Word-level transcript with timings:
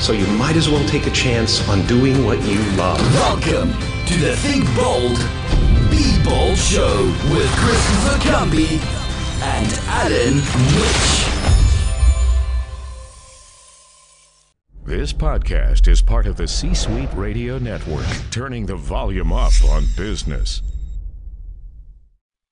So 0.00 0.12
you 0.12 0.26
might 0.28 0.54
as 0.54 0.68
well 0.68 0.86
take 0.88 1.08
a 1.08 1.10
chance 1.10 1.68
on 1.68 1.84
doing 1.86 2.24
what 2.24 2.40
you 2.46 2.60
love. 2.76 3.00
Welcome 3.14 3.72
to 4.06 4.14
the 4.18 4.36
Think 4.36 4.64
Bold, 4.76 5.18
Be 5.90 6.16
Bold 6.22 6.56
Show 6.56 7.04
with 7.32 7.50
Christopher 7.56 8.18
Cumby 8.30 8.78
and 9.42 9.72
Alan 9.88 10.36
Witch. 10.76 11.24
This 14.86 15.12
podcast 15.12 15.88
is 15.88 16.00
part 16.00 16.26
of 16.28 16.36
the 16.36 16.46
C 16.46 16.74
Suite 16.74 17.12
Radio 17.14 17.58
Network, 17.58 18.06
turning 18.30 18.66
the 18.66 18.76
volume 18.76 19.32
up 19.32 19.52
on 19.64 19.84
business. 19.96 20.62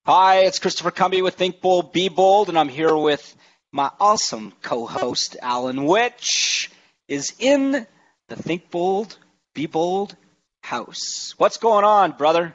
Hi, 0.04 0.40
it's 0.40 0.58
Christopher 0.58 0.90
Cumby 0.90 1.22
with 1.22 1.36
Think 1.36 1.60
Bold, 1.60 1.92
Be 1.92 2.08
Bold, 2.08 2.48
and 2.48 2.58
I'm 2.58 2.68
here 2.68 2.96
with 2.96 3.36
my 3.70 3.92
awesome 4.00 4.52
co-host 4.62 5.36
Alan 5.40 5.84
Witch 5.84 6.70
is 7.08 7.34
in 7.38 7.86
the 8.28 8.36
Think 8.36 8.70
Bold, 8.70 9.16
Be 9.54 9.66
Bold 9.66 10.16
house. 10.62 11.34
What's 11.38 11.56
going 11.58 11.84
on, 11.84 12.12
brother? 12.12 12.54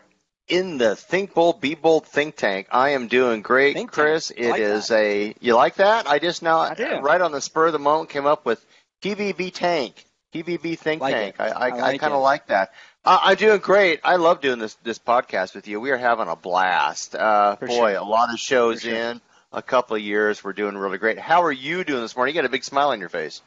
in 0.52 0.78
the 0.78 0.96
Think 0.98 1.34
Bold, 1.34 1.62
Be 1.62 1.76
Bold 1.76 2.06
think 2.06 2.36
tank. 2.36 2.68
I 2.72 2.90
am 2.90 3.08
doing 3.08 3.42
great, 3.42 3.74
Think 3.74 3.92
Chris. 3.92 4.28
tank. 4.28 4.40
It 4.40 4.50
like 4.52 4.60
is 4.62 4.88
that. 4.88 4.96
a 5.00 5.36
you 5.40 5.56
like 5.56 5.76
that? 5.76 6.08
I 6.08 6.20
just 6.20 6.44
now 6.44 6.60
I 6.60 7.00
right 7.02 7.22
on 7.22 7.32
the 7.32 7.40
spur 7.42 7.68
of 7.68 7.74
the 7.74 7.80
moment 7.80 8.10
came 8.10 8.26
up 8.26 8.46
with 8.46 8.64
TVB 9.02 9.54
tank, 9.54 10.06
TVB 10.34 10.78
think 10.78 11.02
Like 11.02 11.16
tank. 11.16 11.36
it. 11.40 11.42
I 11.42 11.48
I, 11.48 11.68
I 11.70 11.80
like 11.80 12.02
kind 12.02 12.14
of 12.14 12.22
like 12.22 12.48
that. 12.48 12.74
Uh, 13.04 13.20
I'm 13.24 13.38
doing 13.38 13.60
great. 13.60 14.02
I 14.04 14.18
love 14.18 14.42
doing 14.42 14.60
this 14.60 14.76
this 14.84 15.00
podcast 15.00 15.56
with 15.56 15.68
you. 15.68 15.80
We 15.80 15.92
are 15.92 15.98
having 15.98 16.28
a 16.28 16.36
blast. 16.36 17.16
Uh, 17.16 17.56
boy, 17.56 17.68
sure. 17.68 17.96
a 17.96 18.04
lot 18.04 18.32
of 18.34 18.38
shows 18.38 18.82
sure. 18.82 18.94
in 18.94 19.22
a 19.54 19.62
couple 19.62 19.96
of 19.96 20.02
years. 20.02 20.44
We're 20.44 20.54
doing 20.54 20.78
really 20.78 20.98
great. 20.98 21.18
How 21.18 21.44
are 21.44 21.52
you 21.52 21.86
doing 21.86 22.02
this 22.02 22.16
morning? 22.16 22.36
You 22.36 22.42
got 22.42 22.46
a 22.46 22.52
big 22.52 22.66
smile 22.66 22.90
on 22.90 23.00
your 23.00 23.10
face. 23.10 23.42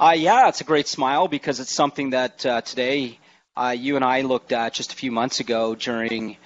Uh, 0.00 0.14
yeah, 0.16 0.48
it's 0.48 0.60
a 0.60 0.64
great 0.64 0.86
smile 0.86 1.26
because 1.26 1.58
it's 1.58 1.74
something 1.74 2.10
that 2.10 2.46
uh, 2.46 2.60
today 2.60 3.18
uh, 3.56 3.74
you 3.76 3.96
and 3.96 4.04
I 4.04 4.20
looked 4.20 4.52
at 4.52 4.72
just 4.72 4.92
a 4.92 4.94
few 4.94 5.10
months 5.10 5.40
ago 5.40 5.74
during 5.74 6.36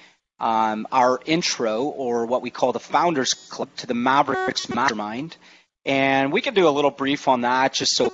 um, 0.41 0.86
our 0.91 1.20
intro, 1.27 1.83
or 1.83 2.25
what 2.25 2.41
we 2.41 2.48
call 2.48 2.73
the 2.73 2.80
Founders 2.80 3.34
Club, 3.34 3.69
to 3.77 3.86
the 3.86 3.92
Mavericks 3.92 4.70
Mastermind. 4.70 5.36
And 5.84 6.33
we 6.33 6.41
can 6.41 6.55
do 6.55 6.67
a 6.67 6.70
little 6.70 6.91
brief 6.91 7.28
on 7.28 7.42
that 7.42 7.75
just 7.75 7.95
so 7.95 8.11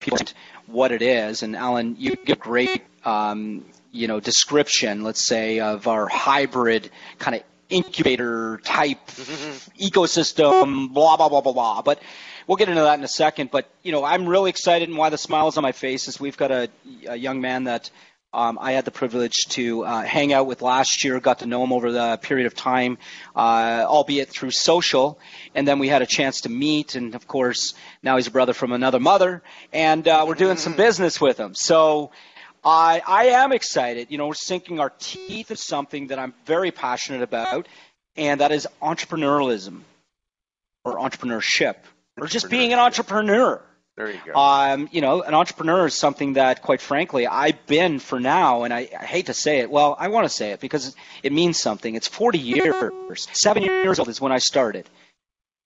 people 0.00 0.18
understand 0.18 0.38
what 0.66 0.92
it 0.92 1.00
is. 1.00 1.42
And 1.42 1.56
Alan, 1.56 1.96
you 1.98 2.16
give 2.16 2.36
a 2.36 2.40
great, 2.40 2.84
um, 3.06 3.64
you 3.90 4.06
know, 4.06 4.20
description, 4.20 5.02
let's 5.02 5.26
say, 5.26 5.60
of 5.60 5.88
our 5.88 6.06
hybrid 6.08 6.90
kind 7.18 7.36
of 7.36 7.42
incubator 7.70 8.58
type 8.62 9.06
ecosystem, 9.80 10.92
blah 10.92 11.16
blah 11.16 11.30
blah 11.30 11.40
blah 11.40 11.52
blah. 11.54 11.80
But 11.80 12.00
we'll 12.46 12.56
get 12.56 12.68
into 12.68 12.82
that 12.82 12.98
in 12.98 13.04
a 13.04 13.08
second. 13.08 13.50
But 13.50 13.68
you 13.82 13.92
know, 13.92 14.04
I'm 14.04 14.26
really 14.26 14.50
excited, 14.50 14.88
and 14.88 14.98
why 14.98 15.10
the 15.10 15.18
smiles 15.18 15.56
on 15.56 15.62
my 15.62 15.72
face 15.72 16.08
is 16.08 16.20
we've 16.20 16.36
got 16.36 16.50
a, 16.50 16.68
a 17.06 17.16
young 17.16 17.40
man 17.40 17.64
that 17.64 17.90
um, 18.32 18.58
I 18.60 18.72
had 18.72 18.84
the 18.84 18.90
privilege 18.90 19.46
to 19.50 19.84
uh, 19.84 20.02
hang 20.02 20.32
out 20.32 20.46
with 20.46 20.60
last 20.60 21.04
year. 21.04 21.20
Got 21.20 21.40
to 21.40 21.46
know 21.46 21.62
him 21.62 21.72
over 21.72 21.92
the 21.92 22.18
period 22.20 22.46
of 22.46 22.54
time, 22.54 22.98
uh, 23.36 23.84
albeit 23.86 24.28
through 24.28 24.50
social, 24.50 25.18
and 25.54 25.66
then 25.66 25.78
we 25.78 25.88
had 25.88 26.02
a 26.02 26.06
chance 26.06 26.42
to 26.42 26.48
meet. 26.48 26.96
And 26.96 27.14
of 27.14 27.28
course, 27.28 27.74
now 28.02 28.16
he's 28.16 28.26
a 28.26 28.32
brother 28.32 28.52
from 28.52 28.72
another 28.72 29.00
mother, 29.00 29.42
and 29.72 30.06
uh, 30.06 30.24
we're 30.26 30.34
doing 30.34 30.56
some 30.56 30.74
business 30.74 31.20
with 31.20 31.38
him. 31.38 31.54
So. 31.54 32.10
I, 32.66 33.02
I 33.06 33.24
am 33.26 33.52
excited. 33.52 34.06
You 34.08 34.16
know, 34.16 34.26
we're 34.26 34.32
sinking 34.32 34.80
our 34.80 34.90
teeth 34.98 35.50
in 35.50 35.56
something 35.58 36.06
that 36.06 36.18
I'm 36.18 36.32
very 36.46 36.70
passionate 36.70 37.20
about, 37.20 37.68
and 38.16 38.40
that 38.40 38.52
is 38.52 38.66
entrepreneurialism 38.80 39.80
or 40.82 40.96
entrepreneurship 40.96 41.76
or 42.18 42.26
just 42.26 42.50
being 42.50 42.72
an 42.72 42.78
entrepreneur. 42.78 43.62
There 43.96 44.10
you 44.10 44.18
go. 44.26 44.34
Um, 44.34 44.88
you 44.90 45.00
know, 45.00 45.22
an 45.22 45.34
entrepreneur 45.34 45.86
is 45.86 45.94
something 45.94 46.32
that, 46.32 46.62
quite 46.62 46.80
frankly, 46.80 47.28
I've 47.28 47.64
been 47.66 48.00
for 48.00 48.18
now, 48.18 48.64
and 48.64 48.74
I, 48.74 48.88
I 48.98 49.04
hate 49.04 49.26
to 49.26 49.34
say 49.34 49.60
it. 49.60 49.70
Well, 49.70 49.94
I 49.96 50.08
want 50.08 50.24
to 50.24 50.28
say 50.28 50.50
it 50.50 50.58
because 50.58 50.96
it 51.22 51.32
means 51.32 51.60
something. 51.60 51.94
It's 51.94 52.08
40 52.08 52.38
years. 52.40 53.28
Seven 53.32 53.62
years 53.62 54.00
old 54.00 54.08
is 54.08 54.20
when 54.20 54.32
I 54.32 54.38
started 54.38 54.88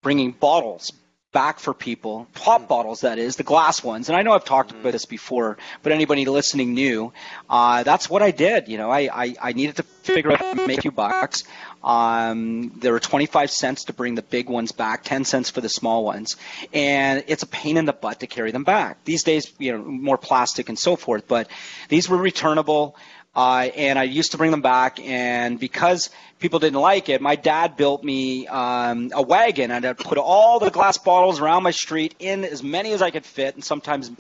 bringing 0.03 0.33
bottles 0.33 0.93
back 1.33 1.61
for 1.61 1.75
people, 1.75 2.27
pop 2.35 2.69
bottles, 2.69 3.03
that 3.03 3.19
is, 3.19 3.37
the 3.37 3.43
glass 3.43 3.85
ones. 3.85 4.09
And 4.09 4.17
I 4.17 4.23
know 4.23 4.33
I've 4.33 4.47
talked 4.47 4.71
about 4.71 4.93
this 4.93 5.05
before, 5.05 5.59
but 5.83 5.93
anybody 5.93 6.25
listening 6.25 6.73
knew 6.73 7.13
uh, 7.51 7.83
that's 7.83 8.09
what 8.09 8.23
I 8.23 8.31
did. 8.31 8.69
You 8.69 8.79
know, 8.79 8.91
I, 8.91 9.09
I, 9.13 9.35
I 9.41 9.53
needed 9.53 9.77
to 9.77 9.83
figure 9.83 10.33
out 10.33 10.39
how 10.39 10.55
to 10.55 10.67
make 10.67 10.79
a 10.79 10.83
few 10.83 10.91
bucks. 10.91 11.45
Um, 11.85 12.73
there 12.77 12.93
were 12.93 13.01
25 13.01 13.51
cents 13.51 13.85
to 13.85 13.93
bring 13.93 14.15
the 14.15 14.23
big 14.23 14.49
ones 14.49 14.73
back, 14.73 15.05
10 15.05 15.25
cents 15.25 15.51
for 15.51 15.61
the 15.61 15.69
small 15.69 16.03
ones. 16.03 16.37
And 16.73 17.25
it's 17.27 17.43
a 17.43 17.47
pain 17.47 17.77
in 17.77 17.85
the 17.85 17.93
butt 17.93 18.21
to 18.21 18.27
carry 18.27 18.51
them 18.51 18.65
back. 18.65 19.05
These 19.05 19.23
days, 19.23 19.53
you 19.59 19.73
know, 19.73 19.85
more 19.85 20.19
plastic 20.19 20.69
and 20.71 20.79
so 20.79 20.97
forth, 20.97 21.29
but 21.29 21.49
these 21.89 22.09
were 22.09 22.17
returnable. 22.17 22.97
Uh, 23.39 23.71
and 23.77 24.01
I 24.01 24.03
used 24.03 24.33
to 24.33 24.37
bring 24.37 24.51
them 24.51 24.63
back, 24.63 24.99
and 24.99 25.61
because 25.61 26.11
people 26.41 26.59
didn't 26.59 26.81
like 26.81 27.09
it, 27.09 27.21
my 27.21 27.37
dad 27.37 27.77
built 27.77 28.03
me 28.03 28.49
um, 28.49 29.13
a 29.15 29.23
wagon, 29.23 29.71
and 29.71 29.87
I'd 29.87 29.97
put 29.97 30.19
all 30.19 30.59
the 30.59 30.73
glass 30.73 30.99
bottles 30.99 31.39
around 31.39 31.63
my 31.63 31.71
street 31.71 32.17
in 32.19 32.45
as 32.45 32.65
many 32.65 32.93
as 32.95 33.01
I 33.01 33.13
could 33.13 33.25
fit, 33.25 33.55
and 33.55 33.63
sometimes 33.63 34.11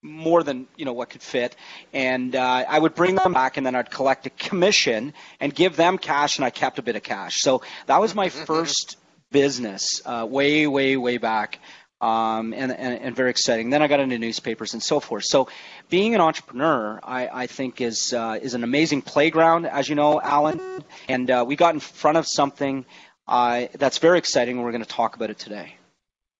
more 0.00 0.44
than 0.44 0.68
you 0.76 0.84
know 0.84 0.92
what 0.92 1.10
could 1.10 1.22
fit. 1.22 1.56
And 1.92 2.36
uh, 2.36 2.66
I 2.68 2.78
would 2.78 2.94
bring 2.94 3.16
them 3.16 3.32
back, 3.32 3.56
and 3.56 3.66
then 3.66 3.74
I'd 3.74 3.90
collect 3.90 4.26
a 4.26 4.30
commission 4.30 5.12
and 5.40 5.52
give 5.52 5.74
them 5.74 5.98
cash, 5.98 6.36
and 6.36 6.44
I 6.44 6.50
kept 6.50 6.78
a 6.78 6.82
bit 6.82 6.94
of 6.94 7.02
cash. 7.02 7.38
So 7.40 7.62
that 7.86 8.00
was 8.00 8.14
my 8.14 8.28
first 8.28 8.96
business, 9.32 10.00
uh, 10.06 10.24
way, 10.30 10.68
way, 10.68 10.96
way 10.96 11.18
back. 11.18 11.58
Um, 12.00 12.54
and, 12.54 12.70
and, 12.70 13.00
and 13.00 13.16
very 13.16 13.30
exciting. 13.30 13.70
Then 13.70 13.82
I 13.82 13.88
got 13.88 13.98
into 13.98 14.20
newspapers 14.20 14.72
and 14.72 14.80
so 14.80 15.00
forth. 15.00 15.24
So, 15.24 15.48
being 15.90 16.14
an 16.14 16.20
entrepreneur, 16.20 17.00
I, 17.02 17.26
I 17.26 17.46
think 17.48 17.80
is 17.80 18.12
uh, 18.12 18.38
is 18.40 18.54
an 18.54 18.62
amazing 18.62 19.02
playground, 19.02 19.66
as 19.66 19.88
you 19.88 19.96
know, 19.96 20.20
Alan. 20.20 20.60
And 21.08 21.28
uh, 21.28 21.44
we 21.44 21.56
got 21.56 21.74
in 21.74 21.80
front 21.80 22.16
of 22.16 22.24
something 22.28 22.86
uh, 23.26 23.66
that's 23.74 23.98
very 23.98 24.18
exciting. 24.18 24.56
and 24.56 24.64
We're 24.64 24.70
going 24.70 24.84
to 24.84 24.88
talk 24.88 25.16
about 25.16 25.30
it 25.30 25.40
today. 25.40 25.74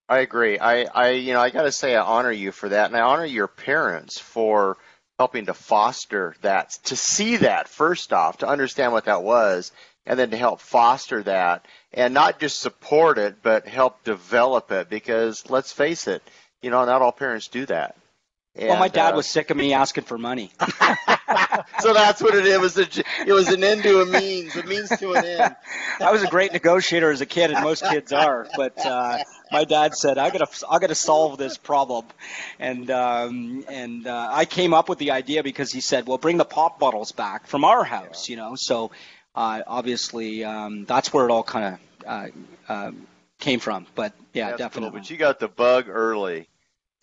I 0.09 0.21
agree. 0.21 0.59
I, 0.59 0.85
I 0.85 1.11
you 1.11 1.35
know, 1.35 1.41
I 1.41 1.51
got 1.51 1.63
to 1.63 1.73
say 1.73 1.95
I 1.95 2.03
honor 2.03 2.33
you 2.33 2.51
for 2.51 2.69
that, 2.69 2.87
and 2.87 2.97
I 2.97 3.01
honor 3.01 3.27
your 3.27 3.49
parents 3.49 4.19
for 4.19 4.79
helping 5.19 5.47
to 5.47 5.55
foster 5.55 6.35
that, 6.43 6.71
to 6.85 6.97
see 6.97 7.37
that 7.39 7.69
first 7.69 8.13
off, 8.13 8.39
to 8.39 8.49
understand 8.49 8.93
what 8.93 9.05
that 9.07 9.23
was, 9.23 9.73
and 10.09 10.19
then 10.19 10.31
to 10.31 10.37
help 10.39 10.61
foster 10.61 11.23
that, 11.23 11.67
and 11.93 12.15
not 12.15 12.41
just 12.41 12.61
support 12.61 13.19
it, 13.19 13.37
but 13.43 13.69
help 13.69 14.03
develop 14.05 14.73
it. 14.73 14.89
Because 14.89 15.49
let's 15.51 15.71
face 15.71 16.09
it, 16.09 16.23
you 16.63 16.71
know, 16.71 16.85
not 16.87 17.03
all 17.03 17.13
parents 17.13 17.49
do 17.49 17.67
that. 17.67 17.95
well, 18.57 18.79
my 18.79 18.89
dad 18.89 19.13
uh, 19.13 19.17
was 19.17 19.27
sick 19.27 19.51
of 19.51 19.57
me 19.59 19.75
asking 19.75 20.05
for 20.05 20.17
money. 20.17 20.51
so 21.81 21.93
that's 21.93 22.23
what 22.23 22.35
it 22.35 22.47
is. 22.47 22.55
It 22.55 22.61
was 22.61 22.79
a, 22.79 23.05
it 23.27 23.33
was 23.33 23.49
an 23.49 23.63
end 23.63 23.83
to 23.83 24.01
a 24.01 24.07
means, 24.07 24.57
a 24.57 24.63
means 24.63 24.89
to 24.89 25.13
an 25.13 25.27
end. 25.27 25.57
I 26.01 26.11
was 26.11 26.23
a 26.23 26.27
great 26.27 26.55
negotiator 26.55 27.11
as 27.11 27.21
a 27.21 27.27
kid, 27.27 27.51
and 27.51 27.63
most 27.63 27.85
kids 27.85 28.11
are. 28.11 28.49
But 28.57 28.85
uh, 28.85 29.19
my 29.53 29.65
dad 29.65 29.95
said, 29.95 30.17
"I 30.17 30.31
gotta, 30.31 30.49
I 30.71 30.79
gotta 30.79 30.95
solve 30.95 31.37
this 31.37 31.59
problem," 31.59 32.07
and 32.59 32.91
um, 32.91 33.65
and 33.69 34.07
uh, 34.07 34.29
I 34.31 34.47
came 34.47 34.73
up 34.73 34.89
with 34.89 34.99
the 34.99 35.11
idea 35.11 35.43
because 35.43 35.71
he 35.71 35.83
said, 35.83 36.07
"Well, 36.07 36.17
bring 36.17 36.39
the 36.39 36.47
pop 36.47 36.79
bottles 36.79 37.13
back 37.13 37.47
from 37.47 37.65
our 37.65 37.85
house," 37.85 38.31
you 38.31 38.37
know. 38.37 38.55
So 38.57 38.91
uh, 39.39 39.63
obviously, 39.69 40.43
um, 40.43 40.85
that's 40.85 41.13
where 41.13 41.25
it 41.25 41.31
all 41.31 41.45
kind 41.45 41.79
of 42.05 42.07
uh, 42.07 42.29
um 42.69 43.07
came 43.39 43.61
from. 43.61 43.87
But 43.95 44.13
yeah, 44.33 44.51
That's 44.51 44.59
cool, 44.59 44.69
definitely. 44.69 45.01
but 45.01 45.11
you 45.11 45.17
got 45.17 45.39
the 45.39 45.49
bug 45.49 45.89
early. 45.89 46.49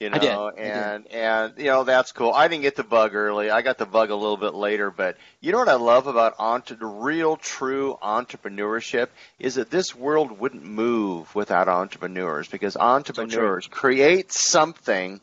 You 0.02 0.10
know, 0.10 0.18
I 0.18 0.20
did. 0.20 0.32
I 0.32 0.52
and 0.62 1.04
did. 1.06 1.14
and 1.14 1.54
you 1.58 1.66
know 1.66 1.86
that's 1.86 2.12
cool. 2.12 2.34
I 2.34 2.50
didn't 2.50 2.64
get 2.64 2.76
the 2.76 2.84
bug 2.84 3.16
early. 3.16 3.50
I 3.50 3.62
got 3.62 3.78
the 3.78 3.86
bug 3.86 4.10
a 4.10 4.16
little 4.16 4.36
bit 4.36 4.54
later, 4.54 4.92
but 4.92 5.16
you 5.40 5.54
know 5.54 5.60
what 5.60 5.70
I 5.70 5.76
love 5.76 6.08
about 6.08 6.36
entre- 6.38 6.76
the 6.76 6.86
real 6.86 7.38
true 7.38 7.98
entrepreneurship 8.04 9.08
is 9.40 9.56
that 9.56 9.72
this 9.72 9.96
world 9.96 10.38
wouldn't 10.38 10.66
move 10.66 11.34
without 11.34 11.70
entrepreneurs 11.70 12.50
because 12.50 12.76
entrepreneurs 12.76 13.68
create 13.68 14.34
something 14.34 15.22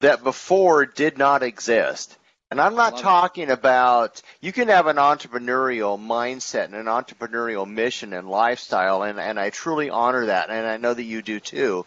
that 0.00 0.22
before 0.22 0.84
did 0.84 1.16
not 1.16 1.42
exist. 1.42 2.18
And 2.54 2.60
I'm 2.60 2.76
not 2.76 2.92
Love 2.92 3.00
it. 3.00 3.02
talking 3.02 3.50
about 3.50 4.22
you 4.40 4.52
can 4.52 4.68
have 4.68 4.86
an 4.86 4.94
entrepreneurial 4.94 5.98
mindset 5.98 6.66
and 6.66 6.76
an 6.76 6.86
entrepreneurial 6.86 7.68
mission 7.68 8.12
and 8.12 8.30
lifestyle, 8.30 9.02
and, 9.02 9.18
and 9.18 9.40
I 9.40 9.50
truly 9.50 9.90
honor 9.90 10.26
that, 10.26 10.50
and 10.50 10.64
I 10.64 10.76
know 10.76 10.94
that 10.94 11.02
you 11.02 11.20
do 11.20 11.40
too. 11.40 11.84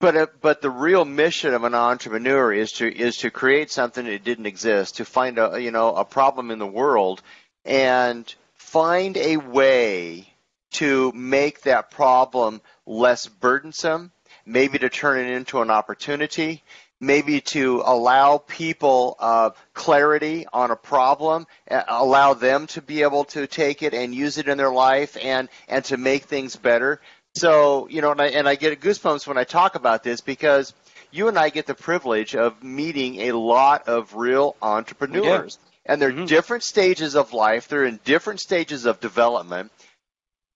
But 0.00 0.16
uh, 0.18 0.26
but 0.42 0.60
the 0.60 0.68
real 0.68 1.06
mission 1.06 1.54
of 1.54 1.64
an 1.64 1.74
entrepreneur 1.74 2.52
is 2.52 2.72
to 2.72 2.94
is 2.94 3.16
to 3.18 3.30
create 3.30 3.70
something 3.70 4.04
that 4.04 4.22
didn't 4.22 4.44
exist, 4.44 4.98
to 4.98 5.06
find 5.06 5.38
a 5.38 5.58
you 5.58 5.70
know 5.70 5.94
a 5.94 6.04
problem 6.04 6.50
in 6.50 6.58
the 6.58 6.66
world, 6.66 7.22
and 7.64 8.34
find 8.52 9.16
a 9.16 9.38
way 9.38 10.28
to 10.72 11.10
make 11.12 11.62
that 11.62 11.90
problem 11.90 12.60
less 12.84 13.28
burdensome, 13.28 14.12
maybe 14.44 14.78
to 14.78 14.90
turn 14.90 15.24
it 15.24 15.30
into 15.30 15.62
an 15.62 15.70
opportunity, 15.70 16.62
maybe 17.00 17.40
to 17.40 17.82
allow 17.84 18.38
people 18.38 19.16
uh, 19.18 19.50
clarity 19.72 20.46
on 20.52 20.70
a 20.70 20.76
problem, 20.76 21.46
allow 21.88 22.34
them 22.34 22.66
to 22.68 22.82
be 22.82 23.02
able 23.02 23.24
to 23.24 23.46
take 23.46 23.82
it 23.82 23.94
and 23.94 24.14
use 24.14 24.38
it 24.38 24.48
in 24.48 24.58
their 24.58 24.72
life 24.72 25.16
and 25.22 25.48
and 25.68 25.84
to 25.86 25.96
make 25.96 26.24
things 26.24 26.56
better. 26.56 27.00
So 27.36 27.88
you 27.88 28.00
know, 28.00 28.12
and 28.12 28.20
I, 28.20 28.26
and 28.28 28.48
I 28.48 28.54
get 28.54 28.80
goosebumps 28.80 29.26
when 29.26 29.38
I 29.38 29.44
talk 29.44 29.74
about 29.74 30.02
this 30.02 30.20
because 30.20 30.72
you 31.10 31.28
and 31.28 31.38
I 31.38 31.50
get 31.50 31.66
the 31.66 31.74
privilege 31.74 32.34
of 32.34 32.62
meeting 32.62 33.22
a 33.22 33.32
lot 33.32 33.88
of 33.88 34.14
real 34.14 34.56
entrepreneurs, 34.62 35.58
and 35.86 36.00
they're 36.00 36.12
Mhm. 36.12 36.26
different 36.26 36.64
stages 36.64 37.14
of 37.14 37.32
life. 37.32 37.68
They're 37.68 37.84
in 37.84 38.00
different 38.04 38.40
stages 38.40 38.84
of 38.84 39.00
development. 39.00 39.70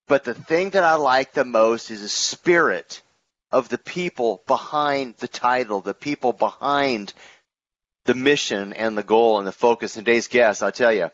But 0.09 0.25
the 0.25 0.35
thing 0.35 0.71
that 0.71 0.85
I 0.85 0.95
like 0.95 1.33
the 1.33 1.45
most 1.45 1.91
is 1.91 2.01
the 2.01 2.09
spirit 2.09 3.03
of 3.51 3.69
the 3.69 3.79
people 3.79 4.43
behind 4.47 5.17
the 5.17 5.29
title, 5.29 5.81
the 5.81 5.95
people 5.95 6.33
behind 6.33 7.13
the 8.05 8.15
mission 8.15 8.73
and 8.73 8.97
the 8.97 9.03
goal 9.03 9.39
and 9.39 9.47
the 9.47 9.53
focus. 9.53 9.97
And 9.97 10.05
today's 10.05 10.29
guest, 10.29 10.63
I'll 10.63 10.73
tell 10.73 10.93
you, 10.93 11.11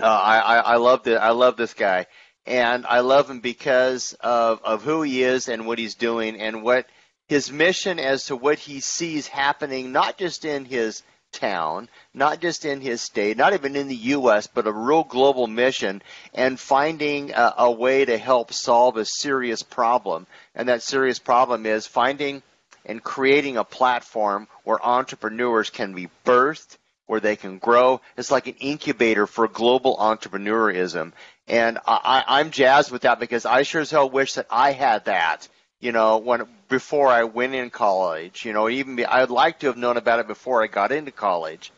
uh, 0.00 0.04
I, 0.04 0.38
I, 0.38 0.56
I 0.56 0.76
love 0.76 1.04
the, 1.04 1.22
I 1.22 1.30
love 1.30 1.56
this 1.56 1.74
guy, 1.74 2.06
and 2.46 2.84
I 2.86 3.00
love 3.00 3.30
him 3.30 3.40
because 3.40 4.12
of 4.20 4.60
of 4.64 4.82
who 4.82 5.02
he 5.02 5.22
is 5.22 5.48
and 5.48 5.66
what 5.66 5.78
he's 5.78 5.94
doing 5.94 6.40
and 6.40 6.62
what 6.62 6.86
his 7.28 7.50
mission 7.50 7.98
as 7.98 8.26
to 8.26 8.36
what 8.36 8.58
he 8.58 8.80
sees 8.80 9.26
happening, 9.26 9.92
not 9.92 10.18
just 10.18 10.44
in 10.44 10.64
his 10.64 11.02
town, 11.34 11.88
not 12.14 12.40
just 12.40 12.64
in 12.64 12.80
his 12.80 13.02
state, 13.02 13.36
not 13.36 13.52
even 13.52 13.76
in 13.76 13.88
the 13.88 13.96
U.S., 13.96 14.46
but 14.46 14.66
a 14.66 14.72
real 14.72 15.04
global 15.04 15.46
mission, 15.46 16.02
and 16.32 16.58
finding 16.58 17.32
a, 17.32 17.54
a 17.58 17.70
way 17.70 18.04
to 18.04 18.16
help 18.16 18.52
solve 18.52 18.96
a 18.96 19.04
serious 19.04 19.62
problem. 19.62 20.26
And 20.54 20.68
that 20.68 20.82
serious 20.82 21.18
problem 21.18 21.66
is 21.66 21.86
finding 21.86 22.42
and 22.86 23.02
creating 23.02 23.56
a 23.56 23.64
platform 23.64 24.48
where 24.64 24.84
entrepreneurs 24.84 25.70
can 25.70 25.94
be 25.94 26.08
birthed, 26.24 26.76
where 27.06 27.20
they 27.20 27.36
can 27.36 27.58
grow. 27.58 28.00
It's 28.16 28.30
like 28.30 28.46
an 28.46 28.56
incubator 28.60 29.26
for 29.26 29.48
global 29.48 29.96
entrepreneurism. 29.96 31.12
And 31.46 31.78
I, 31.86 32.24
I'm 32.26 32.50
jazzed 32.50 32.90
with 32.90 33.02
that 33.02 33.20
because 33.20 33.44
I 33.44 33.62
sure 33.62 33.82
as 33.82 33.90
hell 33.90 34.08
wish 34.08 34.34
that 34.34 34.46
I 34.50 34.72
had 34.72 35.06
that. 35.06 35.48
You 35.84 35.92
know, 35.92 36.16
when 36.16 36.46
before 36.70 37.08
I 37.08 37.24
went 37.24 37.54
in 37.54 37.68
college, 37.68 38.46
you 38.46 38.54
know, 38.54 38.70
even 38.70 38.96
be, 38.96 39.04
I'd 39.04 39.28
like 39.28 39.58
to 39.58 39.66
have 39.66 39.76
known 39.76 39.98
about 39.98 40.18
it 40.18 40.26
before 40.26 40.64
I 40.64 40.66
got 40.66 40.92
into 40.92 41.10
college, 41.10 41.72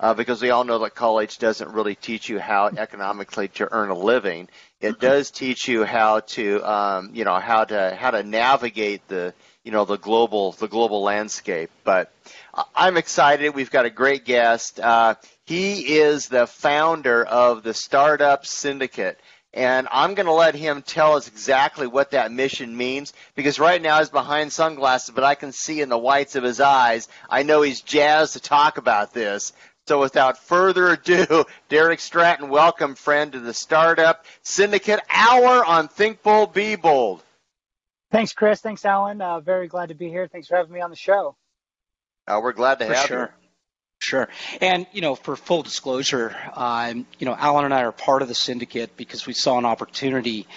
uh, 0.00 0.14
because 0.14 0.42
we 0.42 0.50
all 0.50 0.64
know 0.64 0.80
that 0.80 0.96
college 0.96 1.38
doesn't 1.38 1.70
really 1.70 1.94
teach 1.94 2.28
you 2.28 2.40
how 2.40 2.66
economically 2.76 3.46
to 3.46 3.68
earn 3.70 3.90
a 3.90 3.94
living. 3.96 4.48
It 4.80 4.98
does 4.98 5.30
teach 5.30 5.68
you 5.68 5.84
how 5.84 6.20
to, 6.34 6.60
um, 6.68 7.10
you 7.14 7.24
know, 7.24 7.38
how 7.38 7.62
to 7.62 7.94
how 7.94 8.10
to 8.10 8.24
navigate 8.24 9.06
the, 9.06 9.32
you 9.62 9.70
know, 9.70 9.84
the 9.84 9.96
global 9.96 10.50
the 10.50 10.66
global 10.66 11.04
landscape. 11.04 11.70
But 11.84 12.12
I'm 12.74 12.96
excited. 12.96 13.54
We've 13.54 13.70
got 13.70 13.86
a 13.86 13.90
great 13.90 14.24
guest. 14.24 14.80
Uh, 14.80 15.14
he 15.46 15.98
is 15.98 16.26
the 16.26 16.48
founder 16.48 17.24
of 17.24 17.62
the 17.62 17.74
Startup 17.74 18.44
Syndicate. 18.44 19.20
And 19.54 19.86
I'm 19.90 20.14
going 20.14 20.26
to 20.26 20.32
let 20.32 20.54
him 20.54 20.80
tell 20.80 21.14
us 21.14 21.28
exactly 21.28 21.86
what 21.86 22.12
that 22.12 22.32
mission 22.32 22.74
means 22.74 23.12
because 23.34 23.58
right 23.58 23.82
now 23.82 23.98
he's 23.98 24.08
behind 24.08 24.50
sunglasses, 24.52 25.14
but 25.14 25.24
I 25.24 25.34
can 25.34 25.52
see 25.52 25.82
in 25.82 25.90
the 25.90 25.98
whites 25.98 26.36
of 26.36 26.42
his 26.42 26.58
eyes. 26.58 27.08
I 27.28 27.42
know 27.42 27.60
he's 27.60 27.82
jazzed 27.82 28.32
to 28.32 28.40
talk 28.40 28.78
about 28.78 29.12
this. 29.12 29.52
So 29.86 30.00
without 30.00 30.38
further 30.38 30.92
ado, 30.92 31.44
Derek 31.68 32.00
Stratton, 32.00 32.48
welcome, 32.48 32.94
friend, 32.94 33.32
to 33.32 33.40
the 33.40 33.52
Startup 33.52 34.24
Syndicate 34.42 35.00
Hour 35.10 35.64
on 35.64 35.88
Think 35.88 36.22
Bold, 36.22 36.54
Be 36.54 36.76
Bold. 36.76 37.22
Thanks, 38.10 38.32
Chris. 38.32 38.60
Thanks, 38.60 38.84
Alan. 38.84 39.20
Uh, 39.20 39.40
very 39.40 39.68
glad 39.68 39.88
to 39.88 39.94
be 39.94 40.08
here. 40.08 40.28
Thanks 40.28 40.46
for 40.46 40.56
having 40.56 40.72
me 40.72 40.80
on 40.80 40.90
the 40.90 40.96
show. 40.96 41.36
Uh, 42.26 42.40
we're 42.42 42.52
glad 42.52 42.78
to 42.78 42.86
For 42.86 42.94
have 42.94 43.06
sure. 43.06 43.34
Sure. 44.02 44.28
And, 44.60 44.86
you 44.92 45.00
know, 45.00 45.14
for 45.14 45.36
full 45.36 45.62
disclosure, 45.62 46.34
um, 46.54 47.06
you 47.20 47.24
know, 47.24 47.36
Alan 47.38 47.66
and 47.66 47.72
I 47.72 47.84
are 47.84 47.92
part 47.92 48.22
of 48.22 48.26
the 48.26 48.34
syndicate 48.34 48.96
because 48.96 49.28
we 49.28 49.32
saw 49.32 49.58
an 49.58 49.64
opportunity 49.64 50.48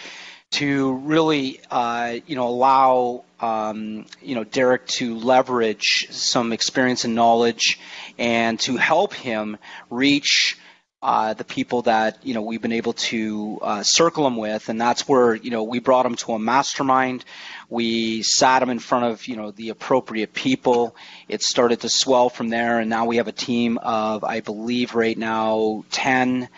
to 0.54 0.94
really, 0.94 1.62
uh, 1.70 2.16
you 2.26 2.36
know, 2.36 2.48
allow, 2.48 3.24
um, 3.40 4.08
you 4.20 4.34
know, 4.34 4.44
Derek 4.44 4.88
to 4.88 5.16
leverage 5.16 6.08
some 6.10 6.54
experience 6.54 7.06
and 7.06 7.14
knowledge 7.14 7.80
and 8.18 8.60
to 8.62 8.78
help 8.78 9.14
him 9.14 9.58
reach 9.92 10.58
uh, 11.06 11.36
the 11.36 11.44
people 11.44 11.84
that 11.84 12.18
you 12.26 12.34
know 12.34 12.42
we've 12.42 12.64
been 12.64 12.72
able 12.72 12.94
to 12.94 13.60
uh, 13.62 13.84
circle 13.84 14.26
him 14.26 14.38
with, 14.38 14.70
and 14.70 14.82
that's 14.82 15.08
where 15.08 15.36
you 15.36 15.52
know 15.52 15.62
we 15.62 15.78
brought 15.78 16.04
him 16.04 16.16
to 16.16 16.32
a 16.32 16.40
mastermind. 16.40 17.24
We 17.70 18.22
sat 18.24 18.60
them 18.60 18.70
in 18.70 18.80
front 18.80 19.06
of 19.06 19.28
you 19.28 19.36
know 19.36 19.52
the 19.52 19.70
appropriate 19.70 20.34
people. 20.34 20.96
It 21.28 21.42
started 21.42 21.82
to 21.82 21.90
swell 21.90 22.30
from 22.30 22.50
there, 22.50 22.80
and 22.80 22.90
now 22.90 23.06
we 23.06 23.18
have 23.18 23.28
a 23.28 23.34
team 23.34 23.78
of 23.78 24.24
I 24.24 24.42
believe 24.42 24.96
right 24.96 25.18
now 25.18 25.84
ten. 25.92 26.50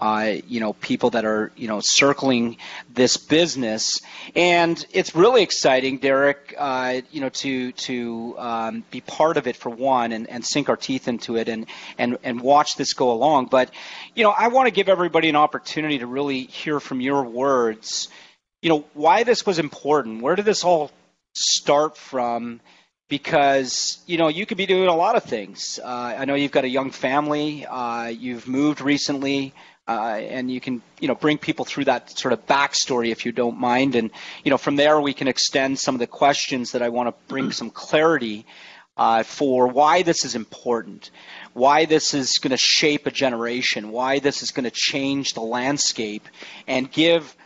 Uh, 0.00 0.34
you 0.48 0.58
know, 0.58 0.72
people 0.72 1.10
that 1.10 1.24
are 1.24 1.52
you 1.56 1.68
know 1.68 1.80
circling 1.80 2.56
this 2.92 3.16
business, 3.16 4.00
and 4.34 4.84
it's 4.92 5.14
really 5.14 5.42
exciting, 5.42 5.98
Derek. 5.98 6.52
Uh, 6.58 7.00
you 7.12 7.20
know, 7.20 7.28
to 7.28 7.70
to 7.72 8.34
um, 8.36 8.84
be 8.90 9.00
part 9.00 9.36
of 9.36 9.46
it 9.46 9.56
for 9.56 9.70
one, 9.70 10.10
and, 10.10 10.28
and 10.28 10.44
sink 10.44 10.68
our 10.68 10.76
teeth 10.76 11.06
into 11.06 11.36
it, 11.36 11.48
and 11.48 11.66
and 11.96 12.18
and 12.24 12.40
watch 12.40 12.74
this 12.76 12.92
go 12.92 13.12
along. 13.12 13.46
But 13.46 13.70
you 14.16 14.24
know, 14.24 14.34
I 14.36 14.48
want 14.48 14.66
to 14.66 14.72
give 14.72 14.88
everybody 14.88 15.28
an 15.28 15.36
opportunity 15.36 16.00
to 16.00 16.06
really 16.06 16.42
hear 16.42 16.80
from 16.80 17.00
your 17.00 17.22
words. 17.22 18.08
You 18.64 18.70
know, 18.70 18.84
why 18.94 19.24
this 19.24 19.44
was 19.44 19.58
important. 19.58 20.22
Where 20.22 20.36
did 20.36 20.46
this 20.46 20.64
all 20.64 20.90
start 21.34 21.98
from? 21.98 22.60
because 23.06 23.98
you 24.06 24.16
know 24.16 24.28
you 24.28 24.46
could 24.46 24.56
be 24.56 24.64
doing 24.64 24.88
a 24.88 24.96
lot 24.96 25.14
of 25.14 25.24
things. 25.24 25.78
Uh, 25.78 26.16
I 26.18 26.24
know 26.24 26.34
you've 26.34 26.50
got 26.50 26.64
a 26.64 26.68
young 26.68 26.90
family. 26.90 27.66
Uh, 27.66 28.06
you've 28.06 28.48
moved 28.48 28.80
recently, 28.80 29.52
uh, 29.86 30.18
and 30.18 30.50
you 30.50 30.58
can 30.58 30.80
you 30.98 31.08
know 31.08 31.14
bring 31.14 31.36
people 31.36 31.66
through 31.66 31.84
that 31.84 32.18
sort 32.18 32.32
of 32.32 32.46
backstory 32.46 33.10
if 33.12 33.26
you 33.26 33.32
don't 33.32 33.58
mind. 33.58 33.94
And 33.96 34.10
you 34.42 34.50
know 34.50 34.56
from 34.56 34.76
there 34.76 34.98
we 34.98 35.12
can 35.12 35.28
extend 35.28 35.78
some 35.78 35.94
of 35.94 35.98
the 35.98 36.06
questions 36.06 36.72
that 36.72 36.80
I 36.80 36.88
want 36.88 37.10
to 37.10 37.14
bring 37.28 37.52
some 37.52 37.68
clarity 37.68 38.46
uh, 38.96 39.22
for 39.22 39.68
why 39.68 40.00
this 40.02 40.24
is 40.24 40.34
important, 40.34 41.10
why 41.52 41.84
this 41.84 42.14
is 42.14 42.38
going 42.40 42.52
to 42.52 42.56
shape 42.56 43.06
a 43.06 43.10
generation, 43.10 43.92
why 43.92 44.20
this 44.20 44.42
is 44.42 44.50
going 44.52 44.64
to 44.64 44.72
change 44.74 45.34
the 45.34 45.42
landscape, 45.42 46.26
and 46.66 46.90
give 46.90 47.36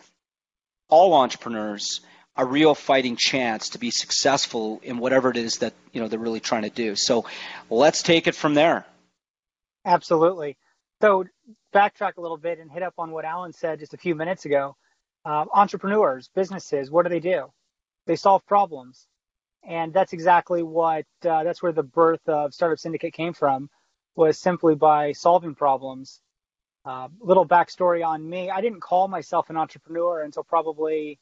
all 0.89 1.15
entrepreneurs 1.15 2.01
a 2.39 2.45
real 2.45 2.75
fighting 2.75 3.17
chance 3.17 3.71
to 3.71 3.79
be 3.79 3.91
successful 3.91 4.81
in 4.85 4.99
whatever 4.99 5.29
it 5.29 5.37
is 5.37 5.59
that 5.59 5.75
you 5.93 6.01
know 6.01 6.07
they're 6.07 6.21
really 6.21 6.41
trying 6.41 6.63
to 6.63 6.71
do. 6.71 6.95
So 6.95 7.27
let's 7.69 8.03
take 8.03 8.29
it 8.29 8.35
from 8.35 8.55
there. 8.55 8.87
Absolutely. 9.85 10.57
So 11.01 11.25
backtrack 11.75 12.17
a 12.17 12.21
little 12.21 12.37
bit 12.37 12.61
and 12.61 12.71
hit 12.71 12.83
up 12.83 12.95
on 12.97 13.11
what 13.11 13.25
Alan 13.25 13.53
said 13.53 13.81
just 13.81 13.93
a 13.95 13.99
few 13.99 14.15
minutes 14.15 14.45
ago. 14.45 14.77
Uh, 15.25 15.47
entrepreneurs, 15.53 16.31
businesses, 16.35 16.91
what 16.91 17.03
do 17.03 17.11
they 17.11 17.21
do? 17.21 17.53
They 18.07 18.17
solve 18.17 18.47
problems, 18.47 19.07
and 19.67 19.93
that's 19.93 20.13
exactly 20.13 20.63
what 20.63 21.07
uh, 21.29 21.43
that's 21.43 21.61
where 21.61 21.73
the 21.73 21.83
birth 21.83 22.27
of 22.29 22.55
Startup 22.55 22.79
Syndicate 22.79 23.15
came 23.15 23.35
from, 23.35 23.69
was 24.15 24.39
simply 24.39 24.77
by 24.77 25.11
solving 25.13 25.57
problems. 25.57 26.21
Uh, 26.85 27.09
little 27.21 27.47
backstory 27.47 28.07
on 28.07 28.29
me: 28.29 28.51
I 28.51 28.61
didn't 28.61 28.81
call 28.81 29.09
myself 29.09 29.51
an 29.51 29.57
entrepreneur 29.57 30.23
until 30.23 30.45
probably 30.45 31.19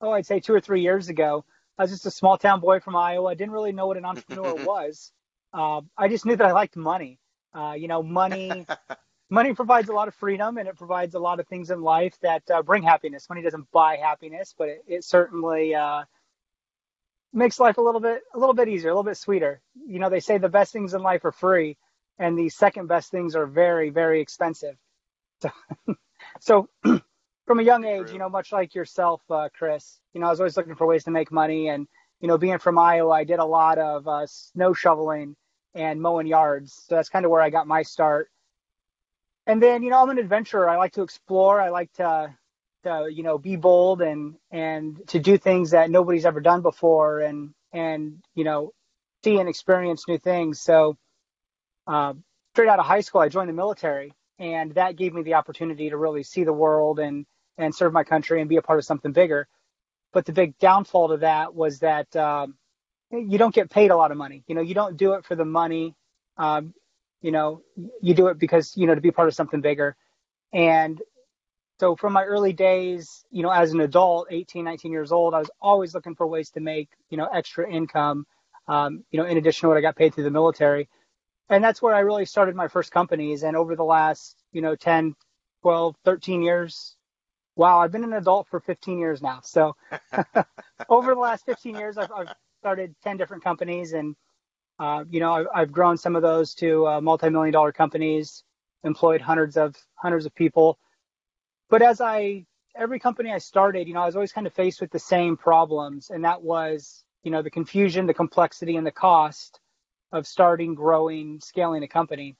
oh, 0.00 0.12
I'd 0.12 0.26
say 0.26 0.40
two 0.40 0.54
or 0.54 0.60
three 0.60 0.82
years 0.82 1.08
ago. 1.08 1.44
I 1.78 1.82
was 1.82 1.90
just 1.90 2.06
a 2.06 2.10
small 2.10 2.38
town 2.38 2.60
boy 2.60 2.80
from 2.80 2.96
Iowa. 2.96 3.30
I 3.30 3.34
didn't 3.34 3.52
really 3.52 3.72
know 3.72 3.86
what 3.86 3.96
an 3.96 4.04
entrepreneur 4.04 4.54
was. 4.64 5.12
Uh, 5.52 5.82
I 5.96 6.08
just 6.08 6.26
knew 6.26 6.36
that 6.36 6.46
I 6.46 6.52
liked 6.52 6.76
money. 6.76 7.18
Uh, 7.54 7.74
you 7.76 7.88
know, 7.88 8.02
money. 8.02 8.66
money 9.30 9.54
provides 9.54 9.88
a 9.88 9.92
lot 9.92 10.08
of 10.08 10.14
freedom, 10.14 10.58
and 10.58 10.68
it 10.68 10.76
provides 10.76 11.14
a 11.14 11.18
lot 11.18 11.40
of 11.40 11.46
things 11.48 11.70
in 11.70 11.82
life 11.82 12.16
that 12.22 12.42
uh, 12.50 12.62
bring 12.62 12.82
happiness. 12.82 13.28
Money 13.28 13.42
doesn't 13.42 13.70
buy 13.70 13.96
happiness, 13.96 14.54
but 14.56 14.68
it, 14.68 14.84
it 14.86 15.04
certainly 15.04 15.74
uh, 15.74 16.04
makes 17.32 17.60
life 17.60 17.78
a 17.78 17.82
little 17.82 18.00
bit 18.00 18.22
a 18.34 18.38
little 18.38 18.54
bit 18.54 18.68
easier, 18.68 18.90
a 18.90 18.92
little 18.92 19.04
bit 19.04 19.16
sweeter. 19.16 19.60
You 19.86 19.98
know, 19.98 20.10
they 20.10 20.20
say 20.20 20.38
the 20.38 20.48
best 20.48 20.72
things 20.72 20.94
in 20.94 21.02
life 21.02 21.24
are 21.24 21.32
free, 21.32 21.76
and 22.18 22.38
the 22.38 22.48
second 22.48 22.88
best 22.88 23.10
things 23.10 23.36
are 23.36 23.46
very 23.46 23.90
very 23.90 24.20
expensive. 24.20 24.76
So, 26.40 26.68
so 26.84 27.00
from 27.46 27.60
a 27.60 27.62
young 27.62 27.84
age, 27.84 28.10
you 28.10 28.18
know, 28.18 28.28
much 28.28 28.52
like 28.52 28.74
yourself, 28.74 29.22
uh, 29.30 29.48
Chris, 29.56 30.00
you 30.12 30.20
know, 30.20 30.26
I 30.26 30.30
was 30.30 30.40
always 30.40 30.56
looking 30.56 30.74
for 30.74 30.86
ways 30.86 31.04
to 31.04 31.10
make 31.10 31.32
money, 31.32 31.68
and 31.68 31.86
you 32.20 32.28
know, 32.28 32.38
being 32.38 32.58
from 32.58 32.78
Iowa, 32.78 33.12
I 33.12 33.24
did 33.24 33.38
a 33.38 33.44
lot 33.44 33.78
of 33.78 34.06
uh, 34.08 34.26
snow 34.26 34.74
shoveling 34.74 35.36
and 35.74 36.00
mowing 36.00 36.26
yards. 36.26 36.84
So 36.86 36.96
that's 36.96 37.08
kind 37.08 37.24
of 37.24 37.30
where 37.30 37.40
I 37.40 37.50
got 37.50 37.66
my 37.66 37.82
start. 37.82 38.30
And 39.46 39.62
then, 39.62 39.82
you 39.82 39.90
know, 39.90 40.02
I'm 40.02 40.10
an 40.10 40.18
adventurer. 40.18 40.68
I 40.68 40.76
like 40.76 40.92
to 40.92 41.02
explore. 41.02 41.60
I 41.60 41.70
like 41.70 41.92
to 41.94 42.34
to 42.84 43.08
you 43.12 43.22
know 43.22 43.38
be 43.38 43.56
bold 43.56 44.02
and 44.02 44.34
and 44.50 45.00
to 45.08 45.18
do 45.18 45.38
things 45.38 45.70
that 45.70 45.90
nobody's 45.90 46.26
ever 46.26 46.40
done 46.40 46.62
before 46.62 47.20
and 47.20 47.50
and 47.72 48.22
you 48.34 48.44
know 48.44 48.72
see 49.24 49.38
and 49.38 49.48
experience 49.48 50.06
new 50.06 50.18
things 50.18 50.60
so 50.60 50.96
uh, 51.86 52.12
straight 52.54 52.68
out 52.68 52.78
of 52.78 52.86
high 52.86 53.00
school 53.00 53.20
i 53.20 53.28
joined 53.28 53.48
the 53.48 53.52
military 53.52 54.12
and 54.38 54.74
that 54.74 54.96
gave 54.96 55.14
me 55.14 55.22
the 55.22 55.34
opportunity 55.34 55.90
to 55.90 55.96
really 55.96 56.22
see 56.22 56.44
the 56.44 56.52
world 56.52 56.98
and 56.98 57.26
and 57.58 57.74
serve 57.74 57.92
my 57.92 58.04
country 58.04 58.40
and 58.40 58.48
be 58.48 58.56
a 58.56 58.62
part 58.62 58.78
of 58.78 58.84
something 58.84 59.12
bigger. 59.12 59.48
But 60.12 60.26
the 60.26 60.32
big 60.32 60.58
downfall 60.58 61.08
to 61.08 61.16
that 61.18 61.54
was 61.54 61.80
that 61.80 62.14
um, 62.16 62.56
you 63.10 63.38
don't 63.38 63.54
get 63.54 63.70
paid 63.70 63.90
a 63.90 63.96
lot 63.96 64.10
of 64.12 64.16
money. 64.16 64.44
You 64.46 64.54
know 64.54 64.62
you 64.62 64.74
don't 64.74 64.96
do 64.96 65.14
it 65.14 65.24
for 65.24 65.36
the 65.36 65.44
money. 65.44 65.94
Um, 66.38 66.74
you 67.22 67.32
know 67.32 67.62
you 68.02 68.14
do 68.14 68.28
it 68.28 68.38
because 68.38 68.76
you 68.76 68.86
know 68.86 68.94
to 68.94 69.00
be 69.00 69.10
part 69.12 69.28
of 69.28 69.34
something 69.34 69.60
bigger. 69.60 69.96
And 70.52 71.00
so 71.80 71.96
from 71.96 72.12
my 72.12 72.24
early 72.24 72.52
days, 72.52 73.24
you 73.30 73.42
know, 73.42 73.50
as 73.50 73.72
an 73.72 73.80
adult, 73.80 74.28
18, 74.30 74.64
19 74.64 74.92
years 74.92 75.12
old, 75.12 75.34
I 75.34 75.38
was 75.40 75.50
always 75.60 75.94
looking 75.94 76.14
for 76.14 76.26
ways 76.26 76.50
to 76.52 76.60
make, 76.60 76.88
you 77.10 77.16
know, 77.16 77.26
extra 77.26 77.70
income, 77.70 78.26
um, 78.68 79.04
you 79.10 79.20
know, 79.20 79.26
in 79.26 79.36
addition 79.38 79.62
to 79.62 79.68
what 79.68 79.78
I 79.78 79.80
got 79.80 79.96
paid 79.96 80.14
through 80.14 80.24
the 80.24 80.30
military. 80.30 80.88
And 81.50 81.64
that's 81.64 81.80
where 81.80 81.94
I 81.94 82.00
really 82.00 82.26
started 82.26 82.54
my 82.54 82.68
first 82.68 82.92
companies. 82.92 83.42
And 83.42 83.56
over 83.56 83.74
the 83.74 83.84
last, 83.84 84.36
you 84.52 84.60
know, 84.60 84.76
10, 84.76 85.14
12, 85.62 85.96
13 86.04 86.42
years, 86.42 86.96
wow, 87.56 87.80
I've 87.80 87.92
been 87.92 88.04
an 88.04 88.12
adult 88.12 88.48
for 88.48 88.60
15 88.60 88.98
years 88.98 89.22
now. 89.22 89.40
So 89.42 89.74
over 90.88 91.14
the 91.14 91.20
last 91.20 91.46
15 91.46 91.74
years, 91.76 91.98
I've, 91.98 92.12
I've, 92.12 92.28
started 92.60 92.92
10 93.04 93.16
different 93.18 93.44
companies 93.44 93.92
and, 93.92 94.16
uh, 94.80 95.04
you 95.08 95.20
know, 95.20 95.32
I've, 95.32 95.46
I've, 95.54 95.70
grown 95.70 95.96
some 95.96 96.16
of 96.16 96.22
those 96.22 96.54
to 96.54 96.88
uh, 96.88 97.00
multi-million 97.00 97.52
dollar 97.52 97.70
companies, 97.70 98.42
employed 98.82 99.20
hundreds 99.20 99.56
of 99.56 99.76
hundreds 99.94 100.26
of 100.26 100.34
people 100.34 100.76
but 101.68 101.82
as 101.82 102.00
I 102.00 102.46
every 102.76 102.98
company 102.98 103.32
I 103.32 103.38
started, 103.38 103.88
you 103.88 103.94
know, 103.94 104.00
I 104.00 104.06
was 104.06 104.16
always 104.16 104.32
kind 104.32 104.46
of 104.46 104.54
faced 104.54 104.80
with 104.80 104.90
the 104.90 104.98
same 104.98 105.36
problems, 105.36 106.10
and 106.10 106.24
that 106.24 106.42
was, 106.42 107.04
you 107.22 107.30
know, 107.30 107.42
the 107.42 107.50
confusion, 107.50 108.06
the 108.06 108.14
complexity, 108.14 108.76
and 108.76 108.86
the 108.86 108.92
cost 108.92 109.60
of 110.12 110.26
starting, 110.26 110.74
growing, 110.74 111.40
scaling 111.40 111.82
a 111.82 111.88
company. 111.88 112.36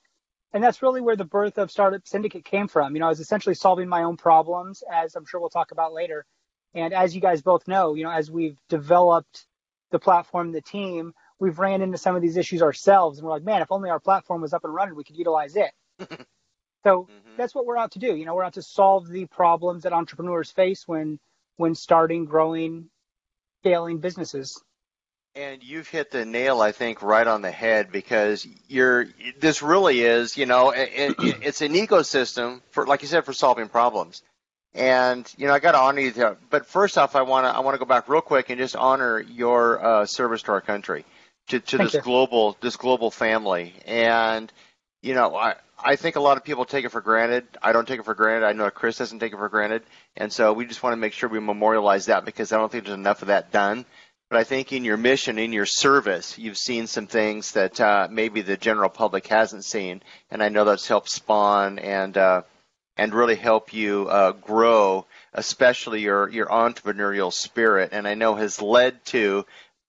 And 0.53 0.65
that's 0.65 0.83
really 0.83 1.01
where 1.01 1.17
the 1.17 1.25
birth 1.25 1.59
of 1.59 1.71
Startup 1.71 2.07
Syndicate 2.07 2.45
came 2.45 2.69
from. 2.69 2.95
You 2.95 3.01
know, 3.01 3.07
I 3.07 3.11
was 3.11 3.21
essentially 3.21 3.55
solving 3.55 3.89
my 3.89 4.05
own 4.05 4.17
problems, 4.17 4.83
as 4.91 5.15
I'm 5.15 5.27
sure 5.27 5.41
we'll 5.41 5.51
talk 5.51 5.73
about 5.73 5.93
later. 5.93 6.25
And 6.75 6.95
as 6.95 7.15
you 7.15 7.21
guys 7.21 7.43
both 7.43 7.69
know, 7.69 7.95
you 7.95 8.05
know, 8.05 8.11
as 8.11 8.31
we've 8.31 8.59
developed 8.69 9.47
the 9.91 9.99
platform, 9.99 10.53
the 10.53 10.63
team, 10.63 11.13
we've 11.39 11.59
ran 11.59 11.83
into 11.83 11.99
some 11.99 12.17
of 12.17 12.23
these 12.23 12.37
issues 12.37 12.63
ourselves, 12.63 13.19
and 13.19 13.27
we're 13.27 13.33
like, 13.33 13.45
man, 13.45 13.63
if 13.63 13.71
only 13.71 13.91
our 13.91 14.01
platform 14.01 14.41
was 14.41 14.53
up 14.53 14.65
and 14.65 14.75
running, 14.75 14.95
we 14.95 15.05
could 15.05 15.17
utilize 15.17 15.57
it. 15.57 15.71
So 16.85 17.03
mm-hmm. 17.03 17.37
that's 17.37 17.55
what 17.55 17.67
we're 17.67 17.77
out 17.77 17.93
to 17.93 17.99
do. 17.99 18.15
You 18.15 18.25
know, 18.25 18.35
we're 18.35 18.45
out 18.45 18.55
to 18.55 18.63
solve 18.63 19.09
the 19.09 19.27
problems 19.27 19.83
that 19.83 19.93
entrepreneurs 19.93 20.51
face 20.51 20.87
when 20.87 21.19
when 21.57 21.75
starting, 21.75 22.25
growing, 22.25 22.89
scaling 23.61 23.99
businesses. 23.99 24.63
And 25.39 25.63
you've 25.63 25.87
hit 25.87 26.11
the 26.11 26.25
nail, 26.25 26.61
I 26.61 26.73
think, 26.73 27.01
right 27.01 27.27
on 27.27 27.43
the 27.43 27.53
head 27.53 27.93
because 27.93 28.45
you're. 28.67 29.07
This 29.39 29.63
really 29.63 30.01
is, 30.01 30.37
you 30.37 30.47
know, 30.47 30.71
it, 30.71 30.91
it, 31.21 31.37
it's 31.43 31.61
an 31.61 31.75
ecosystem 31.75 32.61
for, 32.73 32.89
like 32.89 33.03
you 33.03 33.09
said, 33.09 33.25
for 33.25 33.33
solving 33.33 33.69
problems. 33.69 34.23
And 34.75 35.33
you 35.39 35.47
know, 35.47 35.53
I 35.53 35.61
got 35.61 35.73
to 35.73 35.79
honor 35.79 36.01
you. 36.01 36.37
But 36.51 36.67
first 36.67 36.99
off, 36.99 37.15
I 37.15 37.23
want 37.23 37.47
to 37.47 37.51
I 37.51 37.61
want 37.61 37.77
to 37.77 37.79
go 37.79 37.85
back 37.85 38.09
real 38.09 38.21
quick 38.21 38.51
and 38.51 38.59
just 38.59 38.75
honor 38.75 39.21
your 39.21 39.85
uh, 39.85 40.07
service 40.07 40.43
to 40.43 40.53
our 40.53 40.61
country, 40.61 41.05
to, 41.51 41.61
to 41.61 41.79
this 41.79 41.95
you. 41.95 42.01
global 42.01 42.57
this 42.61 42.75
global 42.75 43.13
family. 43.13 43.75
And 43.87 44.53
you 45.03 45.15
know, 45.15 45.37
I 45.37 45.55
I 45.83 45.95
think 45.95 46.17
a 46.17 46.21
lot 46.21 46.37
of 46.37 46.43
people 46.43 46.65
take 46.65 46.85
it 46.85 46.91
for 46.91 47.01
granted. 47.01 47.47
I 47.63 47.71
don't 47.71 47.87
take 47.87 48.01
it 48.01 48.05
for 48.05 48.15
granted. 48.17 48.45
I 48.45 48.55
know 48.55 48.69
Chris 48.71 48.99
doesn't 48.99 49.21
take 49.21 49.33
it 49.33 49.37
for 49.37 49.49
granted. 49.49 49.85
And 50.17 50.33
so 50.33 50.53
we 50.53 50.67
just 50.67 50.83
want 50.83 50.95
to 50.95 50.99
make 50.99 51.13
sure 51.13 51.29
we 51.29 51.39
memorialize 51.39 52.07
that 52.07 52.25
because 52.25 52.53
I 52.53 52.57
don't 52.59 52.73
think 52.73 52.85
there's 52.85 52.99
enough 52.99 53.23
of 53.23 53.29
that 53.29 53.53
done. 53.53 53.87
But 54.31 54.39
I 54.39 54.45
think 54.45 54.73
in 54.73 54.85
your 54.85 54.99
mission, 54.99 55.39
in 55.39 55.55
your 55.55 55.67
service, 55.67 56.37
you've 56.39 56.59
seen 56.59 56.87
some 56.87 57.07
things 57.07 57.53
that 57.53 57.81
uh, 57.81 58.09
maybe 58.11 58.43
the 58.43 58.59
general 58.59 58.91
public 58.91 59.27
hasn't 59.27 59.65
seen. 59.65 60.03
And 60.31 60.43
I 60.43 60.51
know 60.51 60.65
that's 60.65 60.87
helped 60.87 61.09
spawn 61.09 61.79
and 61.79 62.17
uh, 62.17 62.43
and 62.99 63.15
really 63.15 63.37
help 63.37 63.73
you 63.73 64.07
uh, 64.09 64.33
grow, 64.33 65.07
especially 65.33 66.03
your 66.03 66.29
your 66.29 66.47
entrepreneurial 66.47 67.33
spirit. 67.33 67.91
And 67.93 68.07
I 68.07 68.15
know 68.15 68.35
has 68.35 68.61
led 68.61 69.03
to 69.07 69.47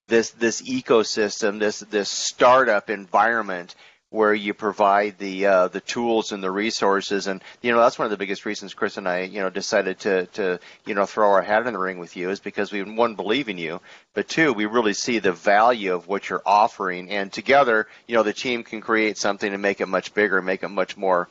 this 0.08 0.32
this 0.32 0.62
ecosystem, 0.62 1.60
this 1.60 1.80
this 1.80 2.10
startup 2.10 2.90
environment 2.90 3.76
where 4.12 4.34
you 4.34 4.54
provide 4.54 5.18
the 5.20 5.46
uh, 5.46 5.68
the 5.68 5.82
tools 5.82 6.32
and 6.32 6.42
the 6.42 6.50
resources, 6.50 7.28
and 7.28 7.44
you 7.62 7.72
know 7.72 7.80
that's 7.80 8.00
one 8.00 8.06
of 8.06 8.12
the 8.12 8.18
biggest 8.18 8.46
reasons 8.46 8.74
Chris 8.74 8.98
and 8.98 9.08
I 9.08 9.22
you 9.22 9.40
know 9.40 9.50
decided 9.50 10.00
to 10.00 10.26
to 10.28 10.60
you 10.86 10.96
know 10.96 11.06
throw 11.06 11.32
our 11.32 11.42
hat 11.42 11.68
in 11.68 11.74
the 11.74 11.80
ring 11.80 12.00
with 12.00 12.18
you 12.18 12.30
is 12.30 12.40
because 12.40 12.72
we 12.72 12.82
one 12.82 13.16
believe 13.16 13.50
in 13.50 13.58
you, 13.58 13.82
but 14.14 14.28
two 14.28 14.54
we 14.54 14.66
really 14.66 14.94
see 14.94 15.20
the 15.20 15.32
value 15.32 15.94
of 15.94 16.08
what 16.08 16.30
you're 16.30 16.42
offering, 16.46 17.12
and 17.12 17.32
together 17.32 17.88
you 18.08 18.16
know 18.16 18.24
the 18.24 18.34
team 18.34 18.64
can 18.64 18.82
create 18.82 19.18
something 19.18 19.52
and 19.52 19.62
make 19.62 19.82
it 19.82 19.88
much 19.88 20.14
bigger, 20.14 20.42
make 20.42 20.64
it 20.64 20.70
much 20.70 20.98
more 20.98 21.30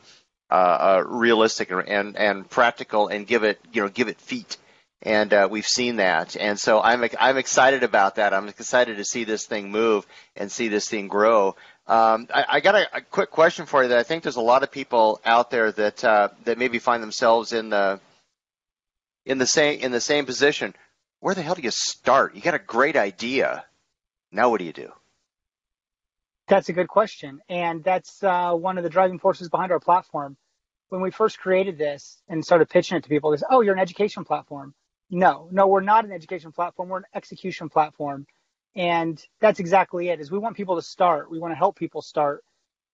uh, 0.49 0.53
uh, 0.53 1.03
realistic 1.05 1.71
and 1.71 2.15
and 2.15 2.49
practical, 2.49 3.07
and 3.09 3.27
give 3.27 3.43
it 3.43 3.59
you 3.73 3.81
know 3.81 3.89
give 3.89 4.07
it 4.07 4.21
feet 4.21 4.57
and 5.01 5.33
uh, 5.33 5.47
we've 5.49 5.65
seen 5.65 5.97
that. 5.97 6.35
And 6.35 6.59
so 6.59 6.81
I'm 6.81 7.07
I'm 7.19 7.37
excited 7.37 7.83
about 7.83 8.15
that. 8.15 8.33
I'm 8.33 8.47
excited 8.49 8.97
to 8.97 9.05
see 9.05 9.23
this 9.23 9.45
thing 9.45 9.71
move 9.71 10.05
and 10.35 10.51
see 10.51 10.67
this 10.67 10.87
thing 10.89 11.07
grow. 11.07 11.55
Um, 11.89 12.27
I, 12.31 12.45
I, 12.47 12.59
got 12.59 12.75
a, 12.75 12.97
a, 12.97 13.01
quick 13.01 13.31
question 13.31 13.65
for 13.65 13.81
you 13.81 13.89
that 13.89 13.97
I 13.97 14.03
think 14.03 14.21
there's 14.21 14.35
a 14.35 14.41
lot 14.41 14.61
of 14.61 14.71
people 14.71 15.19
out 15.25 15.49
there 15.49 15.71
that 15.71 16.03
uh, 16.03 16.29
that 16.43 16.59
maybe 16.59 16.77
find 16.77 17.01
themselves 17.01 17.51
in 17.51 17.71
the 17.71 17.99
in 19.25 19.39
the 19.39 19.47
same 19.47 19.79
in 19.79 19.91
the 19.91 19.99
same 19.99 20.27
position. 20.27 20.75
Where 21.19 21.33
the 21.33 21.41
hell 21.41 21.55
do 21.55 21.63
you 21.63 21.71
start? 21.71 22.35
You 22.35 22.41
got 22.41 22.53
a 22.53 22.59
great 22.59 22.95
idea. 22.95 23.65
Now 24.31 24.51
what 24.51 24.59
do 24.59 24.65
you 24.65 24.71
do? 24.71 24.91
That's 26.47 26.69
a 26.69 26.73
good 26.73 26.87
question, 26.87 27.41
and 27.49 27.83
that's 27.83 28.23
uh, 28.23 28.53
one 28.53 28.77
of 28.77 28.83
the 28.83 28.91
driving 28.91 29.17
forces 29.17 29.49
behind 29.49 29.71
our 29.71 29.79
platform. 29.79 30.37
When 30.89 31.01
we 31.01 31.09
first 31.09 31.39
created 31.39 31.79
this 31.79 32.21
and 32.29 32.45
started 32.45 32.69
pitching 32.69 32.97
it 32.97 33.03
to 33.03 33.09
people, 33.09 33.31
they 33.31 33.37
said, 33.37 33.47
"Oh, 33.49 33.61
you're 33.61 33.73
an 33.73 33.79
education 33.79 34.25
platform." 34.25 34.75
No, 35.09 35.49
no, 35.51 35.65
we're 35.65 35.81
not 35.81 36.05
an 36.05 36.11
education 36.11 36.51
platform. 36.51 36.89
We're 36.89 36.99
an 36.99 37.05
execution 37.15 37.67
platform 37.67 38.27
and 38.79 39.21
that's 39.41 39.59
exactly 39.59 40.07
it 40.07 40.21
is 40.21 40.31
we 40.31 40.39
want 40.39 40.55
people 40.55 40.77
to 40.77 40.81
start. 40.81 41.29
We 41.29 41.37
want 41.37 41.51
to 41.51 41.57
help 41.57 41.77
people 41.77 42.01
start. 42.01 42.45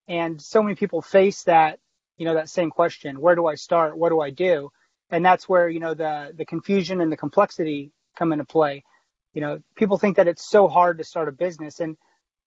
And 0.08 0.42
so 0.42 0.64
many 0.64 0.76
people 0.76 1.04
face 1.04 1.44
that 1.44 1.80
you 2.18 2.26
know 2.26 2.34
that 2.34 2.50
same 2.50 2.72
question 2.72 3.22
where 3.22 3.36
do 3.36 3.46
i 3.46 3.56
start? 3.56 3.96
What 3.98 4.10
do 4.10 4.20
i 4.20 4.32
do? 4.32 4.72
And 5.12 5.24
that's 5.24 5.48
where 5.48 5.70
you 5.70 5.80
know 5.80 5.94
the 5.94 6.34
the 6.36 6.46
confusion 6.46 7.02
and 7.02 7.12
the 7.12 7.18
complexity 7.18 7.92
come 8.18 8.34
into 8.34 8.46
play. 8.46 8.84
You 9.34 9.42
know 9.42 9.60
people 9.76 10.00
think 10.00 10.18
that 10.18 10.28
it's 10.28 10.50
so 10.50 10.68
hard 10.68 10.98
to 10.98 11.04
start 11.04 11.30
a 11.30 11.32
business. 11.32 11.80
And 11.80 11.98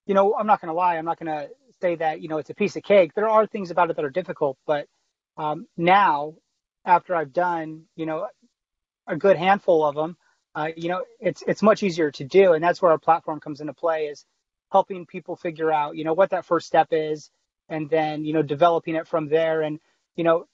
you 0.07 0.15
know 0.15 0.35
i'm 0.35 0.47
not 0.49 0.61
going 0.61 0.71
to 0.71 0.75
lie 0.75 0.97
i'm 0.97 1.05
not 1.05 1.21
going 1.21 1.33
to 1.33 1.49
say 1.81 1.95
that 1.97 2.21
you 2.21 2.29
know 2.29 2.39
it's 2.39 2.51
a 2.51 2.55
piece 2.55 2.75
of 2.77 2.83
cake. 2.83 3.15
There 3.15 3.29
are 3.29 3.47
things 3.47 3.71
about 3.71 3.91
it 3.91 3.97
that 3.97 4.05
are 4.05 4.11
difficult 4.11 4.59
but 4.67 4.89
um, 5.37 5.67
now 5.77 6.35
after 6.85 7.15
i've 7.15 7.33
done 7.33 7.85
you 7.95 8.07
know 8.07 8.27
a 9.07 9.17
good 9.17 9.37
handful 9.37 9.85
of 9.85 9.95
them 9.95 10.17
uh, 10.55 10.69
you 10.77 10.89
know, 10.89 11.05
it's 11.21 11.43
it's 11.47 11.63
much 11.63 11.83
easier 11.83 12.11
to 12.13 12.25
do, 12.25 12.53
and 12.53 12.63
that's 12.63 12.81
where 12.83 12.93
our 12.93 12.99
platform 12.99 13.41
comes 13.41 13.61
into 13.61 13.73
play 13.75 14.07
is 14.07 14.25
helping 14.71 15.07
people 15.07 15.37
figure 15.37 15.73
out, 15.73 15.97
you 15.97 16.05
know, 16.05 16.13
what 16.13 16.31
that 16.31 16.45
first 16.45 16.67
step 16.67 16.89
is, 16.91 17.31
and 17.69 17.89
then 17.89 18.25
you 18.25 18.33
know, 18.33 18.43
developing 18.43 18.95
it 18.95 19.07
from 19.07 19.29
there. 19.29 19.63
And 19.63 19.79
you 20.17 20.25
know, 20.25 20.47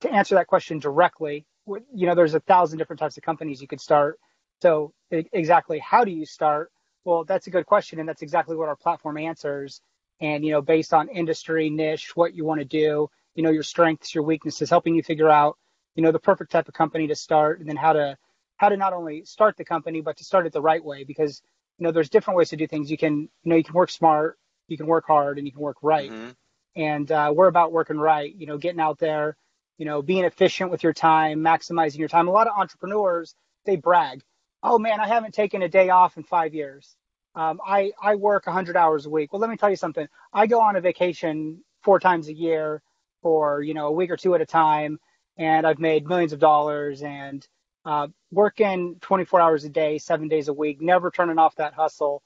to 0.00 0.12
answer 0.12 0.34
that 0.34 0.46
question 0.46 0.78
directly, 0.78 1.46
you 1.66 2.06
know, 2.06 2.14
there's 2.14 2.34
a 2.34 2.40
thousand 2.40 2.78
different 2.78 3.00
types 3.00 3.16
of 3.16 3.22
companies 3.22 3.60
you 3.60 3.68
could 3.68 3.80
start. 3.80 4.18
So 4.60 4.92
exactly 5.10 5.78
how 5.78 6.04
do 6.04 6.12
you 6.12 6.26
start? 6.26 6.70
Well, 7.04 7.24
that's 7.24 7.46
a 7.48 7.50
good 7.50 7.66
question, 7.66 7.98
and 7.98 8.08
that's 8.08 8.22
exactly 8.22 8.56
what 8.56 8.68
our 8.68 8.76
platform 8.76 9.18
answers. 9.18 9.80
And 10.20 10.44
you 10.44 10.52
know, 10.52 10.62
based 10.62 10.94
on 10.94 11.08
industry 11.08 11.70
niche, 11.70 12.14
what 12.14 12.34
you 12.34 12.44
want 12.44 12.60
to 12.60 12.64
do, 12.64 13.08
you 13.34 13.42
know, 13.42 13.50
your 13.50 13.64
strengths, 13.64 14.14
your 14.14 14.24
weaknesses, 14.24 14.70
helping 14.70 14.94
you 14.94 15.02
figure 15.02 15.28
out, 15.28 15.58
you 15.96 16.02
know, 16.02 16.12
the 16.12 16.20
perfect 16.20 16.52
type 16.52 16.68
of 16.68 16.74
company 16.74 17.08
to 17.08 17.16
start, 17.16 17.58
and 17.58 17.68
then 17.68 17.76
how 17.76 17.92
to 17.92 18.16
how 18.62 18.68
to 18.68 18.76
not 18.76 18.92
only 18.92 19.24
start 19.24 19.56
the 19.56 19.64
company 19.64 20.00
but 20.00 20.16
to 20.16 20.24
start 20.24 20.46
it 20.46 20.52
the 20.52 20.60
right 20.62 20.84
way 20.84 21.04
because 21.04 21.42
you 21.78 21.84
know 21.84 21.92
there's 21.92 22.10
different 22.10 22.38
ways 22.38 22.48
to 22.50 22.56
do 22.56 22.66
things 22.66 22.90
you 22.90 22.96
can 22.96 23.22
you 23.42 23.50
know 23.50 23.56
you 23.56 23.64
can 23.64 23.74
work 23.74 23.90
smart 23.90 24.38
you 24.68 24.76
can 24.76 24.86
work 24.86 25.04
hard 25.06 25.38
and 25.38 25.46
you 25.46 25.52
can 25.52 25.60
work 25.60 25.76
right 25.82 26.10
mm-hmm. 26.10 26.30
and 26.76 27.12
uh, 27.12 27.32
we're 27.34 27.48
about 27.48 27.72
working 27.72 27.98
right 27.98 28.34
you 28.34 28.46
know 28.46 28.56
getting 28.56 28.80
out 28.80 28.98
there 28.98 29.36
you 29.78 29.84
know 29.84 30.00
being 30.00 30.24
efficient 30.24 30.70
with 30.70 30.82
your 30.82 30.92
time 30.94 31.40
maximizing 31.40 31.98
your 31.98 32.08
time 32.08 32.28
a 32.28 32.32
lot 32.32 32.46
of 32.46 32.56
entrepreneurs 32.56 33.34
they 33.66 33.76
brag 33.76 34.22
oh 34.62 34.78
man, 34.78 35.00
I 35.00 35.08
haven't 35.08 35.34
taken 35.34 35.62
a 35.62 35.68
day 35.68 35.90
off 35.90 36.16
in 36.16 36.22
five 36.22 36.54
years. 36.54 36.96
Um, 37.34 37.60
I, 37.66 37.92
I 38.00 38.16
work 38.16 38.46
100 38.46 38.76
hours 38.76 39.06
a 39.06 39.10
week. 39.10 39.32
Well, 39.32 39.40
let 39.40 39.50
me 39.50 39.56
tell 39.56 39.70
you 39.70 39.76
something. 39.76 40.06
I 40.32 40.46
go 40.46 40.60
on 40.60 40.76
a 40.76 40.80
vacation 40.80 41.64
four 41.82 41.98
times 41.98 42.28
a 42.28 42.34
year 42.34 42.82
for, 43.22 43.62
you 43.62 43.74
know, 43.74 43.86
a 43.86 43.92
week 43.92 44.10
or 44.10 44.16
two 44.16 44.34
at 44.34 44.40
a 44.40 44.46
time, 44.46 44.98
and 45.36 45.66
I've 45.66 45.78
made 45.78 46.06
millions 46.06 46.32
of 46.32 46.40
dollars 46.40 47.02
and 47.02 47.46
uh, 47.84 48.08
working 48.30 48.96
24 49.00 49.40
hours 49.40 49.64
a 49.64 49.68
day, 49.68 49.98
seven 49.98 50.28
days 50.28 50.48
a 50.48 50.52
week, 50.52 50.80
never 50.80 51.10
turning 51.10 51.38
off 51.38 51.56
that 51.56 51.74
hustle. 51.74 52.22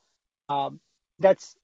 Um, 0.48 0.80
that's 1.18 1.56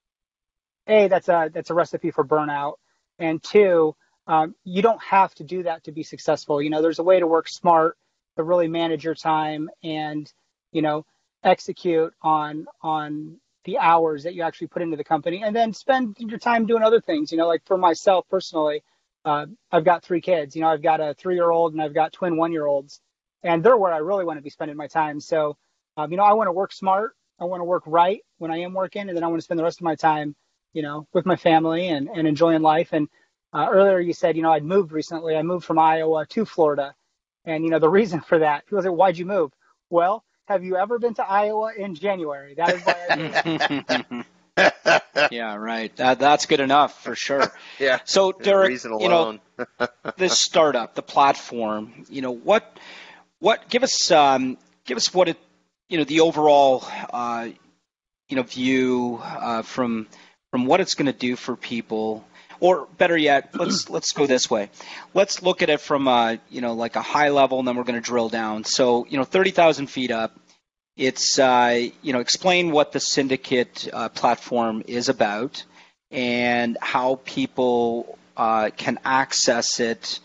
a 0.89 1.09
that's 1.09 1.29
a 1.29 1.51
that's 1.53 1.71
a 1.71 1.75
recipe 1.75 2.11
for 2.11 2.25
burnout, 2.25 2.75
and 3.19 3.43
two, 3.43 3.95
um, 4.27 4.55
you 4.65 4.83
don't 4.83 5.03
have 5.03 5.35
to 5.35 5.45
do 5.45 5.63
that 5.65 5.85
to 5.85 5.93
be 5.93 6.03
successful. 6.03 6.61
You 6.63 6.71
know, 6.71 6.83
there's 6.83 6.99
a 6.99 7.05
way 7.05 7.21
to 7.21 7.27
work 7.27 7.49
smart, 7.49 7.97
to 8.37 8.43
really 8.43 8.69
manage 8.69 9.05
your 9.05 9.15
time, 9.15 9.69
and 9.85 10.33
you 10.73 10.83
know, 10.83 11.05
execute 11.45 12.13
on 12.23 12.67
on 12.83 13.39
the 13.65 13.79
hours 13.79 14.25
that 14.25 14.35
you 14.35 14.43
actually 14.43 14.67
put 14.69 14.83
into 14.83 14.97
the 14.97 15.05
company, 15.05 15.43
and 15.45 15.55
then 15.55 15.73
spend 15.73 16.17
your 16.19 16.39
time 16.39 16.67
doing 16.67 16.83
other 16.83 17.01
things. 17.01 17.31
You 17.31 17.39
know, 17.39 17.47
like 17.47 17.65
for 17.67 17.79
myself 17.79 18.27
personally, 18.29 18.83
uh, 19.25 19.47
I've 19.71 19.85
got 19.85 20.03
three 20.03 20.21
kids. 20.21 20.57
You 20.57 20.63
know, 20.63 20.69
I've 20.69 20.83
got 20.83 21.01
a 21.01 21.15
three-year-old 21.15 21.73
and 21.73 21.83
I've 21.83 21.95
got 21.95 22.13
twin 22.13 22.37
one-year-olds, 22.37 23.01
and 23.43 23.63
they're 23.63 23.77
where 23.77 23.93
I 23.93 23.99
really 23.99 24.25
want 24.25 24.39
to 24.39 24.43
be 24.43 24.51
spending 24.51 24.77
my 24.77 24.87
time. 24.87 25.21
So, 25.21 25.57
um, 25.97 26.11
you 26.11 26.17
know, 26.17 26.25
I 26.25 26.33
want 26.33 26.49
to 26.49 26.53
work 26.53 26.73
smart. 26.73 27.15
I 27.41 27.45
want 27.45 27.61
to 27.61 27.65
work 27.65 27.83
right 27.87 28.21
when 28.39 28.51
I 28.51 28.59
am 28.59 28.73
working, 28.75 29.09
and 29.09 29.17
then 29.17 29.25
I 29.25 29.27
want 29.27 29.39
to 29.39 29.45
spend 29.45 29.59
the 29.59 29.65
rest 29.65 29.81
of 29.81 29.85
my 29.85 29.95
time, 29.95 30.35
you 30.73 30.83
know, 30.83 31.07
with 31.13 31.27
my 31.27 31.37
family 31.37 31.89
and, 31.89 32.09
and 32.09 32.29
enjoying 32.29 32.63
life. 32.63 32.91
And 32.93 33.09
uh, 33.53 33.69
earlier 33.71 34.01
you 34.01 34.13
said, 34.13 34.37
you 34.37 34.43
know, 34.43 34.53
I'd 34.53 34.65
moved 34.65 34.93
recently. 34.93 35.37
I 35.37 35.43
moved 35.43 35.65
from 35.65 35.79
Iowa 35.79 36.27
to 36.27 36.45
Florida, 36.45 36.95
and 37.45 37.65
you 37.65 37.71
know, 37.71 37.79
the 37.79 37.89
reason 37.89 38.21
for 38.21 38.39
that, 38.39 38.67
people 38.67 38.83
say, 38.83 38.89
why'd 38.89 39.19
you 39.19 39.27
move? 39.27 39.53
Well, 39.91 40.25
have 40.47 40.65
you 40.65 40.77
ever 40.77 40.99
been 40.99 41.15
to 41.15 41.29
Iowa 41.29 41.73
in 41.77 41.95
January? 41.95 42.55
That 42.55 42.75
is 42.75 42.83
why 42.83 42.97
I 43.11 44.25
yeah, 45.31 45.55
right. 45.57 45.95
That, 45.97 46.19
that's 46.19 46.47
good 46.47 46.61
enough 46.61 47.03
for 47.03 47.15
sure. 47.15 47.53
yeah. 47.79 48.01
So, 48.05 48.33
Derek, 48.33 48.83
you 48.85 49.09
know, 49.09 49.39
this 50.17 50.39
startup, 50.39 50.95
the 50.95 51.03
platform, 51.03 52.05
you 52.11 52.23
know, 52.23 52.33
what, 52.33 52.79
what, 53.43 53.69
give 53.69 53.83
us, 53.83 54.11
um, 54.11 54.57
give 54.87 54.97
us 54.97 55.13
what 55.13 55.29
it, 55.29 55.37
you 55.89 55.99
know, 55.99 56.05
the 56.05 56.21
overall, 56.21 56.85
uh, 57.13 57.49
you 58.29 58.37
know, 58.37 58.43
view 58.45 59.21
uh, 59.23 59.63
from 59.63 60.07
from 60.53 60.67
what 60.67 60.81
it's 60.81 60.95
going 60.95 61.07
to 61.07 61.13
do 61.13 61.35
for 61.35 61.57
people, 61.57 62.25
or 62.61 62.87
better 62.99 63.17
yet, 63.17 63.51
let's 63.55 63.91
let's 63.97 64.13
go 64.13 64.27
this 64.27 64.49
way. 64.49 64.71
Let's 65.13 65.43
look 65.43 65.63
at 65.63 65.71
it 65.71 65.81
from 65.81 66.07
a 66.07 66.39
you 66.51 66.61
know 66.61 66.75
like 66.75 66.95
a 66.95 67.03
high 67.03 67.31
level, 67.31 67.59
and 67.59 67.67
then 67.67 67.77
we're 67.77 67.85
going 67.85 68.01
to 68.01 68.05
drill 68.05 68.29
down. 68.29 68.65
So 68.65 69.07
you 69.09 69.19
know, 69.19 69.25
thirty 69.25 69.51
thousand 69.51 69.89
feet 69.89 70.11
up. 70.11 70.39
It's 70.97 71.39
uh, 71.39 71.89
you 72.03 72.13
know 72.13 72.21
explain 72.21 72.71
what 72.71 72.93
the 72.93 73.01
syndicate 73.01 73.89
uh, 73.93 74.09
platform 74.11 74.85
is 74.87 75.09
about 75.09 75.65
and 76.11 76.79
how 76.81 77.21
people 77.25 78.19
uh, 78.37 78.71
can 78.77 78.99
access 79.05 79.81
it. 79.81 80.21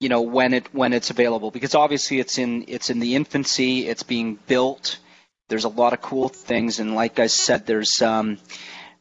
You 0.00 0.08
know 0.08 0.22
when 0.22 0.54
it 0.54 0.74
when 0.74 0.92
it's 0.92 1.10
available 1.10 1.50
because 1.50 1.74
obviously 1.74 2.18
it's 2.18 2.38
in 2.38 2.64
it's 2.68 2.90
in 2.90 2.98
the 2.98 3.14
infancy. 3.14 3.86
It's 3.88 4.02
being 4.02 4.38
built. 4.46 4.98
There's 5.48 5.64
a 5.64 5.68
lot 5.68 5.92
of 5.92 6.00
cool 6.00 6.28
things, 6.28 6.80
and 6.80 6.94
like 6.94 7.18
I 7.18 7.28
said, 7.28 7.66
there's 7.66 8.02
um, 8.02 8.38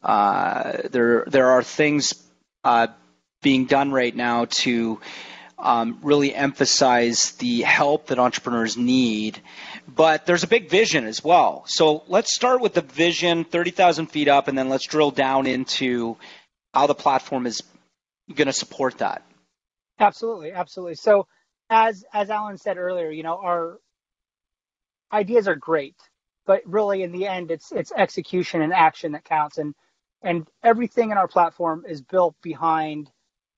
uh, 0.03 0.77
there 0.91 1.25
there 1.27 1.51
are 1.51 1.63
things 1.63 2.13
uh, 2.63 2.87
being 3.41 3.65
done 3.65 3.91
right 3.91 4.15
now 4.15 4.45
to 4.45 4.99
um, 5.63 5.99
really 6.01 6.35
emphasize 6.35 7.31
the 7.31 7.61
help 7.61 8.07
that 8.07 8.19
entrepreneurs 8.19 8.77
need. 8.77 9.41
But 9.87 10.25
there's 10.25 10.43
a 10.43 10.47
big 10.47 10.69
vision 10.69 11.05
as 11.05 11.23
well. 11.23 11.63
So 11.67 12.03
let's 12.07 12.33
start 12.33 12.61
with 12.61 12.73
the 12.73 12.81
vision, 12.81 13.45
30,000 13.45 14.07
feet 14.07 14.27
up, 14.27 14.47
and 14.47 14.57
then 14.57 14.69
let's 14.69 14.85
drill 14.85 15.11
down 15.11 15.47
into 15.47 16.17
how 16.73 16.87
the 16.87 16.95
platform 16.95 17.45
is 17.45 17.63
going 18.33 18.47
to 18.47 18.53
support 18.53 18.97
that. 18.99 19.23
Absolutely, 19.99 20.51
absolutely. 20.51 20.95
So 20.95 21.27
as 21.69 22.05
as 22.13 22.29
Alan 22.29 22.57
said 22.57 22.77
earlier, 22.77 23.09
you 23.11 23.23
know, 23.23 23.37
our 23.37 23.79
ideas 25.11 25.47
are 25.47 25.55
great, 25.55 25.95
but 26.45 26.61
really 26.65 27.03
in 27.03 27.11
the 27.11 27.27
end, 27.27 27.51
it's 27.51 27.71
it's 27.71 27.91
execution 27.95 28.61
and 28.61 28.73
action 28.73 29.11
that 29.13 29.23
counts. 29.25 29.57
And 29.57 29.75
and 30.23 30.47
everything 30.63 31.11
in 31.11 31.17
our 31.17 31.27
platform 31.27 31.85
is 31.87 32.01
built 32.01 32.35
behind 32.41 33.11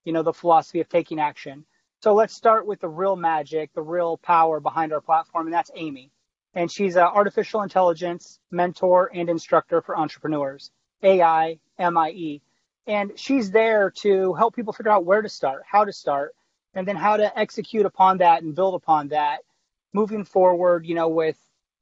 you 0.04 0.13
know 0.13 0.24
the 0.24 0.34
philosophy 0.34 0.82
of 0.82 0.89
taking 0.89 1.19
action 1.19 1.65
so 2.02 2.13
let's 2.13 2.36
start 2.36 2.67
with 2.67 2.80
the 2.82 2.89
real 2.89 3.15
magic 3.15 3.71
the 3.74 3.82
real 3.82 4.17
power 4.17 4.60
behind 4.60 4.93
our 4.93 5.02
platform 5.02 5.48
and 5.48 5.54
that's 5.54 5.71
amy 5.76 6.12
and 6.56 6.71
she's 6.71 6.95
an 6.95 7.04
artificial 7.04 7.62
intelligence 7.63 8.39
mentor 8.52 9.12
and 9.13 9.30
instructor 9.30 9.82
for 9.82 9.98
entrepreneurs 9.98 10.71
ai 11.04 11.60
mie 11.80 12.41
and 12.88 13.12
she's 13.15 13.52
there 13.52 13.89
to 13.89 14.34
help 14.34 14.56
people 14.56 14.74
figure 14.74 14.91
out 14.91 15.06
where 15.06 15.21
to 15.21 15.30
start 15.30 15.63
how 15.69 15.86
to 15.86 15.93
start 15.93 16.36
and 16.74 16.88
then 16.88 16.95
how 16.95 17.17
to 17.17 17.39
execute 17.39 17.86
upon 17.86 18.17
that 18.17 18.43
and 18.43 18.56
build 18.56 18.76
upon 18.76 19.08
that 19.10 19.39
moving 19.93 20.24
forward 20.24 20.86
you 20.86 20.95
know 20.95 21.10
with 21.10 21.38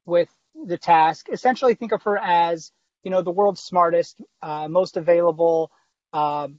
with 0.06 0.28
the 0.66 0.78
task 0.78 1.28
essentially 1.30 1.74
think 1.74 1.92
of 1.92 2.02
her 2.02 2.18
as 2.18 2.72
you 3.04 3.10
know, 3.10 3.22
the 3.22 3.30
world's 3.30 3.60
smartest, 3.60 4.20
uh, 4.42 4.66
most 4.66 4.96
available 4.96 5.70
um, 6.12 6.58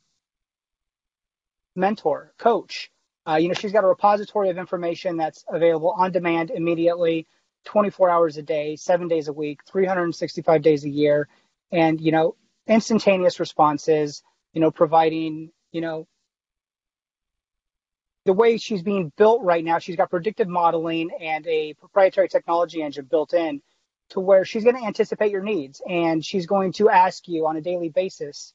mentor, 1.76 2.34
coach. 2.38 2.92
Uh, 3.28 3.36
you 3.36 3.48
know, 3.48 3.56
she's 3.56 3.72
got 3.72 3.84
a 3.84 3.88
repository 3.88 4.50
of 4.52 4.58
information 4.58 5.18
that's 5.18 5.44
available 5.50 5.90
on 5.90 6.12
demand 6.12 6.52
immediately, 6.52 7.28
24 7.66 8.10
hours 8.12 8.38
a 8.38 8.44
day, 8.44 8.76
seven 8.76 9.08
days 9.08 9.28
a 9.28 9.34
week, 9.34 9.62
365 9.68 10.62
days 10.62 10.86
a 10.86 10.90
year, 10.90 11.28
and 11.72 12.00
you 12.00 12.12
know, 12.12 12.36
instantaneous 12.68 13.40
responses. 13.40 14.22
You 14.56 14.62
know, 14.62 14.72
providing 14.72 15.52
you 15.72 15.82
know 15.82 16.08
the 18.26 18.34
way 18.34 18.58
she's 18.58 18.82
being 18.82 19.12
built 19.18 19.44
right 19.44 19.64
now, 19.64 19.78
she's 19.80 19.96
got 19.96 20.10
predictive 20.10 20.48
modeling 20.48 21.12
and 21.22 21.46
a 21.46 21.74
proprietary 21.76 22.28
technology 22.28 22.82
engine 22.82 23.06
built 23.06 23.34
in 23.34 23.62
to 24.10 24.20
where 24.20 24.44
she's 24.46 24.64
going 24.64 24.76
to 24.76 24.86
anticipate 24.86 25.32
your 25.32 25.44
needs 25.44 25.82
and 25.88 26.26
she's 26.26 26.48
going 26.48 26.74
to 26.74 26.90
ask 26.90 27.28
you 27.28 27.46
on 27.46 27.56
a 27.56 27.62
daily 27.62 27.90
basis, 27.90 28.54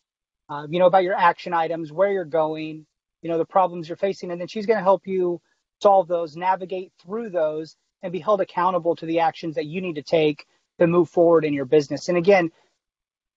uh, 0.48 0.66
you 0.68 0.78
know, 0.78 0.86
about 0.86 1.04
your 1.04 1.16
action 1.16 1.54
items, 1.54 1.92
where 1.92 2.10
you're 2.10 2.24
going, 2.24 2.84
you 3.22 3.30
know, 3.30 3.38
the 3.38 3.44
problems 3.44 3.88
you're 3.88 3.96
facing, 3.96 4.32
and 4.32 4.40
then 4.40 4.48
she's 4.48 4.66
going 4.66 4.78
to 4.78 4.82
help 4.82 5.06
you 5.06 5.40
solve 5.80 6.08
those, 6.08 6.36
navigate 6.36 6.92
through 7.02 7.30
those, 7.30 7.76
and 8.02 8.12
be 8.12 8.18
held 8.18 8.40
accountable 8.40 8.96
to 8.96 9.06
the 9.06 9.20
actions 9.20 9.54
that 9.54 9.66
you 9.66 9.80
need 9.80 9.94
to 9.94 10.02
take 10.02 10.46
to 10.78 10.86
move 10.86 11.08
forward 11.08 11.44
in 11.44 11.52
your 11.52 11.64
business. 11.64 12.08
And 12.08 12.18
again, 12.18 12.50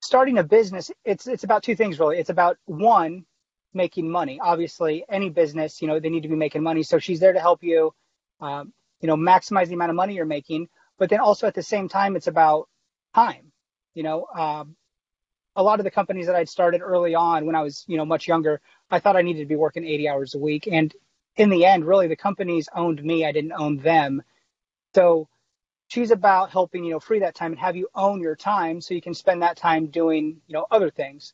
starting 0.04 0.38
a 0.38 0.44
business, 0.44 0.92
it's 1.06 1.28
it's 1.28 1.44
about 1.44 1.63
two 1.63 1.76
things 1.76 2.00
really. 2.00 2.18
It's 2.20 2.30
about 2.30 2.58
one, 2.66 3.26
making 3.74 4.10
money. 4.10 4.39
Obviously, 4.42 5.06
any 5.10 5.30
business, 5.30 5.82
you 5.82 5.88
know, 5.88 6.00
they 6.00 6.10
need 6.10 6.24
to 6.24 6.30
be 6.30 6.36
making 6.36 6.63
money. 6.63 6.84
So 6.84 7.00
she's 7.00 7.20
there 7.20 7.34
to 7.34 7.39
help 7.39 7.63
you, 7.63 7.94
um, 8.42 8.74
you 9.02 9.08
know, 9.08 9.16
maximize 9.16 9.68
the 9.68 9.76
amount 9.76 9.92
of 9.92 9.96
money 9.96 10.16
you're 10.16 10.26
making 10.26 10.68
but 10.98 11.10
then 11.10 11.20
also 11.20 11.48
at 11.48 11.54
the 11.54 11.63
same 11.63 11.89
time, 11.89 12.16
it's 12.16 12.28
about 12.28 12.70
time. 13.16 13.52
You 13.94 14.04
know, 14.04 14.26
um, 14.36 14.76
a 15.56 15.63
lot 15.63 15.80
of 15.80 15.84
the 15.84 15.92
companies 15.92 16.28
that 16.28 16.36
I'd 16.36 16.50
started 16.50 16.82
early 16.82 17.16
on 17.16 17.46
when 17.46 17.56
I 17.56 17.62
was, 17.62 17.84
you 17.88 17.98
know, 17.98 18.06
much 18.06 18.28
younger, 18.28 18.62
I 18.89 19.00
thought 19.00 19.18
I 19.18 19.22
needed 19.22 19.42
to 19.42 19.46
be 19.46 19.56
working 19.56 19.86
80 19.86 20.10
hours 20.10 20.36
a 20.36 20.39
week. 20.39 20.68
And 20.72 20.94
in 21.36 21.50
the 21.50 21.66
end, 21.66 21.86
really, 21.86 22.08
the 22.08 22.16
companies 22.16 22.70
owned 22.76 23.04
me. 23.04 23.26
I 23.26 23.32
didn't 23.32 23.54
own 23.54 23.78
them. 23.78 24.24
So 24.96 25.28
she's 25.94 26.10
about 26.10 26.50
helping, 26.50 26.84
you 26.84 26.92
know, 26.92 27.00
free 27.00 27.20
that 27.20 27.36
time 27.36 27.52
and 27.52 27.60
have 27.60 27.76
you 27.76 27.88
own 27.94 28.20
your 28.20 28.36
time 28.36 28.82
so 28.82 28.96
you 28.96 29.02
can 29.02 29.14
spend 29.14 29.44
that 29.44 29.56
time 29.56 29.86
doing, 29.88 30.42
you 30.48 30.54
know, 30.54 30.66
other 30.72 30.90
things. 30.90 31.34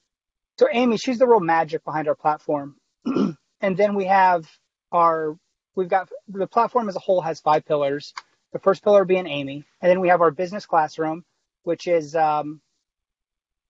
So 0.57 0.67
Amy, 0.69 0.97
she's 0.97 1.17
the 1.17 1.27
real 1.27 1.39
magic 1.39 1.85
behind 1.85 2.09
our 2.09 2.15
platform. 2.15 2.75
and 3.05 3.77
then 3.77 3.95
we 3.95 4.03
have 4.05 4.49
our, 4.91 5.37
we've 5.75 5.87
got 5.87 6.09
the 6.27 6.45
platform 6.45 6.89
as 6.89 6.97
a 6.97 6.99
whole 6.99 7.21
has 7.21 7.39
five 7.39 7.65
pillars 7.65 8.13
the 8.51 8.59
first 8.59 8.83
pillar 8.83 9.05
being 9.05 9.27
Amy. 9.27 9.63
And 9.81 9.89
then 9.89 10.01
we 10.01 10.09
have 10.09 10.21
our 10.21 10.31
business 10.31 10.65
classroom, 10.65 11.23
which 11.63 11.87
is 11.87 12.15
um, 12.15 12.59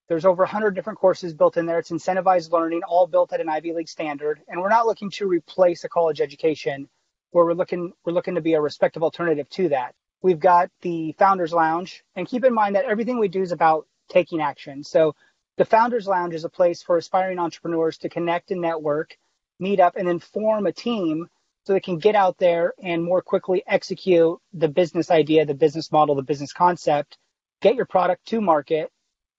there's 0.07 0.25
over 0.25 0.41
100 0.43 0.71
different 0.71 0.97
courses 0.97 1.35
built 1.35 1.57
in 1.57 1.67
there. 1.67 1.77
It's 1.77 1.91
incentivized 1.91 2.51
learning, 2.51 2.81
all 2.87 3.05
built 3.05 3.31
at 3.31 3.41
an 3.41 3.49
Ivy 3.49 3.73
League 3.73 3.89
standard. 3.89 4.41
And 4.47 4.59
we're 4.59 4.69
not 4.69 4.87
looking 4.87 5.11
to 5.11 5.27
replace 5.27 5.83
a 5.83 5.89
college 5.89 6.19
education, 6.21 6.89
where 7.31 7.45
we're 7.45 7.53
looking 7.53 7.93
we're 8.05 8.13
looking 8.13 8.35
to 8.35 8.41
be 8.41 8.53
a 8.53 8.61
respective 8.61 9.03
alternative 9.03 9.49
to 9.49 9.69
that. 9.69 9.93
We've 10.21 10.39
got 10.39 10.69
the 10.81 11.13
Founders 11.17 11.53
Lounge, 11.53 12.03
and 12.15 12.27
keep 12.27 12.43
in 12.43 12.53
mind 12.53 12.75
that 12.75 12.85
everything 12.85 13.19
we 13.19 13.29
do 13.29 13.41
is 13.41 13.51
about 13.51 13.87
taking 14.09 14.41
action. 14.41 14.83
So 14.83 15.15
the 15.57 15.65
Founders 15.65 16.07
Lounge 16.07 16.33
is 16.33 16.43
a 16.43 16.49
place 16.49 16.83
for 16.83 16.97
aspiring 16.97 17.39
entrepreneurs 17.39 17.97
to 17.99 18.09
connect 18.09 18.51
and 18.51 18.61
network, 18.61 19.17
meet 19.59 19.79
up, 19.79 19.95
and 19.95 20.07
then 20.07 20.19
form 20.19 20.65
a 20.65 20.73
team 20.73 21.29
so 21.65 21.73
they 21.73 21.79
can 21.79 21.99
get 21.99 22.15
out 22.15 22.37
there 22.37 22.73
and 22.81 23.03
more 23.03 23.21
quickly 23.21 23.63
execute 23.67 24.39
the 24.53 24.67
business 24.67 25.11
idea, 25.11 25.45
the 25.45 25.53
business 25.53 25.91
model, 25.91 26.15
the 26.15 26.23
business 26.23 26.51
concept, 26.51 27.17
get 27.61 27.75
your 27.75 27.85
product 27.85 28.25
to 28.27 28.41
market, 28.41 28.91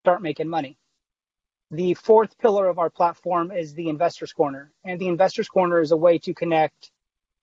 start 0.03 0.23
making 0.23 0.49
money. 0.49 0.79
The 1.71 1.95
fourth 1.95 2.37
pillar 2.39 2.69
of 2.69 2.79
our 2.79 2.91
platform 2.91 3.53
is 3.53 3.75
the 3.75 3.89
Investors 3.89 4.33
Corner. 4.33 4.73
And 4.85 5.01
the 5.01 5.09
Investors 5.09 5.49
Corner 5.49 5.81
is 5.81 5.93
a 5.93 5.97
way 5.97 6.19
to 6.19 6.35
connect 6.35 6.91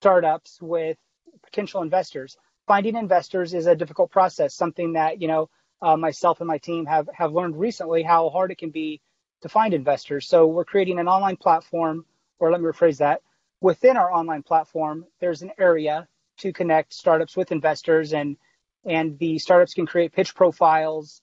startups 0.01 0.61
with 0.61 0.97
potential 1.43 1.81
investors. 1.81 2.37
Finding 2.67 2.95
investors 2.95 3.53
is 3.53 3.65
a 3.65 3.75
difficult 3.75 4.11
process, 4.11 4.53
something 4.53 4.93
that, 4.93 5.21
you 5.21 5.27
know, 5.27 5.49
uh, 5.81 5.95
myself 5.95 6.41
and 6.41 6.47
my 6.47 6.57
team 6.57 6.85
have, 6.85 7.09
have 7.13 7.33
learned 7.33 7.57
recently 7.57 8.03
how 8.03 8.29
hard 8.29 8.51
it 8.51 8.57
can 8.57 8.71
be 8.71 9.01
to 9.41 9.49
find 9.49 9.73
investors. 9.73 10.27
So 10.27 10.47
we're 10.47 10.65
creating 10.65 10.99
an 10.99 11.07
online 11.07 11.37
platform, 11.37 12.05
or 12.39 12.51
let 12.51 12.59
me 12.59 12.67
rephrase 12.67 12.97
that. 12.97 13.21
Within 13.61 13.97
our 13.97 14.11
online 14.11 14.43
platform, 14.43 15.05
there's 15.19 15.41
an 15.41 15.51
area 15.57 16.07
to 16.39 16.53
connect 16.53 16.93
startups 16.93 17.35
with 17.35 17.51
investors 17.51 18.13
and 18.13 18.37
and 18.85 19.19
the 19.19 19.37
startups 19.37 19.73
can 19.73 19.85
create 19.85 20.13
pitch 20.13 20.33
profiles 20.33 21.21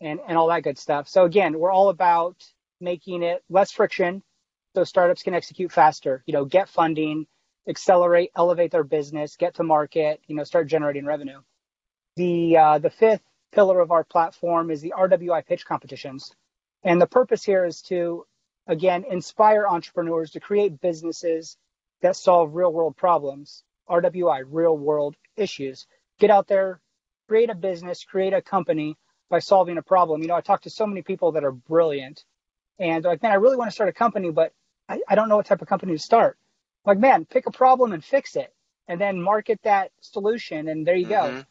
and, 0.00 0.20
and 0.26 0.38
all 0.38 0.46
that 0.48 0.62
good 0.62 0.78
stuff. 0.78 1.06
So 1.06 1.24
again, 1.24 1.58
we're 1.58 1.72
all 1.72 1.90
about 1.90 2.36
making 2.80 3.22
it 3.22 3.42
less 3.50 3.72
friction 3.72 4.22
so 4.74 4.84
startups 4.84 5.22
can 5.22 5.34
execute 5.34 5.70
faster, 5.70 6.22
you 6.26 6.32
know, 6.32 6.46
get 6.46 6.68
funding, 6.68 7.26
accelerate, 7.68 8.30
elevate 8.36 8.70
their 8.70 8.84
business, 8.84 9.36
get 9.36 9.54
to 9.56 9.62
market, 9.62 10.20
you 10.26 10.36
know, 10.36 10.44
start 10.44 10.68
generating 10.68 11.06
revenue. 11.06 11.40
The 12.16 12.56
uh, 12.56 12.78
the 12.78 12.90
fifth 12.90 13.22
pillar 13.52 13.80
of 13.80 13.90
our 13.90 14.04
platform 14.04 14.70
is 14.70 14.80
the 14.80 14.94
RWI 14.96 15.46
pitch 15.46 15.64
competitions. 15.64 16.32
And 16.82 17.00
the 17.00 17.06
purpose 17.06 17.44
here 17.44 17.64
is 17.64 17.82
to 17.82 18.26
again 18.66 19.04
inspire 19.08 19.66
entrepreneurs 19.66 20.32
to 20.32 20.40
create 20.40 20.80
businesses 20.80 21.56
that 22.02 22.16
solve 22.16 22.54
real 22.54 22.72
world 22.72 22.96
problems. 22.96 23.62
RWI, 23.88 24.44
real 24.48 24.76
world 24.76 25.14
issues. 25.36 25.86
Get 26.18 26.30
out 26.30 26.46
there, 26.46 26.80
create 27.28 27.50
a 27.50 27.54
business, 27.54 28.04
create 28.04 28.32
a 28.32 28.40
company 28.40 28.96
by 29.28 29.40
solving 29.40 29.76
a 29.78 29.82
problem. 29.82 30.22
You 30.22 30.28
know, 30.28 30.34
I 30.34 30.40
talk 30.40 30.62
to 30.62 30.70
so 30.70 30.86
many 30.86 31.02
people 31.02 31.32
that 31.32 31.44
are 31.44 31.52
brilliant 31.52 32.24
and 32.78 33.04
like, 33.04 33.22
man, 33.22 33.32
I 33.32 33.36
really 33.36 33.56
want 33.56 33.70
to 33.70 33.74
start 33.74 33.88
a 33.88 33.92
company, 33.92 34.30
but 34.30 34.52
I, 34.88 35.00
I 35.08 35.14
don't 35.14 35.28
know 35.28 35.36
what 35.36 35.46
type 35.46 35.62
of 35.62 35.68
company 35.68 35.92
to 35.92 35.98
start. 35.98 36.38
Like, 36.84 36.98
man, 36.98 37.24
pick 37.24 37.46
a 37.46 37.50
problem 37.50 37.92
and 37.92 38.04
fix 38.04 38.36
it 38.36 38.52
and 38.88 39.00
then 39.00 39.20
market 39.20 39.60
that 39.62 39.90
solution. 40.00 40.68
And 40.68 40.86
there 40.86 40.96
you 40.96 41.06
mm-hmm. 41.06 41.38
go. 41.38 41.44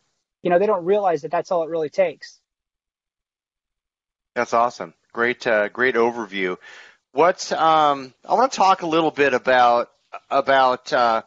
You 0.43 0.49
know, 0.49 0.59
they 0.59 0.65
don't 0.65 0.85
realize 0.85 1.21
that 1.21 1.31
that's 1.31 1.51
all 1.51 1.63
it 1.63 1.69
really 1.69 1.89
takes. 1.89 2.39
That's 4.35 4.53
awesome. 4.53 4.93
Great, 5.11 5.45
uh, 5.45 5.69
great 5.69 5.95
overview. 5.95 6.57
What's 7.11 7.51
um, 7.51 8.13
I 8.27 8.33
want 8.33 8.51
to 8.51 8.57
talk 8.57 8.81
a 8.81 8.87
little 8.87 9.11
bit 9.11 9.35
about 9.35 9.91
about 10.31 10.91
uh, 10.91 11.21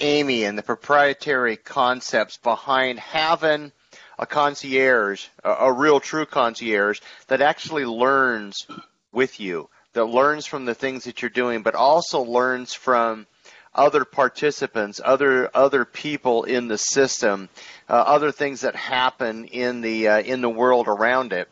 AIME 0.00 0.44
and 0.48 0.56
the 0.56 0.62
proprietary 0.62 1.56
concepts 1.56 2.38
behind 2.38 2.98
having 2.98 3.72
a 4.18 4.26
concierge, 4.26 5.26
a, 5.44 5.50
a 5.50 5.72
real 5.72 6.00
true 6.00 6.24
concierge 6.24 7.00
that 7.26 7.42
actually 7.42 7.84
learns 7.84 8.66
with 9.12 9.38
you, 9.38 9.68
that 9.94 10.04
learns 10.04 10.46
from 10.46 10.64
the 10.64 10.74
things 10.74 11.04
that 11.04 11.22
you're 11.22 11.30
doing, 11.30 11.62
but 11.62 11.74
also 11.74 12.22
learns 12.22 12.72
from 12.72 13.26
other 13.74 14.04
participants, 14.04 15.00
other 15.02 15.50
other 15.54 15.84
people 15.84 16.44
in 16.44 16.68
the 16.68 16.78
system, 16.78 17.48
uh, 17.88 17.92
other 17.92 18.30
things 18.30 18.60
that 18.60 18.76
happen 18.76 19.46
in 19.46 19.80
the 19.80 20.08
uh, 20.08 20.20
in 20.20 20.40
the 20.40 20.50
world 20.50 20.88
around 20.88 21.32
it, 21.32 21.48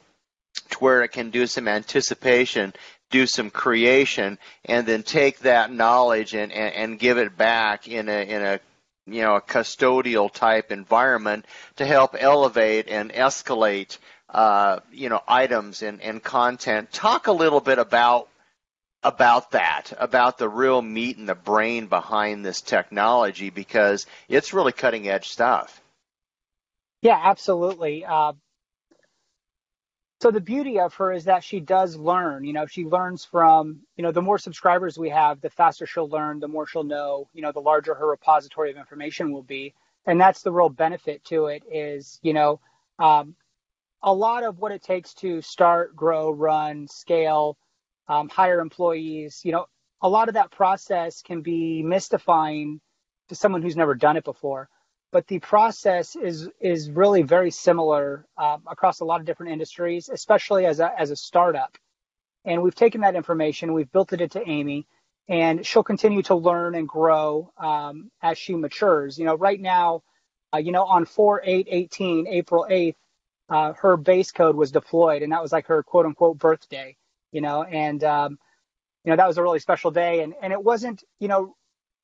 to 0.70 0.78
where 0.78 1.02
it 1.02 1.08
can 1.08 1.30
do 1.30 1.46
some 1.46 1.68
anticipation 1.68 2.72
do 3.10 3.26
some 3.26 3.50
creation 3.50 4.38
and 4.64 4.86
then 4.86 5.02
take 5.02 5.40
that 5.40 5.72
knowledge 5.72 6.34
and, 6.34 6.52
and, 6.52 6.74
and 6.74 6.98
give 6.98 7.18
it 7.18 7.36
back 7.36 7.88
in 7.88 8.08
a 8.08 8.22
in 8.22 8.42
a 8.42 8.60
you 9.06 9.22
know 9.22 9.34
a 9.34 9.40
custodial 9.40 10.32
type 10.32 10.70
environment 10.70 11.44
to 11.76 11.84
help 11.84 12.14
elevate 12.18 12.88
and 12.88 13.12
escalate 13.12 13.98
uh, 14.32 14.80
you 14.92 15.08
know 15.08 15.20
items 15.26 15.82
and, 15.82 16.00
and 16.00 16.22
content. 16.22 16.92
Talk 16.92 17.26
a 17.26 17.32
little 17.32 17.60
bit 17.60 17.78
about 17.78 18.28
about 19.02 19.52
that, 19.52 19.92
about 19.98 20.38
the 20.38 20.48
real 20.48 20.82
meat 20.82 21.16
and 21.16 21.28
the 21.28 21.34
brain 21.34 21.86
behind 21.86 22.44
this 22.44 22.60
technology 22.60 23.50
because 23.50 24.06
it's 24.28 24.52
really 24.52 24.72
cutting 24.72 25.08
edge 25.08 25.28
stuff. 25.28 25.80
Yeah, 27.02 27.18
absolutely. 27.22 28.04
Uh, 28.04 28.34
so 30.20 30.30
the 30.30 30.40
beauty 30.40 30.78
of 30.78 30.92
her 30.94 31.12
is 31.12 31.24
that 31.24 31.42
she 31.42 31.60
does 31.60 31.96
learn 31.96 32.44
you 32.44 32.52
know 32.52 32.66
she 32.66 32.84
learns 32.84 33.24
from 33.24 33.80
you 33.96 34.02
know 34.02 34.12
the 34.12 34.22
more 34.22 34.38
subscribers 34.38 34.98
we 34.98 35.08
have 35.08 35.40
the 35.40 35.50
faster 35.50 35.86
she'll 35.86 36.08
learn 36.08 36.40
the 36.40 36.48
more 36.48 36.66
she'll 36.66 36.84
know 36.84 37.26
you 37.32 37.42
know 37.42 37.52
the 37.52 37.60
larger 37.60 37.94
her 37.94 38.06
repository 38.06 38.70
of 38.70 38.76
information 38.76 39.32
will 39.32 39.42
be 39.42 39.74
and 40.06 40.20
that's 40.20 40.42
the 40.42 40.52
real 40.52 40.68
benefit 40.68 41.24
to 41.24 41.46
it 41.46 41.62
is 41.70 42.18
you 42.22 42.32
know 42.32 42.60
um, 42.98 43.34
a 44.02 44.12
lot 44.12 44.44
of 44.44 44.58
what 44.58 44.72
it 44.72 44.82
takes 44.82 45.14
to 45.14 45.40
start 45.42 45.94
grow 45.96 46.30
run 46.30 46.86
scale 46.88 47.56
um, 48.08 48.28
hire 48.28 48.60
employees 48.60 49.40
you 49.44 49.52
know 49.52 49.66
a 50.02 50.08
lot 50.08 50.28
of 50.28 50.34
that 50.34 50.50
process 50.50 51.22
can 51.22 51.42
be 51.42 51.82
mystifying 51.82 52.80
to 53.28 53.34
someone 53.34 53.62
who's 53.62 53.76
never 53.76 53.94
done 53.94 54.16
it 54.16 54.24
before 54.24 54.68
but 55.12 55.26
the 55.26 55.38
process 55.40 56.16
is 56.16 56.48
is 56.60 56.90
really 56.90 57.22
very 57.22 57.50
similar 57.50 58.26
um, 58.38 58.62
across 58.70 59.00
a 59.00 59.04
lot 59.04 59.20
of 59.20 59.26
different 59.26 59.52
industries, 59.52 60.08
especially 60.08 60.66
as 60.66 60.80
a 60.80 60.92
as 60.98 61.10
a 61.10 61.16
startup. 61.16 61.76
And 62.44 62.62
we've 62.62 62.74
taken 62.74 63.02
that 63.02 63.16
information, 63.16 63.74
we've 63.74 63.90
built 63.92 64.12
it 64.12 64.20
into 64.20 64.42
Amy, 64.48 64.86
and 65.28 65.66
she'll 65.66 65.82
continue 65.82 66.22
to 66.22 66.34
learn 66.34 66.74
and 66.74 66.88
grow 66.88 67.52
um, 67.58 68.10
as 68.22 68.38
she 68.38 68.54
matures. 68.54 69.18
You 69.18 69.26
know, 69.26 69.34
right 69.36 69.60
now, 69.60 70.02
uh, 70.54 70.58
you 70.58 70.72
know, 70.72 70.84
on 70.84 71.04
4 71.04 71.42
8 71.44 71.68
18, 71.70 72.26
April 72.28 72.66
8th, 72.70 72.94
uh, 73.50 73.72
her 73.74 73.96
base 73.96 74.30
code 74.30 74.54
was 74.54 74.70
deployed, 74.70 75.22
and 75.22 75.32
that 75.32 75.42
was 75.42 75.50
like 75.52 75.66
her 75.66 75.82
quote 75.82 76.06
unquote 76.06 76.38
birthday, 76.38 76.96
you 77.32 77.40
know, 77.40 77.64
and, 77.64 78.02
um, 78.04 78.38
you 79.04 79.10
know, 79.10 79.16
that 79.16 79.26
was 79.26 79.38
a 79.38 79.42
really 79.42 79.58
special 79.58 79.90
day. 79.90 80.22
And, 80.22 80.34
and 80.40 80.52
it 80.52 80.62
wasn't, 80.62 81.02
you 81.18 81.26
know, 81.26 81.56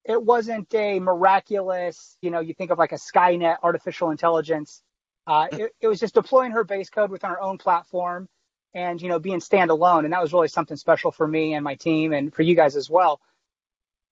it 0.05 0.23
wasn't 0.23 0.75
a 0.75 0.99
miraculous, 0.99 2.17
you 2.21 2.31
know, 2.31 2.41
you 2.41 2.55
think 2.55 2.71
of 2.71 2.79
like 2.79 2.93
a 2.93 2.97
Skynet 2.97 3.59
artificial 3.63 4.11
intelligence. 4.11 4.83
Uh, 5.27 5.49
it, 5.53 5.73
it, 5.81 5.89
was 5.89 6.01
just 6.01 6.15
deploying 6.15 6.53
her 6.53 6.65
base 6.65 6.91
code 6.91 7.11
within 7.11 7.31
our 7.31 7.41
own 7.41 7.59
platform 7.59 8.29
and, 8.75 9.01
you 9.01 9.09
know, 9.09 9.19
being 9.19 9.41
standalone. 9.41 10.05
And 10.05 10.13
that 10.13 10.23
was 10.23 10.33
really 10.33 10.49
something 10.49 10.77
special 10.77 11.11
for 11.11 11.27
me 11.27 11.55
and 11.55 11.65
my 11.65 11.75
team 11.75 12.13
and 12.13 12.33
for 12.33 12.43
you 12.43 12.55
guys 12.55 12.77
as 12.77 12.89
well. 12.89 13.21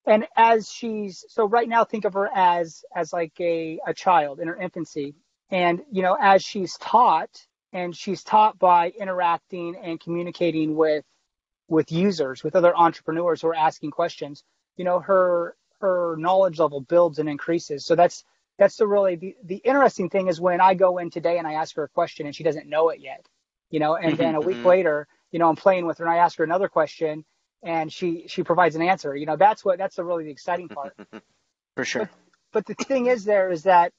And 0.06 0.26
as 0.36 0.70
she's, 0.70 1.24
so 1.28 1.46
right 1.46 1.68
now, 1.68 1.84
think 1.84 2.04
of 2.04 2.14
her 2.14 2.28
as, 2.34 2.84
as 2.94 3.12
like 3.12 3.32
a, 3.40 3.78
a 3.86 3.94
child 3.94 4.40
in 4.40 4.48
her 4.48 4.56
infancy. 4.56 5.14
And, 5.54 5.82
you 5.92 6.02
know, 6.02 6.16
as 6.20 6.42
she's 6.42 6.76
taught 6.78 7.30
and 7.72 7.96
she's 7.96 8.24
taught 8.24 8.58
by 8.58 8.90
interacting 8.90 9.76
and 9.76 10.00
communicating 10.00 10.74
with, 10.74 11.04
with 11.68 11.92
users, 11.92 12.42
with 12.42 12.56
other 12.56 12.76
entrepreneurs 12.76 13.40
who 13.40 13.46
are 13.48 13.54
asking 13.54 13.92
questions, 13.92 14.42
you 14.76 14.84
know, 14.84 14.98
her 14.98 15.54
her 15.80 16.16
knowledge 16.18 16.58
level 16.58 16.80
builds 16.80 17.20
and 17.20 17.28
increases. 17.28 17.86
So 17.86 17.94
that's 17.94 18.24
that's 18.58 18.74
the 18.76 18.86
really 18.88 19.14
the, 19.14 19.36
the 19.44 19.56
interesting 19.58 20.10
thing 20.10 20.26
is 20.26 20.40
when 20.40 20.60
I 20.60 20.74
go 20.74 20.98
in 20.98 21.10
today 21.10 21.38
and 21.38 21.46
I 21.46 21.52
ask 21.52 21.76
her 21.76 21.84
a 21.84 21.88
question 21.88 22.26
and 22.26 22.34
she 22.34 22.42
doesn't 22.42 22.68
know 22.68 22.88
it 22.88 22.98
yet, 22.98 23.24
you 23.70 23.78
know, 23.78 23.94
and 23.94 24.18
then 24.18 24.34
a 24.34 24.40
week 24.40 24.56
mm-hmm. 24.56 24.66
later, 24.66 25.06
you 25.30 25.38
know, 25.38 25.48
I'm 25.48 25.54
playing 25.54 25.86
with 25.86 25.98
her 25.98 26.04
and 26.04 26.12
I 26.12 26.16
ask 26.16 26.36
her 26.38 26.44
another 26.44 26.68
question 26.68 27.24
and 27.62 27.92
she 27.92 28.24
she 28.26 28.42
provides 28.42 28.74
an 28.74 28.82
answer. 28.82 29.14
You 29.14 29.26
know, 29.26 29.36
that's 29.36 29.64
what 29.64 29.78
that's 29.78 29.94
the 29.94 30.02
really 30.02 30.24
the 30.24 30.32
exciting 30.32 30.68
part. 30.68 30.96
For 31.76 31.84
sure. 31.84 32.10
But, 32.52 32.66
but 32.66 32.66
the 32.66 32.84
thing 32.84 33.06
is 33.06 33.24
there 33.24 33.52
is 33.52 33.62
that, 33.62 33.92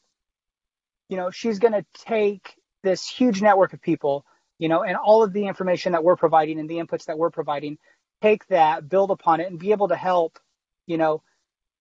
you 1.09 1.17
know, 1.17 1.31
she's 1.31 1.59
going 1.59 1.73
to 1.73 1.85
take 1.93 2.55
this 2.83 3.07
huge 3.07 3.41
network 3.41 3.73
of 3.73 3.81
people, 3.81 4.25
you 4.57 4.69
know, 4.69 4.83
and 4.83 4.97
all 4.97 5.23
of 5.23 5.33
the 5.33 5.47
information 5.47 5.91
that 5.91 6.03
we're 6.03 6.15
providing 6.15 6.59
and 6.59 6.69
the 6.69 6.77
inputs 6.77 7.05
that 7.05 7.17
we're 7.17 7.31
providing, 7.31 7.77
take 8.21 8.45
that, 8.47 8.87
build 8.87 9.11
upon 9.11 9.39
it, 9.39 9.47
and 9.49 9.59
be 9.59 9.71
able 9.71 9.87
to 9.89 9.95
help, 9.95 10.39
you 10.87 10.97
know, 10.97 11.21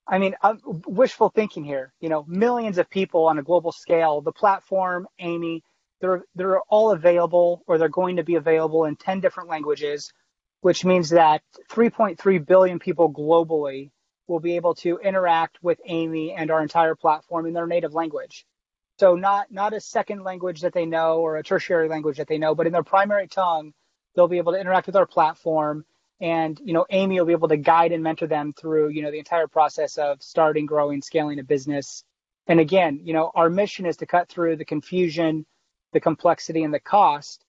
I 0.06 0.18
mean, 0.18 0.34
I'm 0.42 0.60
wishful 0.86 1.30
thinking 1.30 1.64
here. 1.64 1.92
You 2.00 2.10
know, 2.10 2.24
millions 2.28 2.78
of 2.78 2.90
people 2.90 3.26
on 3.26 3.38
a 3.38 3.42
global 3.42 3.72
scale. 3.72 4.20
The 4.20 4.32
platform, 4.32 5.08
Amy, 5.18 5.62
they're 6.00 6.24
they're 6.34 6.60
all 6.60 6.92
available, 6.92 7.62
or 7.66 7.78
they're 7.78 7.88
going 7.88 8.16
to 8.16 8.24
be 8.24 8.34
available 8.34 8.84
in 8.84 8.96
10 8.96 9.20
different 9.20 9.48
languages, 9.48 10.12
which 10.60 10.84
means 10.84 11.10
that 11.10 11.42
3.3 11.70 12.46
billion 12.46 12.78
people 12.78 13.10
globally 13.10 13.90
will 14.26 14.40
be 14.40 14.56
able 14.56 14.74
to 14.74 14.98
interact 14.98 15.58
with 15.62 15.80
Amy 15.86 16.32
and 16.32 16.50
our 16.50 16.62
entire 16.62 16.94
platform 16.94 17.46
in 17.46 17.54
their 17.54 17.66
native 17.66 17.94
language. 17.94 18.46
So 18.98 19.16
not 19.16 19.50
not 19.50 19.74
a 19.74 19.80
second 19.80 20.22
language 20.22 20.60
that 20.60 20.72
they 20.72 20.86
know 20.86 21.18
or 21.18 21.36
a 21.36 21.42
tertiary 21.42 21.88
language 21.88 22.18
that 22.18 22.28
they 22.28 22.38
know, 22.38 22.54
but 22.54 22.66
in 22.66 22.72
their 22.72 22.84
primary 22.84 23.26
tongue, 23.26 23.74
they'll 24.14 24.28
be 24.28 24.38
able 24.38 24.52
to 24.52 24.60
interact 24.60 24.86
with 24.86 24.96
our 24.96 25.06
platform 25.06 25.84
and 26.20 26.60
you 26.64 26.72
know 26.72 26.86
AIME 26.90 27.16
will 27.16 27.24
be 27.24 27.32
able 27.32 27.48
to 27.48 27.56
guide 27.56 27.92
and 27.92 28.02
mentor 28.02 28.26
them 28.26 28.52
through 28.52 28.88
you 28.88 29.02
know 29.02 29.10
the 29.10 29.18
entire 29.18 29.48
process 29.48 29.98
of 29.98 30.22
starting 30.22 30.66
growing 30.66 31.02
scaling 31.02 31.38
a 31.38 31.42
business. 31.44 32.04
And 32.46 32.60
again 32.60 33.00
you 33.02 33.12
know 33.12 33.32
our 33.34 33.50
mission 33.50 33.86
is 33.86 33.96
to 33.98 34.06
cut 34.06 34.28
through 34.28 34.56
the 34.56 34.64
confusion 34.64 35.46
the 35.92 36.00
complexity 36.00 36.62
and 36.62 36.74
the 36.74 36.80
cost 36.80 37.44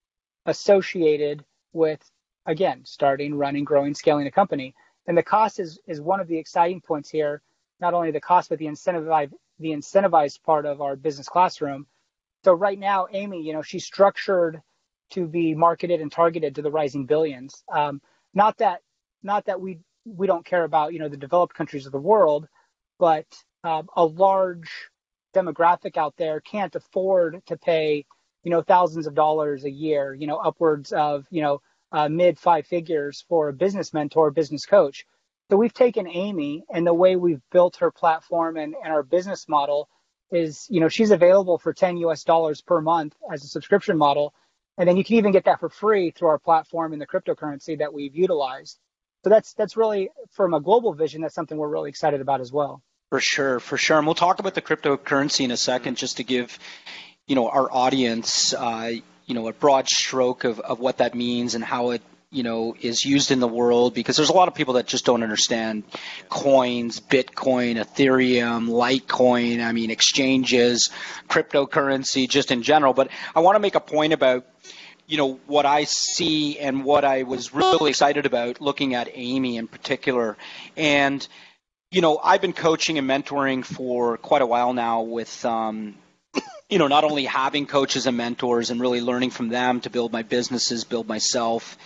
associated 0.45 1.43
with 1.73 1.99
again 2.45 2.81
starting 2.86 3.36
running 3.36 3.63
growing 3.63 3.93
scaling 3.93 4.27
a 4.27 4.31
company. 4.31 4.73
And 5.08 5.17
the 5.17 5.23
cost 5.23 5.60
is 5.60 5.79
is 5.88 6.01
one 6.01 6.19
of 6.19 6.27
the 6.27 6.38
exciting 6.38 6.81
points 6.81 7.10
here. 7.10 7.41
Not 7.79 7.93
only 7.93 8.12
the 8.12 8.21
cost 8.21 8.49
but 8.49 8.58
the 8.58 8.65
incentivized 8.65 9.34
the 9.60 9.70
incentivized 9.70 10.44
part 10.44 10.65
of 10.65 10.82
our 10.82 10.96
business 10.96 11.28
classroom 11.30 11.88
so 12.46 12.54
right 12.54 12.80
now 12.80 13.08
amy 13.13 13.41
you 13.41 13.54
know 13.54 13.62
she's 13.62 13.86
structured 13.86 14.62
to 15.12 15.28
be 15.28 15.56
marketed 15.56 16.02
and 16.02 16.12
targeted 16.12 16.56
to 16.56 16.62
the 16.62 16.72
rising 16.72 17.06
billions 17.06 17.63
um, 17.74 18.02
not 18.34 18.58
that 18.58 18.82
not 19.24 19.46
that 19.46 19.62
we 19.62 19.80
we 20.06 20.28
don't 20.28 20.46
care 20.46 20.63
about 20.63 20.94
you 20.94 21.00
know 21.00 21.10
the 21.10 21.18
developed 21.18 21.56
countries 21.56 21.86
of 21.86 21.91
the 21.91 22.00
world, 22.00 22.48
but 23.00 23.26
um, 23.63 23.88
a 23.96 24.06
large 24.06 24.72
demographic 25.36 25.98
out 25.98 26.15
there 26.18 26.39
can't 26.41 26.76
afford 26.76 27.41
to 27.48 27.58
pay, 27.58 28.06
you 28.44 28.52
know, 28.52 28.62
thousands 28.62 29.08
of 29.08 29.15
dollars 29.15 29.65
a 29.65 29.72
year, 29.72 30.13
you 30.13 30.28
know, 30.28 30.38
upwards 30.38 30.91
of, 30.94 31.26
you 31.32 31.41
know, 31.41 31.62
uh, 31.91 32.10
mid 32.10 32.38
five 32.39 32.65
figures 32.68 33.26
for 33.30 33.50
a 33.50 33.54
business 33.54 33.94
mentor, 33.94 34.32
business 34.32 34.65
coach. 34.65 35.06
So 35.49 35.58
we've 35.58 35.73
taken 35.73 36.08
Amy 36.08 36.63
and 36.73 36.88
the 36.88 36.93
way 36.93 37.15
we've 37.15 37.41
built 37.51 37.77
her 37.77 37.91
platform 37.91 38.58
and, 38.58 38.75
and 38.84 38.91
our 38.91 39.03
business 39.03 39.47
model 39.47 39.89
is, 40.31 40.65
you 40.69 40.79
know, 40.79 40.89
she's 40.89 41.12
available 41.12 41.60
for 41.60 41.73
10 41.73 41.97
US 41.97 42.23
dollars 42.23 42.62
per 42.62 42.81
month 42.81 43.15
as 43.31 43.43
a 43.43 43.47
subscription 43.47 43.97
model. 43.97 44.34
And 44.77 44.89
then 44.89 44.97
you 44.97 45.03
can 45.03 45.15
even 45.15 45.31
get 45.31 45.45
that 45.45 45.60
for 45.60 45.69
free 45.69 46.12
through 46.12 46.29
our 46.29 46.39
platform 46.39 46.93
and 46.93 47.01
the 47.01 47.08
cryptocurrency 47.08 47.77
that 47.77 47.93
we've 47.93 48.15
utilized. 48.15 48.79
So 49.23 49.29
that's 49.29 49.53
that's 49.53 49.77
really 49.77 50.10
from 50.31 50.53
a 50.53 50.62
global 50.62 50.93
vision, 50.93 51.21
that's 51.21 51.36
something 51.36 51.58
we're 51.58 51.69
really 51.69 51.89
excited 51.89 52.21
about 52.21 52.41
as 52.41 52.51
well. 52.51 52.81
For 53.10 53.19
sure, 53.19 53.60
for 53.60 53.77
sure. 53.77 53.97
And 53.97 54.05
we'll 54.05 54.15
talk 54.15 54.39
about 54.39 54.55
the 54.55 54.62
cryptocurrency 54.62 55.45
in 55.45 55.51
a 55.51 55.58
second, 55.58 55.97
just 55.97 56.17
to 56.17 56.23
give, 56.23 56.58
you 57.27 57.36
know, 57.36 57.49
our 57.49 57.71
audience, 57.71 58.53
uh, 58.53 58.91
you 59.25 59.36
know, 59.36 59.47
a 59.47 59.53
broad 59.53 59.88
stroke 59.88 60.43
of, 60.43 60.60
of 60.60 60.79
what 60.79 60.97
that 60.97 61.15
means 61.15 61.55
and 61.55 61.63
how 61.63 61.91
it 61.91 62.01
you 62.36 62.43
know 62.43 62.76
is 62.82 63.06
used 63.06 63.32
in 63.32 63.39
the 63.39 63.48
world 63.48 63.93
because 63.93 64.17
there's 64.17 64.30
a 64.30 64.34
lot 64.34 64.50
of 64.50 64.54
people 64.54 64.74
that 64.74 64.86
just 64.86 65.06
don't 65.06 65.24
understand 65.24 65.84
coins 66.28 67.00
bitcoin 67.00 67.78
ethereum 67.78 68.67
litecoin 68.67 69.65
i 69.65 69.71
mean 69.71 69.89
exchanges 69.89 70.89
cryptocurrency 71.30 72.28
just 72.28 72.52
in 72.52 72.62
general. 72.62 72.93
But 72.93 73.10
i 73.34 73.39
want 73.39 73.56
to 73.56 73.60
make 73.60 73.76
a 73.76 73.80
point 73.80 74.12
about 74.12 74.45
you 75.08 75.17
know 75.17 75.39
what 75.48 75.65
i 75.65 75.86
see 75.86 76.60
and 76.60 76.84
what 76.84 77.06
i 77.06 77.24
was 77.24 77.54
really 77.54 77.89
excited 77.91 78.26
about 78.26 78.60
looking 78.60 78.95
at 78.95 79.10
amy 79.13 79.56
in 79.56 79.67
particular. 79.67 80.36
And 80.76 81.26
you 81.89 82.02
know 82.02 82.19
i've 82.21 82.41
been 82.41 82.54
coaching 82.54 82.98
and 82.98 83.10
mentoring 83.10 83.63
for 83.63 84.17
quite 84.17 84.41
a 84.41 84.45
while 84.45 84.74
now 84.74 85.02
with 85.02 85.45
um, 85.45 85.95
you 86.69 86.80
know, 86.80 86.88
not 86.88 87.04
only 87.04 87.26
having 87.26 87.65
coaches 87.65 88.08
and 88.08 88.17
mentors 88.17 88.69
and 88.69 88.80
really 88.82 89.02
learning 89.02 89.32
from 89.32 89.50
them 89.50 89.82
to 89.82 89.89
build 89.89 90.12
my 90.12 90.24
businesses, 90.24 90.84
build 90.84 91.08
myself, 91.08 91.78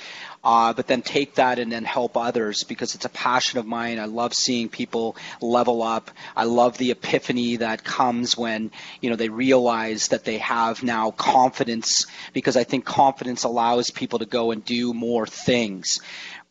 uh, 0.43 0.73
but 0.73 0.87
then 0.87 1.01
take 1.01 1.35
that 1.35 1.59
and 1.59 1.71
then 1.71 1.83
help 1.83 2.15
others 2.15 2.63
because 2.63 2.95
it's 2.95 3.05
a 3.05 3.09
passion 3.09 3.59
of 3.59 3.65
mine. 3.65 3.99
I 3.99 4.05
love 4.05 4.33
seeing 4.33 4.69
people 4.69 5.15
level 5.41 5.83
up. 5.83 6.11
I 6.35 6.45
love 6.45 6.77
the 6.77 6.91
epiphany 6.91 7.57
that 7.57 7.83
comes 7.83 8.37
when 8.37 8.71
you 9.01 9.09
know 9.09 9.15
they 9.15 9.29
realize 9.29 10.09
that 10.09 10.23
they 10.23 10.37
have 10.37 10.83
now 10.83 11.11
confidence 11.11 12.05
because 12.33 12.55
I 12.55 12.63
think 12.63 12.85
confidence 12.85 13.43
allows 13.43 13.89
people 13.89 14.19
to 14.19 14.25
go 14.25 14.51
and 14.51 14.63
do 14.63 14.93
more 14.93 15.27
things 15.27 15.99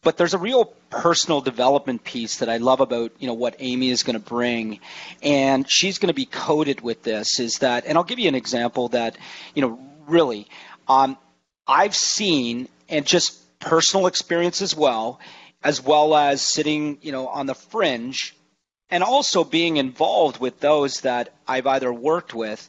but 0.03 0.17
there's 0.17 0.35
a 0.35 0.39
real 0.39 0.67
personal 0.91 1.41
development 1.41 2.05
piece 2.05 2.39
that 2.39 2.49
I 2.49 2.59
love 2.59 2.81
about 2.81 3.13
you 3.19 3.27
know 3.27 3.35
what 3.35 3.57
Amy 3.59 3.91
is 3.91 4.03
going 4.03 4.15
to 4.15 4.25
bring, 4.25 4.81
and 5.23 5.67
she's 5.69 5.99
going 5.99 6.09
to 6.09 6.15
be 6.15 6.25
coded 6.25 6.81
with 6.81 7.03
this. 7.03 7.41
Is 7.41 7.59
that, 7.59 7.85
and 7.85 7.99
I'll 7.99 8.05
give 8.05 8.19
you 8.19 8.29
an 8.29 8.35
example 8.35 8.89
that 8.91 9.17
you 9.55 9.63
know 9.63 9.79
really, 10.07 10.47
um, 10.87 11.19
I've 11.67 11.95
seen 11.95 12.69
and 12.89 13.07
just 13.07 13.39
personal 13.61 14.07
experience 14.07 14.63
as 14.63 14.75
well, 14.75 15.21
as 15.63 15.83
well 15.83 16.15
as 16.15 16.41
sitting, 16.43 16.99
you 17.03 17.13
know, 17.13 17.29
on 17.29 17.47
the 17.47 17.55
fringe 17.55 18.35
and 18.91 19.03
also 19.03 19.45
being 19.45 19.77
involved 19.77 20.41
with 20.41 20.61
those 20.61 21.03
that 21.03 21.35
I've 21.47 21.67
either 21.67 21.93
worked 21.93 22.33
with, 22.33 22.69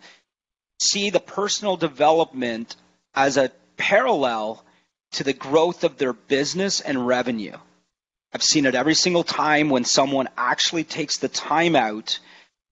see 0.81 1.09
the 1.09 1.19
personal 1.19 1.77
development 1.77 2.75
as 3.13 3.37
a 3.37 3.51
parallel 3.77 4.63
to 5.13 5.23
the 5.23 5.33
growth 5.33 5.83
of 5.83 5.97
their 5.97 6.13
business 6.13 6.81
and 6.81 7.07
revenue. 7.07 7.57
I've 8.33 8.43
seen 8.43 8.65
it 8.65 8.75
every 8.75 8.93
single 8.93 9.23
time 9.23 9.69
when 9.69 9.85
someone 9.85 10.29
actually 10.37 10.83
takes 10.83 11.17
the 11.17 11.29
time 11.29 11.75
out 11.75 12.19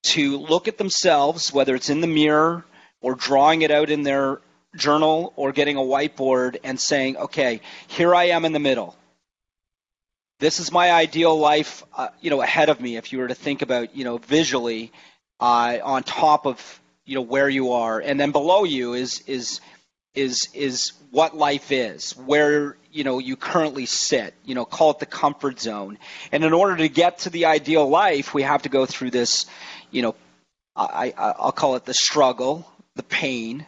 to 0.03 0.37
look 0.37 0.67
at 0.67 0.77
themselves, 0.77 1.51
whether 1.51 1.73
it's 1.73 1.89
in 1.89 2.01
the 2.01 2.07
mirror 2.07 2.63
or 3.01 3.15
drawing 3.15 3.63
it 3.63 3.71
out 3.71 3.89
in 3.89 4.03
their 4.03 4.39
journal 4.77 5.33
or 5.35 5.51
getting 5.51 5.77
a 5.77 5.81
whiteboard 5.81 6.57
and 6.63 6.79
saying, 6.79 7.17
okay, 7.17 7.61
here 7.87 8.15
I 8.15 8.25
am 8.25 8.45
in 8.45 8.53
the 8.53 8.59
middle. 8.59 8.95
This 10.39 10.59
is 10.59 10.71
my 10.71 10.91
ideal 10.91 11.37
life, 11.37 11.83
uh, 11.95 12.09
you 12.21 12.29
know, 12.29 12.41
ahead 12.41 12.69
of 12.69 12.79
me. 12.79 12.95
If 12.95 13.11
you 13.11 13.19
were 13.19 13.27
to 13.27 13.35
think 13.35 13.63
about, 13.63 13.95
you 13.95 14.03
know, 14.03 14.19
visually, 14.19 14.91
uh, 15.39 15.79
on 15.83 16.03
top 16.03 16.45
of, 16.45 16.81
you 17.05 17.15
know, 17.15 17.21
where 17.21 17.49
you 17.49 17.73
are, 17.73 17.99
and 17.99 18.19
then 18.19 18.31
below 18.31 18.63
you 18.63 18.93
is 18.93 19.23
is 19.27 19.61
is 20.13 20.49
is 20.53 20.93
what 21.11 21.35
life 21.35 21.71
is, 21.71 22.11
where 22.17 22.75
you 22.91 23.03
know 23.03 23.19
you 23.19 23.35
currently 23.35 23.85
sit. 23.85 24.33
You 24.43 24.55
know, 24.55 24.65
call 24.65 24.91
it 24.91 24.99
the 24.99 25.05
comfort 25.05 25.59
zone. 25.59 25.97
And 26.31 26.43
in 26.43 26.53
order 26.53 26.77
to 26.77 26.89
get 26.89 27.19
to 27.19 27.29
the 27.29 27.45
ideal 27.45 27.87
life, 27.87 28.33
we 28.33 28.43
have 28.43 28.63
to 28.63 28.69
go 28.69 28.85
through 28.85 29.11
this, 29.11 29.45
you 29.89 30.01
know, 30.01 30.15
I, 30.75 31.13
I 31.17 31.33
I'll 31.39 31.51
call 31.51 31.75
it 31.75 31.85
the 31.85 31.93
struggle, 31.93 32.69
the 32.95 33.03
pain, 33.03 33.65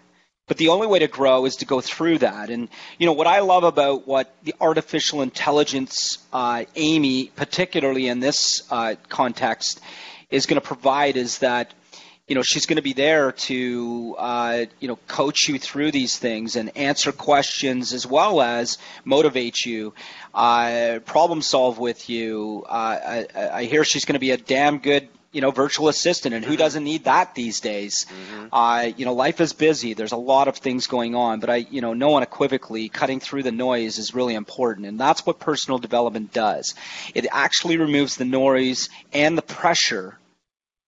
but 0.50 0.58
the 0.58 0.70
only 0.70 0.88
way 0.88 1.00
to 1.00 1.08
grow 1.08 1.46
is 1.46 1.58
to 1.58 1.66
go 1.66 1.80
through 1.80 2.18
that. 2.18 2.50
And 2.50 2.68
you 2.98 3.06
know 3.06 3.14
what 3.14 3.28
I 3.28 3.40
love 3.40 3.64
about 3.64 4.06
what 4.08 4.36
the 4.44 4.56
artificial 4.60 5.22
intelligence, 5.22 6.18
uh, 6.34 6.66
Amy, 6.76 7.32
particularly 7.36 8.08
in 8.08 8.20
this 8.20 8.64
uh, 8.70 8.96
context, 9.08 9.80
is 10.32 10.48
going 10.48 10.60
to 10.60 10.68
provide 10.68 11.16
is 11.18 11.38
that 11.38 11.74
you 12.28 12.36
know 12.36 12.42
she's 12.42 12.66
going 12.66 12.78
to 12.78 12.82
be 12.82 12.94
there 12.94 13.32
to 13.32 14.16
uh, 14.18 14.66
you 14.80 14.88
know 14.88 14.98
coach 15.08 15.48
you 15.48 15.60
through 15.60 15.92
these 15.92 16.18
things 16.18 16.56
and 16.56 16.76
answer 16.76 17.12
questions 17.12 17.94
as 17.94 18.06
well 18.06 18.42
as 18.42 18.80
motivate 19.06 19.66
you 19.66 19.94
uh, 20.34 21.00
problem 21.06 21.42
solve 21.42 21.80
with 21.80 22.10
you 22.10 22.66
uh, 22.68 23.26
I, 23.34 23.50
I, 23.54 23.64
hear 23.64 23.84
she's 23.84 24.06
going 24.06 24.14
to 24.14 24.20
be 24.20 24.30
a 24.30 24.38
damn 24.38 24.78
good 24.78 25.10
you 25.32 25.42
know, 25.42 25.52
virtual 25.52 25.90
assistant, 25.90 26.34
and 26.34 26.44
who 26.44 26.52
mm-hmm. 26.52 26.60
doesn't 26.60 26.84
need 26.84 27.04
that 27.04 27.36
these 27.36 27.60
days? 27.60 28.06
Mm-hmm. 28.06 28.48
Uh, 28.52 28.92
you 28.98 29.06
know, 29.06 29.14
life 29.14 29.40
is 29.42 29.54
busy. 29.54 29.94
There's 29.94 30.12
a 30.12 30.18
lot 30.18 30.48
of 30.48 30.58
things 30.58 30.88
going 30.88 31.16
on, 31.16 31.40
but 31.40 31.50
I, 31.50 31.58
you 31.58 31.82
know, 31.82 31.94
no 31.94 32.18
unequivocally, 32.18 32.90
cutting 32.90 33.20
through 33.20 33.44
the 33.44 33.52
noise 33.52 34.00
is 34.00 34.16
really 34.16 34.34
important, 34.34 34.88
and 34.88 35.00
that's 35.00 35.26
what 35.26 35.40
personal 35.40 35.78
development 35.78 36.34
does. 36.34 36.74
It 37.14 37.28
actually 37.32 37.78
removes 37.78 38.18
the 38.18 38.26
noise 38.26 38.90
and 39.14 39.38
the 39.38 39.44
pressure 39.44 40.18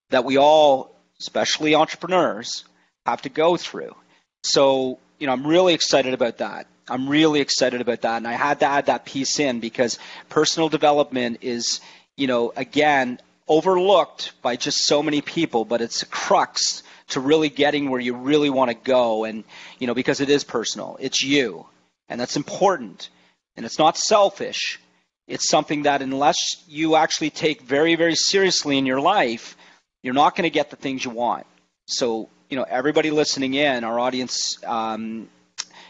that 0.10 0.26
we 0.26 0.38
all, 0.38 0.96
especially 1.20 1.76
entrepreneurs, 1.76 2.66
have 3.06 3.22
to 3.24 3.30
go 3.30 3.58
through. 3.58 3.96
So, 4.44 4.98
you 5.20 5.28
know, 5.28 5.34
I'm 5.34 5.46
really 5.46 5.74
excited 5.74 6.14
about 6.14 6.40
that. 6.40 6.66
I'm 6.90 7.08
really 7.08 7.42
excited 7.42 7.80
about 7.80 8.02
that, 8.02 8.18
and 8.18 8.28
I 8.28 8.34
had 8.34 8.60
to 8.62 8.66
add 8.66 8.88
that 8.88 9.06
piece 9.06 9.40
in 9.40 9.60
because 9.60 10.00
personal 10.30 10.68
development 10.68 11.38
is, 11.42 11.80
you 12.18 12.26
know, 12.26 12.52
again, 12.56 13.20
overlooked 13.52 14.32
by 14.42 14.56
just 14.56 14.86
so 14.86 15.04
many 15.04 15.20
people, 15.20 15.66
but 15.66 15.82
it's 15.82 16.04
a 16.04 16.06
crux 16.06 16.84
to 17.10 17.20
really 17.20 17.50
getting 17.50 17.90
where 17.90 18.00
you 18.00 18.16
really 18.16 18.50
want 18.50 18.72
to 18.72 18.76
go. 18.76 19.26
And, 19.26 19.44
you 19.78 19.88
know, 19.88 19.94
because 19.94 20.22
it 20.22 20.30
is 20.30 20.46
personal, 20.46 20.96
it's 21.02 21.22
you. 21.22 21.66
And 22.08 22.20
that's 22.20 22.38
important. 22.38 23.10
And 23.58 23.66
it's 23.66 23.78
not 23.78 23.98
selfish. 23.98 24.80
It's 25.28 25.50
something 25.50 25.84
that, 25.84 26.02
unless 26.02 26.38
you 26.70 26.96
actually 26.96 27.30
take 27.30 27.62
very, 27.64 27.96
very 27.96 28.16
seriously 28.16 28.78
in 28.78 28.86
your 28.86 29.02
life, 29.02 29.58
you're 30.02 30.14
not 30.14 30.38
going 30.38 30.50
to 30.50 30.50
get 30.50 30.70
the 30.70 30.78
things 30.78 31.04
you 31.04 31.12
want. 31.12 31.46
So, 31.88 32.30
you 32.50 32.56
know, 32.56 32.64
everybody 32.64 33.12
listening 33.12 33.54
in, 33.54 33.84
our 33.84 34.00
audience, 34.00 34.64
um, 34.66 35.28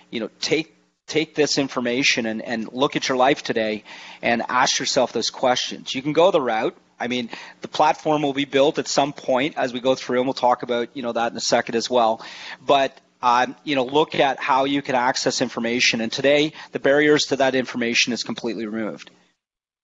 you 0.10 0.20
know, 0.20 0.32
take 0.40 0.76
take 1.06 1.36
this 1.36 1.58
information 1.58 2.26
and, 2.26 2.42
and 2.42 2.72
look 2.72 2.96
at 2.96 3.10
your 3.10 3.18
life 3.18 3.44
today 3.44 3.84
and 4.22 4.42
ask 4.48 4.80
yourself 4.80 5.12
those 5.12 5.30
questions. 5.30 5.94
You 5.94 6.02
can 6.02 6.14
go 6.14 6.32
the 6.32 6.40
route 6.40 6.76
I 7.02 7.08
mean, 7.08 7.30
the 7.62 7.68
platform 7.68 8.22
will 8.22 8.34
be 8.34 8.46
built 8.46 8.78
at 8.78 8.88
some 8.88 9.12
point 9.12 9.58
as 9.58 9.74
we 9.74 9.80
go 9.80 9.96
through, 9.96 10.20
and 10.20 10.28
we'll 10.28 10.34
talk 10.36 10.62
about 10.64 10.96
you 10.96 11.02
know 11.02 11.12
that 11.12 11.32
in 11.32 11.38
a 11.38 11.42
second 11.42 11.76
as 11.76 11.90
well. 11.90 12.24
But 12.66 12.98
um, 13.22 13.56
you 13.64 13.76
know, 13.76 13.86
look 13.86 14.16
at 14.16 14.40
how 14.40 14.66
you 14.66 14.82
can 14.82 14.96
access 14.96 15.42
information. 15.42 16.02
And 16.02 16.12
today, 16.12 16.54
the 16.72 16.80
barriers 16.80 17.26
to 17.28 17.38
that 17.38 17.56
information 17.56 18.14
is 18.14 18.24
completely 18.24 18.66
removed. 18.66 19.10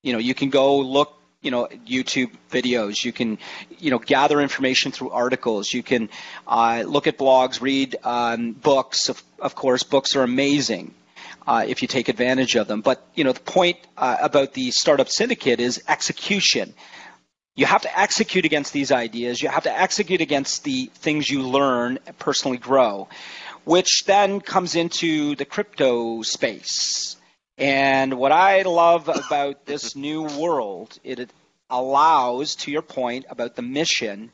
You 0.03 0.13
know, 0.13 0.19
you 0.19 0.33
can 0.33 0.49
go 0.49 0.79
look 0.79 1.13
you 1.41 1.51
know 1.51 1.67
YouTube 1.87 2.31
videos. 2.51 3.03
You 3.03 3.11
can 3.11 3.39
you 3.79 3.91
know 3.91 3.99
gather 3.99 4.39
information 4.41 4.91
through 4.91 5.11
articles. 5.11 5.73
You 5.73 5.83
can 5.83 6.09
uh, 6.45 6.83
look 6.85 7.07
at 7.07 7.17
blogs, 7.17 7.61
read 7.61 7.95
um, 8.03 8.53
books. 8.53 9.09
Of, 9.09 9.23
of 9.39 9.55
course, 9.55 9.83
books 9.83 10.15
are 10.15 10.23
amazing. 10.23 10.93
Uh, 11.47 11.63
if 11.65 11.81
you 11.81 11.87
take 11.87 12.09
advantage 12.09 12.55
of 12.57 12.67
them. 12.67 12.81
But 12.81 13.07
you 13.15 13.23
know 13.23 13.31
the 13.31 13.39
point 13.39 13.77
uh, 13.95 14.17
about 14.21 14.53
the 14.53 14.69
startup 14.71 15.07
syndicate 15.07 15.61
is 15.61 15.81
execution 15.87 16.73
you 17.57 17.65
have 17.65 17.81
to 17.81 17.99
execute 17.99 18.45
against 18.45 18.71
these 18.71 18.91
ideas. 18.91 19.41
You 19.41 19.49
have 19.49 19.63
to 19.63 19.77
execute 19.77 20.21
against 20.21 20.63
the 20.63 20.91
things 20.93 21.27
you 21.27 21.41
learn 21.41 21.97
and 22.05 22.17
personally 22.17 22.59
grow, 22.59 23.09
which 23.65 24.03
then 24.05 24.39
comes 24.39 24.75
into 24.75 25.35
the 25.35 25.43
crypto 25.43 26.21
space. 26.21 27.17
And 27.57 28.13
what 28.13 28.31
I 28.31 28.61
love 28.61 29.09
about 29.09 29.65
this 29.65 29.95
new 30.07 30.23
world, 30.23 30.97
it 31.03 31.31
allows, 31.67 32.55
to 32.57 32.71
your 32.71 32.83
point 32.83 33.25
about 33.27 33.55
the 33.55 33.63
mission, 33.63 34.31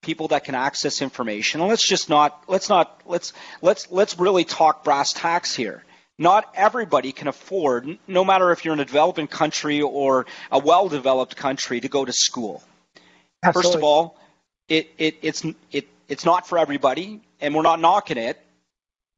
people 0.00 0.28
that 0.28 0.44
can 0.44 0.54
access 0.54 1.02
information. 1.02 1.60
And 1.60 1.68
let's 1.68 1.86
just 1.86 2.08
not 2.08 2.44
let's 2.46 2.68
not 2.68 3.02
let's 3.04 3.32
let's 3.60 3.90
let's 3.90 4.16
really 4.16 4.44
talk 4.44 4.84
brass 4.84 5.12
tacks 5.12 5.56
here 5.56 5.82
not 6.20 6.52
everybody 6.54 7.12
can 7.12 7.28
afford, 7.28 7.98
no 8.06 8.24
matter 8.24 8.52
if 8.52 8.62
you're 8.64 8.74
in 8.74 8.80
a 8.80 8.84
developing 8.84 9.26
country 9.26 9.80
or 9.80 10.26
a 10.52 10.58
well-developed 10.58 11.34
country, 11.34 11.80
to 11.80 11.88
go 11.88 12.04
to 12.04 12.12
school. 12.12 12.62
Absolutely. 13.42 13.62
First 13.62 13.74
of 13.74 13.82
all, 13.82 14.18
it, 14.68 14.90
it 14.98 15.16
it's 15.22 15.44
it 15.72 15.88
it's 16.08 16.26
not 16.26 16.46
for 16.46 16.58
everybody, 16.58 17.22
and 17.40 17.54
we're 17.54 17.62
not 17.62 17.80
knocking 17.80 18.18
it. 18.18 18.38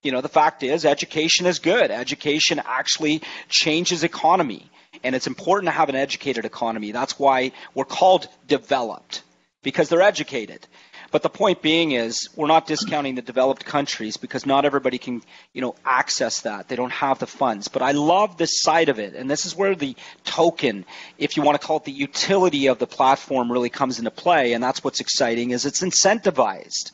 You 0.04 0.12
know, 0.12 0.20
the 0.20 0.28
fact 0.28 0.62
is, 0.62 0.84
education 0.84 1.46
is 1.46 1.58
good. 1.58 1.90
Education 1.90 2.62
actually 2.64 3.22
changes 3.48 4.04
economy, 4.04 4.70
and 5.02 5.16
it's 5.16 5.26
important 5.26 5.66
to 5.66 5.72
have 5.72 5.88
an 5.88 5.96
educated 5.96 6.44
economy. 6.44 6.92
That's 6.92 7.18
why 7.18 7.50
we're 7.74 7.84
called 7.84 8.28
developed 8.46 9.22
because 9.64 9.88
they're 9.88 10.02
educated. 10.02 10.66
But 11.12 11.22
the 11.22 11.29
point 11.29 11.61
being 11.61 11.92
is 11.92 12.31
we're 12.35 12.46
not 12.46 12.66
discounting 12.66 13.16
the 13.16 13.22
developed 13.22 13.66
countries 13.66 14.16
because 14.16 14.46
not 14.46 14.64
everybody 14.64 14.96
can, 14.96 15.22
you 15.53 15.61
know, 15.61 15.75
access 15.85 16.40
that. 16.40 16.68
They 16.68 16.75
don't 16.75 16.90
have 16.90 17.18
the 17.18 17.27
funds. 17.27 17.68
But 17.68 17.83
I 17.83 17.92
love 17.92 18.38
this 18.38 18.62
side 18.62 18.88
of 18.88 18.98
it. 18.98 19.14
And 19.14 19.31
this 19.31 19.44
is 19.44 19.55
where 19.55 19.75
the 19.75 19.94
token, 20.25 20.87
if 21.18 21.37
you 21.37 21.42
want 21.42 21.61
to 21.61 21.64
call 21.64 21.77
it 21.77 21.85
the 21.85 21.92
utility 21.92 22.68
of 22.68 22.79
the 22.79 22.87
platform 22.87 23.53
really 23.53 23.68
comes 23.68 23.98
into 23.98 24.11
play. 24.11 24.55
And 24.55 24.64
that's 24.64 24.83
what's 24.83 25.01
exciting 25.01 25.51
is 25.51 25.66
it's 25.66 25.83
incentivized. 25.83 26.92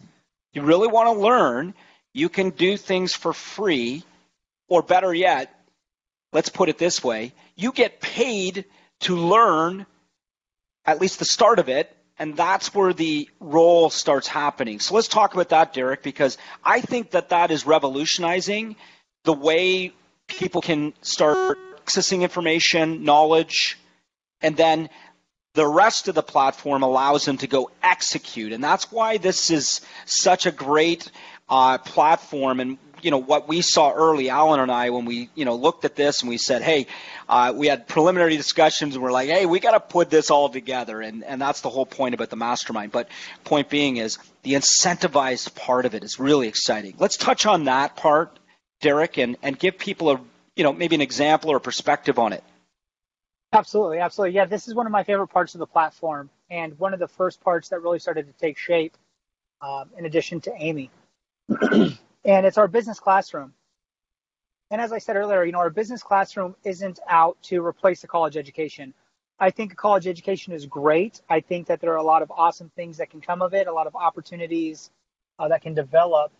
You 0.52 0.62
really 0.62 0.88
want 0.88 1.06
to 1.14 1.22
learn, 1.22 1.74
you 2.12 2.28
can 2.28 2.50
do 2.50 2.76
things 2.76 3.14
for 3.14 3.32
free 3.32 4.02
or 4.68 4.82
better 4.82 5.14
yet, 5.14 5.54
let's 6.32 6.48
put 6.48 6.68
it 6.68 6.76
this 6.76 7.04
way, 7.04 7.32
you 7.54 7.70
get 7.70 8.00
paid 8.00 8.64
to 9.00 9.16
learn 9.16 9.86
at 10.84 11.00
least 11.00 11.20
the 11.20 11.24
start 11.24 11.60
of 11.60 11.68
it 11.68 11.94
and 12.18 12.36
that's 12.36 12.74
where 12.74 12.92
the 12.92 13.28
role 13.40 13.90
starts 13.90 14.26
happening. 14.26 14.80
So 14.80 14.94
let's 14.94 15.08
talk 15.08 15.34
about 15.34 15.50
that, 15.50 15.72
Derek, 15.72 16.02
because 16.02 16.36
I 16.64 16.80
think 16.80 17.10
that 17.12 17.28
that 17.30 17.50
is 17.50 17.66
revolutionizing 17.66 18.76
the 19.24 19.32
way 19.32 19.92
people 20.26 20.60
can 20.60 20.94
start 21.00 21.58
accessing 21.84 22.22
information, 22.22 23.04
knowledge, 23.04 23.78
and 24.40 24.56
then 24.56 24.88
the 25.54 25.66
rest 25.66 26.08
of 26.08 26.14
the 26.14 26.22
platform 26.22 26.82
allows 26.82 27.24
them 27.24 27.38
to 27.38 27.46
go 27.46 27.70
execute. 27.82 28.52
And 28.52 28.62
that's 28.62 28.92
why 28.92 29.16
this 29.16 29.50
is 29.50 29.80
such 30.04 30.46
a 30.46 30.52
great 30.52 31.10
uh, 31.48 31.78
platform. 31.78 32.60
And 32.60 32.78
you 33.02 33.10
know 33.10 33.18
what 33.18 33.48
we 33.48 33.60
saw 33.62 33.92
early, 33.92 34.30
Alan 34.30 34.60
and 34.60 34.70
I, 34.70 34.90
when 34.90 35.04
we 35.04 35.30
you 35.34 35.44
know 35.44 35.54
looked 35.54 35.84
at 35.84 35.96
this 35.96 36.22
and 36.22 36.28
we 36.28 36.38
said, 36.38 36.62
hey, 36.62 36.86
uh, 37.28 37.52
we 37.54 37.66
had 37.66 37.86
preliminary 37.86 38.36
discussions 38.36 38.94
and 38.94 39.02
we're 39.02 39.12
like, 39.12 39.28
hey, 39.28 39.46
we 39.46 39.60
got 39.60 39.72
to 39.72 39.80
put 39.80 40.10
this 40.10 40.30
all 40.30 40.48
together, 40.48 41.00
and 41.00 41.24
and 41.24 41.40
that's 41.40 41.60
the 41.60 41.70
whole 41.70 41.86
point 41.86 42.14
about 42.14 42.30
the 42.30 42.36
mastermind. 42.36 42.92
But 42.92 43.08
point 43.44 43.68
being 43.68 43.96
is 43.96 44.18
the 44.42 44.54
incentivized 44.54 45.54
part 45.54 45.86
of 45.86 45.94
it 45.94 46.04
is 46.04 46.18
really 46.18 46.48
exciting. 46.48 46.94
Let's 46.98 47.16
touch 47.16 47.46
on 47.46 47.64
that 47.64 47.96
part, 47.96 48.38
Derek, 48.80 49.18
and 49.18 49.36
and 49.42 49.58
give 49.58 49.78
people 49.78 50.10
a 50.10 50.20
you 50.56 50.64
know 50.64 50.72
maybe 50.72 50.94
an 50.94 51.02
example 51.02 51.50
or 51.50 51.56
a 51.56 51.60
perspective 51.60 52.18
on 52.18 52.32
it. 52.32 52.44
Absolutely, 53.52 53.98
absolutely. 53.98 54.36
Yeah, 54.36 54.44
this 54.44 54.68
is 54.68 54.74
one 54.74 54.86
of 54.86 54.92
my 54.92 55.04
favorite 55.04 55.28
parts 55.28 55.54
of 55.54 55.58
the 55.58 55.66
platform, 55.66 56.30
and 56.50 56.78
one 56.78 56.92
of 56.92 57.00
the 57.00 57.08
first 57.08 57.40
parts 57.40 57.70
that 57.70 57.80
really 57.80 57.98
started 57.98 58.26
to 58.26 58.32
take 58.32 58.58
shape. 58.58 58.96
Um, 59.60 59.90
in 59.98 60.06
addition 60.06 60.40
to 60.42 60.54
Amy. 60.56 60.88
and 62.28 62.44
it's 62.44 62.58
our 62.58 62.68
business 62.68 63.00
classroom. 63.00 63.54
And 64.70 64.82
as 64.82 64.92
I 64.92 64.98
said 64.98 65.16
earlier, 65.16 65.44
you 65.44 65.52
know, 65.52 65.60
our 65.60 65.70
business 65.70 66.02
classroom 66.02 66.54
isn't 66.62 67.00
out 67.08 67.38
to 67.44 67.64
replace 67.64 68.04
a 68.04 68.06
college 68.06 68.36
education. 68.36 68.92
I 69.40 69.50
think 69.50 69.72
a 69.72 69.76
college 69.76 70.06
education 70.06 70.52
is 70.52 70.66
great. 70.66 71.22
I 71.30 71.40
think 71.40 71.68
that 71.68 71.80
there 71.80 71.92
are 71.94 71.96
a 71.96 72.02
lot 72.02 72.20
of 72.20 72.30
awesome 72.30 72.70
things 72.76 72.98
that 72.98 73.08
can 73.08 73.22
come 73.22 73.40
of 73.40 73.54
it, 73.54 73.66
a 73.66 73.72
lot 73.72 73.86
of 73.86 73.96
opportunities 73.96 74.90
uh, 75.38 75.48
that 75.48 75.62
can 75.62 75.72
develop 75.72 76.30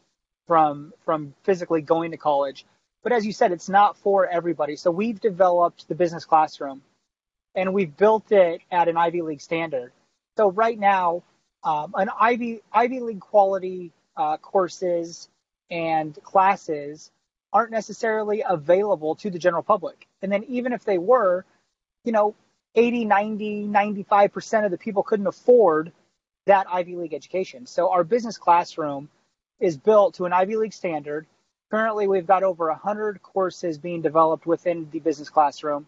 from 0.46 0.92
from 1.06 1.34
physically 1.44 1.80
going 1.80 2.10
to 2.10 2.18
college. 2.18 2.66
But 3.02 3.12
as 3.12 3.24
you 3.24 3.32
said, 3.32 3.50
it's 3.52 3.70
not 3.70 3.96
for 3.96 4.26
everybody. 4.26 4.76
So 4.76 4.90
we've 4.90 5.18
developed 5.18 5.88
the 5.88 5.94
business 5.94 6.26
classroom, 6.26 6.82
and 7.54 7.72
we've 7.72 7.96
built 7.96 8.30
it 8.30 8.60
at 8.70 8.88
an 8.88 8.98
Ivy 8.98 9.22
League 9.22 9.40
standard. 9.40 9.92
So 10.36 10.50
right 10.50 10.78
now, 10.78 11.22
um, 11.64 11.94
an 11.96 12.10
Ivy 12.20 12.60
Ivy 12.72 13.00
League 13.00 13.20
quality 13.20 13.92
uh, 14.18 14.36
courses 14.36 15.30
and 15.70 16.16
classes 16.22 17.10
aren't 17.52 17.70
necessarily 17.70 18.42
available 18.46 19.14
to 19.16 19.30
the 19.30 19.38
general 19.38 19.62
public. 19.62 20.06
And 20.22 20.30
then 20.30 20.44
even 20.44 20.72
if 20.72 20.84
they 20.84 20.98
were, 20.98 21.44
you 22.04 22.12
know, 22.12 22.34
80, 22.74 23.06
90, 23.06 23.64
95% 23.64 24.64
of 24.64 24.70
the 24.70 24.78
people 24.78 25.02
couldn't 25.02 25.26
afford 25.26 25.92
that 26.46 26.66
Ivy 26.70 26.96
League 26.96 27.14
education. 27.14 27.66
So 27.66 27.90
our 27.90 28.04
business 28.04 28.38
classroom 28.38 29.08
is 29.60 29.76
built 29.76 30.14
to 30.14 30.26
an 30.26 30.32
Ivy 30.32 30.56
League 30.56 30.72
standard. 30.72 31.26
Currently, 31.70 32.06
we've 32.06 32.26
got 32.26 32.42
over 32.42 32.68
100 32.68 33.22
courses 33.22 33.78
being 33.78 34.02
developed 34.02 34.46
within 34.46 34.88
the 34.90 35.00
business 35.00 35.28
classroom. 35.28 35.86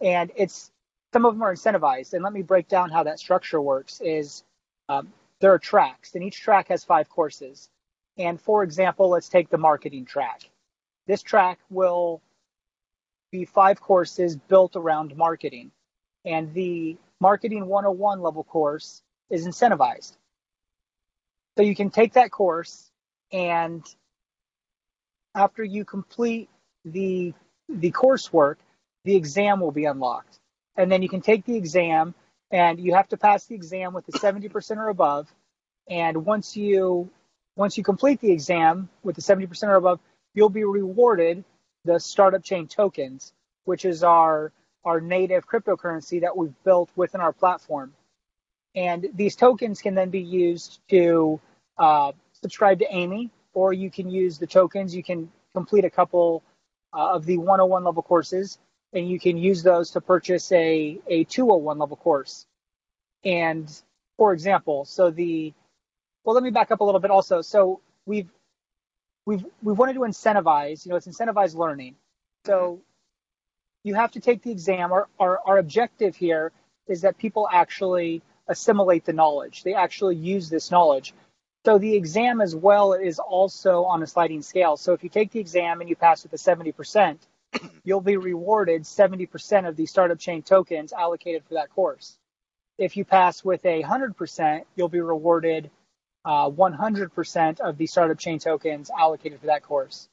And 0.00 0.32
it's 0.36 0.70
some 1.12 1.24
of 1.24 1.34
them 1.34 1.42
are 1.42 1.54
incentivized. 1.54 2.14
And 2.14 2.24
let 2.24 2.32
me 2.32 2.42
break 2.42 2.68
down 2.68 2.90
how 2.90 3.04
that 3.04 3.20
structure 3.20 3.60
works 3.60 4.00
is 4.00 4.42
um, 4.88 5.12
there 5.40 5.52
are 5.52 5.58
tracks, 5.58 6.14
and 6.14 6.24
each 6.24 6.40
track 6.40 6.68
has 6.68 6.84
five 6.84 7.08
courses. 7.08 7.68
And 8.16 8.40
for 8.40 8.62
example, 8.62 9.08
let's 9.10 9.28
take 9.28 9.48
the 9.48 9.58
marketing 9.58 10.04
track. 10.04 10.50
This 11.06 11.22
track 11.22 11.58
will 11.70 12.22
be 13.30 13.44
five 13.44 13.80
courses 13.80 14.36
built 14.36 14.76
around 14.76 15.16
marketing. 15.16 15.72
And 16.24 16.54
the 16.54 16.96
Marketing 17.20 17.66
101 17.66 18.20
level 18.20 18.44
course 18.44 19.02
is 19.30 19.46
incentivized. 19.46 20.16
So 21.56 21.62
you 21.62 21.74
can 21.74 21.88
take 21.88 22.12
that 22.14 22.30
course 22.30 22.90
and 23.32 23.82
after 25.34 25.64
you 25.64 25.86
complete 25.86 26.50
the 26.84 27.32
the 27.68 27.92
coursework, 27.92 28.56
the 29.04 29.16
exam 29.16 29.60
will 29.60 29.72
be 29.72 29.86
unlocked. 29.86 30.38
And 30.76 30.92
then 30.92 31.00
you 31.00 31.08
can 31.08 31.22
take 31.22 31.46
the 31.46 31.56
exam 31.56 32.14
and 32.50 32.78
you 32.78 32.94
have 32.94 33.08
to 33.08 33.16
pass 33.16 33.46
the 33.46 33.54
exam 33.54 33.94
with 33.94 34.06
a 34.08 34.12
70% 34.12 34.76
or 34.76 34.88
above. 34.88 35.32
And 35.88 36.26
once 36.26 36.56
you 36.58 37.10
once 37.56 37.78
you 37.78 37.84
complete 37.84 38.20
the 38.20 38.32
exam 38.32 38.88
with 39.02 39.16
the 39.16 39.22
70% 39.22 39.68
or 39.68 39.74
above, 39.76 40.00
you'll 40.34 40.48
be 40.48 40.64
rewarded 40.64 41.44
the 41.84 41.98
startup 41.98 42.42
chain 42.42 42.66
tokens, 42.66 43.32
which 43.64 43.84
is 43.84 44.02
our 44.02 44.52
our 44.84 45.00
native 45.00 45.46
cryptocurrency 45.48 46.20
that 46.20 46.36
we've 46.36 46.54
built 46.62 46.90
within 46.94 47.20
our 47.20 47.32
platform. 47.32 47.94
And 48.74 49.08
these 49.14 49.34
tokens 49.34 49.80
can 49.80 49.94
then 49.94 50.10
be 50.10 50.20
used 50.20 50.80
to 50.90 51.40
uh, 51.78 52.12
subscribe 52.32 52.80
to 52.80 52.94
Amy, 52.94 53.30
or 53.54 53.72
you 53.72 53.90
can 53.90 54.10
use 54.10 54.38
the 54.38 54.46
tokens. 54.46 54.94
You 54.94 55.02
can 55.02 55.30
complete 55.54 55.86
a 55.86 55.90
couple 55.90 56.42
uh, 56.92 57.14
of 57.14 57.24
the 57.24 57.38
101 57.38 57.84
level 57.84 58.02
courses, 58.02 58.58
and 58.92 59.08
you 59.08 59.18
can 59.18 59.38
use 59.38 59.62
those 59.62 59.92
to 59.92 60.02
purchase 60.02 60.52
a, 60.52 61.00
a 61.06 61.24
201 61.24 61.78
level 61.78 61.96
course. 61.96 62.46
And 63.24 63.70
for 64.18 64.34
example, 64.34 64.84
so 64.84 65.10
the 65.10 65.54
well, 66.24 66.34
let 66.34 66.42
me 66.42 66.50
back 66.50 66.70
up 66.70 66.80
a 66.80 66.84
little 66.84 67.00
bit 67.00 67.10
also. 67.10 67.42
So 67.42 67.80
we've 68.06 68.28
we've 69.26 69.44
we've 69.62 69.78
wanted 69.78 69.94
to 69.94 70.00
incentivize, 70.00 70.84
you 70.84 70.90
know, 70.90 70.96
it's 70.96 71.06
incentivized 71.06 71.54
learning. 71.54 71.96
So 72.46 72.80
you 73.84 73.94
have 73.94 74.12
to 74.12 74.20
take 74.20 74.42
the 74.42 74.50
exam. 74.50 74.92
Our, 74.92 75.08
our, 75.20 75.40
our 75.46 75.58
objective 75.58 76.16
here 76.16 76.52
is 76.88 77.02
that 77.02 77.18
people 77.18 77.48
actually 77.50 78.22
assimilate 78.48 79.04
the 79.04 79.12
knowledge. 79.12 79.62
They 79.62 79.74
actually 79.74 80.16
use 80.16 80.48
this 80.48 80.70
knowledge. 80.70 81.14
So 81.64 81.78
the 81.78 81.94
exam 81.94 82.40
as 82.40 82.54
well 82.54 82.92
is 82.92 83.18
also 83.18 83.84
on 83.84 84.02
a 84.02 84.06
sliding 84.06 84.42
scale. 84.42 84.76
So 84.76 84.92
if 84.92 85.02
you 85.02 85.08
take 85.08 85.30
the 85.30 85.40
exam 85.40 85.80
and 85.80 85.88
you 85.88 85.96
pass 85.96 86.22
with 86.22 86.32
a 86.32 86.36
70%, 86.36 87.18
you'll 87.84 88.02
be 88.02 88.18
rewarded 88.18 88.82
70% 88.82 89.68
of 89.68 89.76
the 89.76 89.86
startup 89.86 90.18
chain 90.18 90.42
tokens 90.42 90.92
allocated 90.92 91.44
for 91.44 91.54
that 91.54 91.70
course. 91.70 92.18
If 92.76 92.96
you 92.96 93.04
pass 93.04 93.44
with 93.44 93.64
a 93.64 93.82
100%, 93.82 94.64
you'll 94.76 94.88
be 94.88 95.00
rewarded 95.00 95.70
uh, 96.24 96.50
100% 96.50 97.60
of 97.60 97.76
the 97.76 97.86
startup 97.86 98.18
chain 98.18 98.38
tokens 98.38 98.90
allocated 98.90 99.40
for 99.40 99.46
that 99.46 99.62
course. 99.62 100.08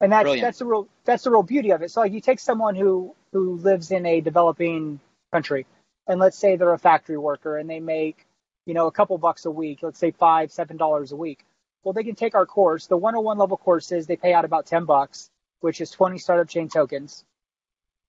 And 0.00 0.12
that's 0.12 0.24
Brilliant. 0.24 0.42
that's 0.42 0.58
the 0.58 0.66
real 0.66 0.88
that's 1.04 1.24
the 1.24 1.30
real 1.30 1.42
beauty 1.42 1.70
of 1.70 1.80
it. 1.80 1.90
So 1.90 2.00
like 2.00 2.12
you 2.12 2.20
take 2.20 2.38
someone 2.38 2.74
who 2.74 3.14
who 3.32 3.56
lives 3.56 3.90
in 3.90 4.04
a 4.04 4.20
developing 4.20 5.00
country, 5.32 5.64
and 6.06 6.20
let's 6.20 6.36
say 6.36 6.56
they're 6.56 6.72
a 6.74 6.78
factory 6.78 7.16
worker 7.16 7.56
and 7.56 7.68
they 7.68 7.80
make 7.80 8.26
you 8.66 8.74
know 8.74 8.88
a 8.88 8.92
couple 8.92 9.16
bucks 9.16 9.46
a 9.46 9.50
week, 9.50 9.78
let's 9.80 9.98
say 9.98 10.10
five 10.10 10.52
seven 10.52 10.76
dollars 10.76 11.12
a 11.12 11.16
week. 11.16 11.46
Well, 11.82 11.94
they 11.94 12.04
can 12.04 12.16
take 12.16 12.34
our 12.34 12.46
course. 12.46 12.88
The 12.88 12.96
101 12.96 13.38
level 13.38 13.56
courses 13.56 14.06
they 14.08 14.16
pay 14.16 14.34
out 14.34 14.44
about 14.44 14.66
10 14.66 14.86
bucks, 14.86 15.30
which 15.60 15.80
is 15.80 15.88
20 15.92 16.18
startup 16.18 16.48
chain 16.48 16.68
tokens. 16.68 17.24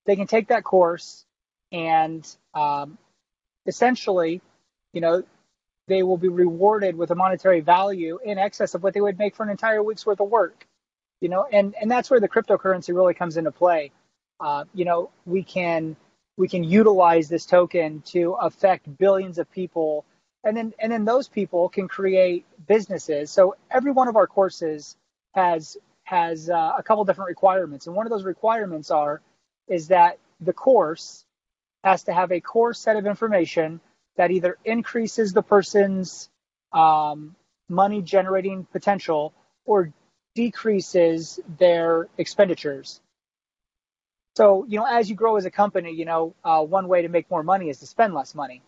They 0.06 0.16
can 0.16 0.26
take 0.26 0.48
that 0.48 0.64
course 0.64 1.24
and 1.72 2.28
um, 2.56 2.98
essentially, 3.68 4.42
you 4.94 5.02
know, 5.02 5.24
they 5.88 6.04
will 6.04 6.18
be 6.18 6.28
rewarded 6.28 6.96
with 6.96 7.12
a 7.12 7.16
monetary 7.16 7.62
value 7.62 8.20
in 8.24 8.38
excess 8.38 8.76
of 8.76 8.84
what 8.84 8.94
they 8.94 9.02
would 9.02 9.18
make 9.18 9.36
for 9.36 9.44
an 9.44 9.50
entire 9.50 9.82
week's 9.82 10.06
worth 10.06 10.20
of 10.20 10.30
work. 10.30 10.68
You 11.22 11.30
know, 11.30 11.48
and 11.52 11.74
and 11.82 11.90
that's 11.90 12.10
where 12.10 12.20
the 12.20 12.30
cryptocurrency 12.30 12.94
really 12.96 13.14
comes 13.14 13.38
into 13.38 13.52
play. 13.52 13.92
Uh, 14.40 14.66
you 14.74 14.86
know, 14.86 15.10
we 15.26 15.44
can 15.44 15.96
we 16.38 16.48
can 16.48 16.64
utilize 16.64 17.28
this 17.28 17.46
token 17.46 18.02
to 18.08 18.34
affect 18.34 18.98
billions 18.98 19.40
of 19.40 19.50
people, 19.52 20.06
and 20.44 20.56
then 20.56 20.74
and 20.80 20.92
then 20.92 21.06
those 21.06 21.28
people 21.28 21.70
can 21.70 21.88
create 21.88 22.46
businesses. 22.68 23.32
So 23.32 23.56
every 23.72 23.92
one 23.92 24.08
of 24.08 24.16
our 24.16 24.28
courses 24.28 24.96
has 25.34 25.78
has 26.04 26.50
uh, 26.50 26.74
a 26.78 26.84
couple 26.84 27.04
different 27.06 27.30
requirements, 27.30 27.88
and 27.88 27.96
one 27.96 28.06
of 28.06 28.12
those 28.12 28.24
requirements 28.24 28.92
are 28.92 29.22
is 29.68 29.88
that 29.88 30.20
the 30.40 30.54
course 30.54 31.26
has 31.84 32.04
to 32.04 32.14
have 32.14 32.32
a 32.32 32.40
core 32.40 32.74
set 32.74 32.96
of 32.96 33.08
information 33.08 33.80
that 34.18 34.32
either 34.32 34.58
increases 34.66 35.34
the 35.34 35.42
person's 35.42 36.30
um, 36.74 37.36
money 37.70 38.02
generating 38.02 38.66
potential 38.66 39.34
or 39.66 39.92
decreases 40.36 41.40
their 41.58 42.08
expenditures. 42.18 43.02
So, 44.36 44.66
you 44.68 44.78
know, 44.78 44.86
as 44.86 45.10
you 45.10 45.16
grow 45.16 45.36
as 45.38 45.46
a 45.46 45.52
company, 45.52 45.92
you 45.92 46.06
know, 46.06 46.36
uh, 46.44 46.64
one 46.64 46.88
way 46.88 47.02
to 47.02 47.10
make 47.10 47.30
more 47.32 47.42
money 47.42 47.70
is 47.70 47.80
to 47.80 47.88
spend 47.88 48.14
less 48.14 48.36
money. 48.36 48.62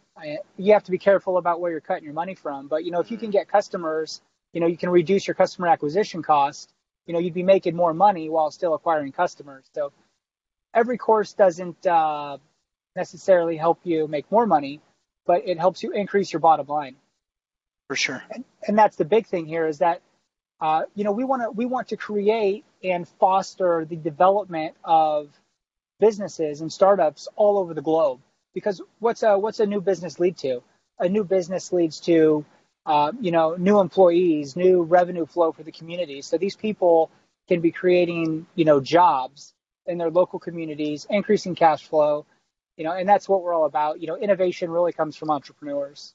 You 0.57 0.73
have 0.73 0.83
to 0.83 0.91
be 0.91 0.97
careful 0.97 1.37
about 1.37 1.61
where 1.61 1.71
you're 1.71 1.79
cutting 1.79 2.03
your 2.03 2.13
money 2.13 2.35
from. 2.35 2.67
But, 2.67 2.83
you 2.85 2.91
know, 2.91 2.99
if 2.99 3.11
you 3.11 3.17
can 3.17 3.29
get 3.29 3.47
customers, 3.47 4.21
you 4.51 4.59
know, 4.59 4.67
you 4.67 4.77
can 4.77 4.89
reduce 4.89 5.27
your 5.27 5.35
customer 5.35 5.67
acquisition 5.67 6.23
cost, 6.23 6.73
you 7.05 7.13
know, 7.13 7.19
you'd 7.19 7.33
be 7.33 7.43
making 7.43 7.75
more 7.75 7.93
money 7.93 8.29
while 8.29 8.51
still 8.51 8.73
acquiring 8.73 9.11
customers. 9.11 9.65
So 9.73 9.93
every 10.73 10.97
course 10.97 11.33
doesn't 11.33 11.85
uh, 11.85 12.37
necessarily 12.95 13.55
help 13.55 13.79
you 13.83 14.07
make 14.07 14.29
more 14.31 14.45
money, 14.45 14.81
but 15.29 15.47
it 15.47 15.59
helps 15.59 15.83
you 15.83 15.91
increase 15.91 16.33
your 16.33 16.39
bottom 16.39 16.65
line. 16.65 16.95
For 17.87 17.95
sure. 17.95 18.23
And, 18.31 18.43
and 18.67 18.75
that's 18.75 18.95
the 18.95 19.05
big 19.05 19.27
thing 19.27 19.45
here 19.45 19.67
is 19.67 19.77
that, 19.77 20.01
uh, 20.59 20.85
you 20.95 21.03
know, 21.03 21.11
we 21.11 21.23
want 21.23 21.43
to 21.43 21.51
we 21.51 21.67
want 21.67 21.89
to 21.89 21.97
create 21.97 22.65
and 22.83 23.07
foster 23.19 23.85
the 23.87 23.95
development 23.95 24.73
of 24.83 25.29
businesses 25.99 26.61
and 26.61 26.73
startups 26.73 27.27
all 27.35 27.59
over 27.59 27.75
the 27.75 27.83
globe. 27.83 28.21
Because 28.55 28.81
what's 28.97 29.21
a 29.21 29.37
what's 29.37 29.59
a 29.59 29.67
new 29.67 29.81
business 29.81 30.19
lead 30.19 30.35
to? 30.37 30.63
A 30.97 31.07
new 31.07 31.23
business 31.23 31.71
leads 31.71 31.99
to 32.09 32.43
uh, 32.87 33.11
you 33.21 33.29
know 33.29 33.53
new 33.55 33.79
employees, 33.79 34.55
new 34.55 34.81
revenue 34.81 35.27
flow 35.27 35.51
for 35.51 35.61
the 35.61 35.71
community. 35.71 36.23
So 36.23 36.39
these 36.39 36.55
people 36.55 37.11
can 37.47 37.61
be 37.61 37.69
creating 37.69 38.47
you 38.55 38.65
know 38.65 38.79
jobs 38.79 39.53
in 39.85 39.99
their 39.99 40.09
local 40.09 40.39
communities, 40.39 41.05
increasing 41.07 41.53
cash 41.53 41.83
flow, 41.87 42.25
you 42.79 42.85
know, 42.85 42.93
and 42.93 43.07
that's 43.07 43.27
what 43.27 43.43
we're 43.43 43.53
all 43.53 43.65
about. 43.65 43.99
You 44.01 44.07
know, 44.07 44.15
innovation 44.15 44.71
really 44.71 44.93
comes 44.93 45.15
from 45.17 45.29
entrepreneurs. 45.29 46.13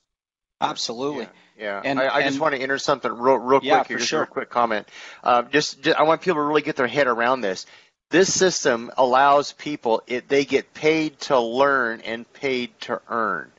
Absolutely. 0.61 1.29
Yeah. 1.59 1.83
And- 1.85 2.01
I, 2.01 2.09
I 2.17 2.23
just 2.23 2.41
want 2.41 2.55
to 2.55 2.61
enter 2.61 2.79
something 2.79 3.13
real, 3.13 3.37
real 3.37 3.61
quick 3.61 3.69
Yeah, 3.69 3.85
here, 3.85 3.97
for 3.97 3.99
just 3.99 4.09
sure. 4.09 4.21
a 4.21 4.23
real 4.23 4.33
quick 4.33 4.49
comment. 4.51 4.89
Um, 5.23 5.49
just, 5.53 5.83
just, 5.83 5.99
I 5.99 6.05
want 6.05 6.23
people 6.23 6.37
to 6.37 6.43
really 6.43 6.63
get 6.63 6.77
their 6.77 6.87
head 6.87 7.07
around 7.07 7.43
this. 7.43 7.67
This 8.11 8.33
system 8.33 8.91
allows 8.97 9.53
people, 9.53 10.03
it, 10.07 10.29
they 10.29 10.45
get 10.47 10.73
paid 10.73 11.21
to 11.21 11.39
learn 11.39 12.01
and 12.01 12.31
paid 12.33 12.79
to 12.83 13.01
earn. 13.09 13.51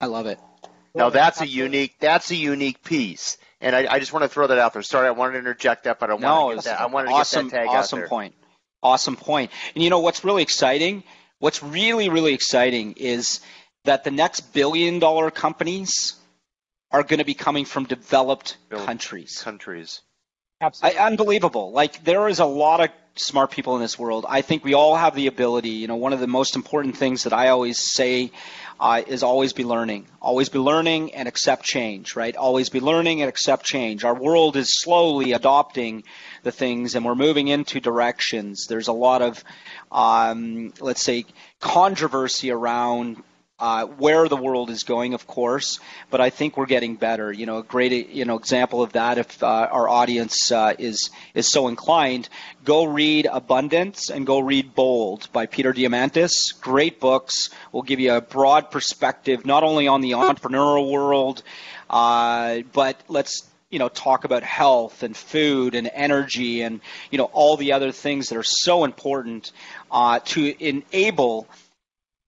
I 0.00 0.06
love 0.06 0.26
it. 0.26 0.38
Now 0.94 1.04
Love 1.04 1.14
it. 1.14 1.18
that's 1.18 1.40
a 1.40 1.46
unique, 1.46 1.94
that's 1.98 2.30
a 2.30 2.36
unique 2.36 2.84
piece. 2.84 3.36
And 3.60 3.74
I, 3.74 3.94
I 3.94 3.98
just 3.98 4.12
want 4.12 4.24
to 4.24 4.28
throw 4.28 4.46
that 4.46 4.58
out 4.58 4.74
there. 4.74 4.82
Sorry, 4.82 5.08
I 5.08 5.12
wanted 5.12 5.32
to 5.32 5.38
interject 5.40 5.84
that, 5.84 5.98
but 5.98 6.10
I 6.10 6.16
No, 6.16 6.46
wanted 6.46 6.50
to 6.50 6.56
get 6.56 6.64
that, 6.64 6.80
I 6.82 6.86
wanted 6.86 7.08
to 7.08 7.14
awesome, 7.14 7.46
get 7.46 7.52
that 7.52 7.58
tag 7.66 7.68
awesome 7.68 7.96
out 7.98 8.00
there. 8.00 8.08
point. 8.08 8.34
Awesome 8.82 9.16
point. 9.16 9.50
And 9.74 9.82
you 9.82 9.90
know 9.90 10.00
what's 10.00 10.24
really 10.24 10.42
exciting? 10.42 11.02
What's 11.42 11.60
really, 11.60 12.08
really 12.08 12.34
exciting 12.34 12.94
is 12.98 13.40
that 13.82 14.04
the 14.04 14.12
next 14.12 14.52
billion 14.52 15.00
dollar 15.00 15.28
companies 15.32 16.14
are 16.92 17.02
going 17.02 17.18
to 17.18 17.24
be 17.24 17.34
coming 17.34 17.64
from 17.64 17.84
developed 17.84 18.58
Build- 18.68 18.86
countries. 18.86 19.42
Countries. 19.42 20.02
Absolutely. 20.62 20.98
I, 20.98 21.06
unbelievable. 21.06 21.72
Like 21.72 22.04
there 22.04 22.28
is 22.28 22.38
a 22.38 22.44
lot 22.44 22.80
of 22.80 22.90
smart 23.16 23.50
people 23.50 23.74
in 23.76 23.82
this 23.82 23.98
world. 23.98 24.24
I 24.28 24.40
think 24.42 24.64
we 24.64 24.74
all 24.74 24.96
have 24.96 25.14
the 25.14 25.26
ability. 25.26 25.70
You 25.70 25.88
know, 25.88 25.96
one 25.96 26.12
of 26.12 26.20
the 26.20 26.26
most 26.26 26.56
important 26.56 26.96
things 26.96 27.24
that 27.24 27.32
I 27.32 27.48
always 27.48 27.92
say 27.92 28.30
uh, 28.80 29.02
is 29.06 29.22
always 29.22 29.52
be 29.52 29.64
learning. 29.64 30.06
Always 30.20 30.48
be 30.48 30.58
learning 30.58 31.14
and 31.14 31.28
accept 31.28 31.64
change. 31.64 32.16
Right? 32.16 32.36
Always 32.36 32.68
be 32.68 32.80
learning 32.80 33.20
and 33.22 33.28
accept 33.28 33.64
change. 33.64 34.04
Our 34.04 34.14
world 34.14 34.56
is 34.56 34.80
slowly 34.80 35.32
adopting 35.32 36.04
the 36.42 36.52
things, 36.52 36.94
and 36.94 37.04
we're 37.04 37.14
moving 37.14 37.48
into 37.48 37.80
directions. 37.80 38.66
There's 38.68 38.88
a 38.88 38.92
lot 38.92 39.20
of, 39.20 39.44
um, 39.90 40.72
let's 40.80 41.02
say, 41.02 41.26
controversy 41.60 42.50
around 42.50 43.22
uh, 43.62 43.86
where 43.86 44.28
the 44.28 44.36
world 44.36 44.70
is 44.70 44.82
going, 44.82 45.14
of 45.14 45.24
course, 45.28 45.78
but 46.10 46.20
I 46.20 46.30
think 46.30 46.56
we're 46.56 46.66
getting 46.66 46.96
better. 46.96 47.32
You 47.32 47.46
know, 47.46 47.58
a 47.58 47.62
great 47.62 48.08
you 48.08 48.24
know 48.24 48.36
example 48.36 48.82
of 48.82 48.94
that, 48.94 49.18
if 49.18 49.40
uh, 49.40 49.68
our 49.70 49.88
audience 49.88 50.50
uh, 50.50 50.74
is 50.80 51.10
is 51.32 51.48
so 51.48 51.68
inclined, 51.68 52.28
go 52.64 52.82
read 52.82 53.28
Abundance 53.30 54.10
and 54.10 54.26
go 54.26 54.40
read 54.40 54.74
Bold 54.74 55.28
by 55.32 55.46
Peter 55.46 55.72
Diamandis. 55.72 56.60
Great 56.60 56.98
books 56.98 57.50
will 57.70 57.82
give 57.82 58.00
you 58.00 58.14
a 58.14 58.20
broad 58.20 58.72
perspective, 58.72 59.46
not 59.46 59.62
only 59.62 59.86
on 59.86 60.00
the 60.00 60.10
entrepreneurial 60.10 60.90
world, 60.90 61.44
uh, 61.88 62.62
but 62.72 63.00
let's 63.06 63.48
you 63.70 63.78
know 63.78 63.88
talk 63.88 64.24
about 64.24 64.42
health 64.42 65.04
and 65.04 65.16
food 65.16 65.76
and 65.76 65.88
energy 65.94 66.62
and 66.62 66.80
you 67.12 67.18
know 67.18 67.30
all 67.32 67.56
the 67.56 67.74
other 67.74 67.92
things 67.92 68.30
that 68.30 68.36
are 68.36 68.42
so 68.42 68.82
important 68.82 69.52
uh, 69.92 70.18
to 70.24 70.52
enable 70.58 71.46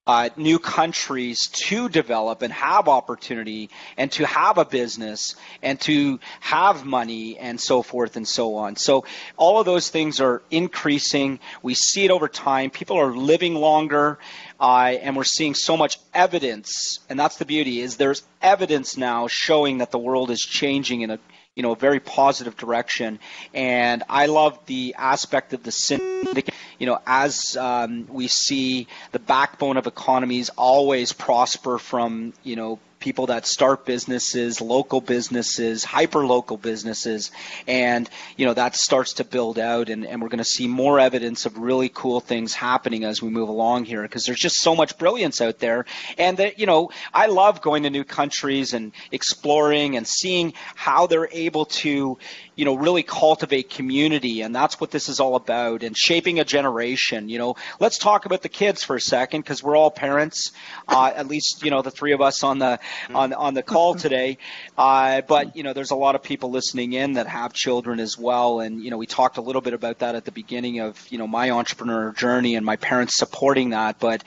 uh, 0.07 0.28
new 0.36 0.59
countries 0.59 1.48
to 1.48 1.88
develop 1.88 2.42
and 2.42 2.52
have 2.52 2.88
opportunity 2.88 3.70
and 3.96 4.12
to 4.12 4.26
have 4.26 4.59
a 4.59 4.64
business 4.64 5.34
and 5.62 5.80
to 5.80 6.20
have 6.40 6.84
money 6.84 7.38
and 7.38 7.59
so 7.59 7.82
forth 7.82 8.16
and 8.16 8.28
so 8.28 8.57
on. 8.57 8.76
So 8.76 9.07
all 9.38 9.59
of 9.59 9.66
those 9.66 9.88
things 9.88 10.20
are 10.20 10.42
increasing. 10.50 11.40
We 11.62 11.74
see 11.74 12.05
it 12.05 12.11
over 12.11 12.28
time. 12.28 12.68
People 12.70 12.98
are 12.98 13.16
living 13.16 13.55
longer, 13.55 14.18
uh, 14.61 14.94
and 15.00 15.16
we're 15.16 15.24
seeing 15.24 15.55
so 15.55 15.76
much 15.76 15.98
evidence. 16.12 17.00
And 17.09 17.18
that's 17.18 17.38
the 17.38 17.46
beauty 17.46 17.80
is 17.80 17.96
there's 17.96 18.22
evidence 18.42 18.98
now 18.98 19.26
showing 19.26 19.78
that 19.78 19.90
the 19.90 19.98
world 19.98 20.30
is 20.30 20.40
changing 20.40 21.00
in 21.00 21.11
a 21.11 21.18
you 21.55 21.62
know, 21.62 21.72
a 21.72 21.76
very 21.76 22.00
positive 22.00 22.57
direction. 22.57 23.20
And 23.52 24.02
I 24.09 24.26
love 24.26 24.59
the 24.66 24.96
aspect 24.98 25.52
of 25.52 25.62
the 25.62 25.70
syndicate. 25.70 26.53
You 26.79 26.87
know, 26.87 26.99
as 27.07 27.57
um, 27.57 28.07
we 28.11 28.29
see 28.29 28.87
the 29.12 29.18
backbone 29.18 29.77
of 29.77 29.87
economies 29.87 30.51
always 30.57 31.12
prosper 31.12 31.79
from, 31.79 32.33
you 32.43 32.57
know, 32.57 32.79
people 33.05 33.26
that 33.26 33.44
start 33.46 33.84
businesses, 33.84 34.62
local 34.62 34.98
businesses, 34.98 35.84
hyper 35.84 36.24
local 36.24 36.57
businesses, 36.57 37.30
and 37.66 38.09
you 38.38 38.46
know 38.46 38.55
that 38.55 38.74
starts 38.74 39.12
to 39.12 39.24
build 39.24 39.59
out, 39.59 39.90
and, 39.90 40.07
and 40.07 40.22
we're 40.22 40.30
going 40.30 40.38
to 40.38 40.44
see 40.44 40.66
more 40.66 40.98
evidence 40.98 41.44
of 41.44 41.59
really 41.59 41.90
cool 41.90 42.18
things 42.20 42.55
happening 42.55 43.05
as 43.05 43.20
we 43.20 43.28
move 43.28 43.50
along 43.50 43.84
here 43.84 44.00
because 44.00 44.24
there's 44.24 44.40
just 44.40 44.57
so 44.57 44.74
much 44.74 44.96
brilliance 44.96 45.42
out 45.42 45.59
there, 45.59 45.84
and 46.16 46.38
that 46.38 46.59
you 46.59 46.64
know 46.64 46.90
I 47.12 47.26
love 47.26 47.61
going 47.61 47.82
to 47.82 47.90
new 47.90 48.05
countries 48.05 48.72
and 48.72 48.92
exploring 49.12 49.98
and 49.98 50.09
seeing 50.09 50.55
how 50.74 51.07
they're 51.07 51.28
able 51.30 51.66
to 51.66 52.16
you 52.57 52.64
know 52.64 52.74
really 52.74 53.02
cultivate 53.02 53.68
community, 53.68 54.40
and 54.40 54.57
that's 54.57 54.80
what 54.80 54.90
this 54.90 55.11
is 55.11 55.20
all 55.20 55.36
about, 55.36 55.82
and 55.82 55.94
shaping 55.94 56.40
a 56.40 56.44
generation. 56.44 57.28
You 57.28 57.36
know, 57.36 57.57
let's 57.80 57.98
talk 57.98 58.24
about 58.24 58.40
the 58.40 58.48
kids 58.48 58.82
for 58.82 58.96
a 58.96 59.00
second 59.00 59.42
because 59.42 59.62
we're 59.62 59.76
all 59.76 59.90
parents, 59.90 60.52
uh, 60.88 61.12
at 61.14 61.26
least 61.26 61.62
you 61.62 61.70
know 61.70 61.82
the 61.82 61.90
three 61.90 62.12
of 62.12 62.22
us 62.22 62.42
on 62.42 62.59
the 62.59 62.80
on 63.14 63.32
on 63.32 63.55
the 63.55 63.62
call 63.62 63.95
today. 63.95 64.38
Uh, 64.76 65.20
but 65.22 65.57
you 65.57 65.62
know, 65.62 65.72
there's 65.72 65.90
a 65.90 65.97
lot 65.97 66.14
of 66.14 66.22
people 66.22 66.51
listening 66.51 66.92
in 66.92 67.14
that 67.14 67.26
have 67.26 67.53
children 67.53 68.01
as 68.01 68.18
well, 68.18 68.61
and 68.61 68.82
you 68.82 68.90
know, 68.90 68.99
we 68.99 69.07
talked 69.07 69.36
a 69.36 69.42
little 69.42 69.62
bit 69.62 69.74
about 69.74 70.01
that 70.01 70.14
at 70.14 70.24
the 70.24 70.32
beginning 70.32 70.80
of 70.80 71.07
you 71.11 71.18
know 71.18 71.26
my 71.26 71.51
entrepreneur 71.51 72.12
journey 72.12 72.57
and 72.57 72.64
my 72.64 72.76
parents 72.76 73.16
supporting 73.16 73.70
that. 73.70 73.99
But 73.99 74.24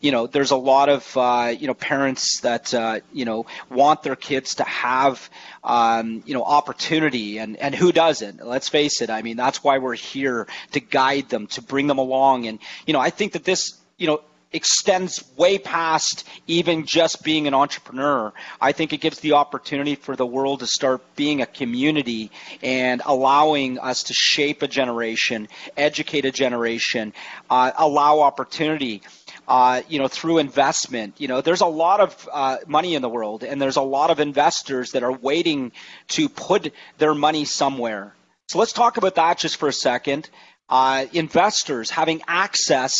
you 0.00 0.12
know, 0.12 0.26
there's 0.26 0.50
a 0.50 0.56
lot 0.56 0.90
of 0.90 1.16
uh, 1.16 1.54
you 1.58 1.66
know 1.66 1.74
parents 1.74 2.40
that 2.40 2.74
uh, 2.74 3.00
you 3.12 3.24
know 3.24 3.46
want 3.70 4.02
their 4.02 4.16
kids 4.16 4.56
to 4.56 4.64
have 4.64 5.30
um, 5.62 6.22
you 6.26 6.34
know 6.34 6.44
opportunity, 6.44 7.38
and 7.38 7.56
and 7.56 7.74
who 7.74 7.90
doesn't? 7.90 8.44
Let's 8.44 8.68
face 8.68 9.00
it. 9.00 9.08
I 9.10 9.22
mean, 9.22 9.36
that's 9.36 9.64
why 9.64 9.78
we're 9.78 9.94
here 9.94 10.46
to 10.72 10.80
guide 10.80 11.30
them, 11.30 11.46
to 11.48 11.62
bring 11.62 11.86
them 11.86 11.98
along, 11.98 12.46
and 12.46 12.58
you 12.86 12.92
know, 12.92 13.00
I 13.00 13.10
think 13.10 13.32
that 13.32 13.44
this 13.44 13.80
you 13.96 14.06
know 14.06 14.20
extends 14.54 15.22
way 15.36 15.58
past 15.58 16.26
even 16.46 16.86
just 16.86 17.22
being 17.24 17.46
an 17.46 17.54
entrepreneur. 17.54 18.32
I 18.60 18.72
think 18.72 18.92
it 18.92 18.98
gives 18.98 19.20
the 19.20 19.32
opportunity 19.32 19.96
for 19.96 20.16
the 20.16 20.24
world 20.24 20.60
to 20.60 20.66
start 20.66 21.02
being 21.16 21.42
a 21.42 21.46
community 21.46 22.30
and 22.62 23.02
allowing 23.04 23.78
us 23.78 24.04
to 24.04 24.14
shape 24.14 24.62
a 24.62 24.68
generation, 24.68 25.48
educate 25.76 26.24
a 26.24 26.30
generation, 26.30 27.12
uh, 27.50 27.72
allow 27.76 28.20
opportunity. 28.20 29.02
Uh, 29.46 29.82
you 29.88 29.98
know, 29.98 30.08
through 30.08 30.38
investment, 30.38 31.14
you 31.18 31.28
know, 31.28 31.42
there's 31.42 31.60
a 31.60 31.66
lot 31.66 32.00
of 32.00 32.28
uh, 32.32 32.56
money 32.66 32.94
in 32.94 33.02
the 33.02 33.10
world, 33.10 33.42
and 33.42 33.60
there's 33.60 33.76
a 33.76 33.82
lot 33.82 34.10
of 34.10 34.18
investors 34.18 34.92
that 34.92 35.02
are 35.02 35.12
waiting 35.12 35.70
to 36.08 36.30
put 36.30 36.72
their 36.96 37.12
money 37.12 37.44
somewhere. 37.44 38.14
So 38.48 38.58
let's 38.58 38.72
talk 38.72 38.96
about 38.96 39.16
that 39.16 39.38
just 39.38 39.56
for 39.56 39.68
a 39.68 39.72
second 39.72 40.30
uh, 40.68 41.06
investors 41.12 41.90
having 41.90 42.22
access 42.26 42.96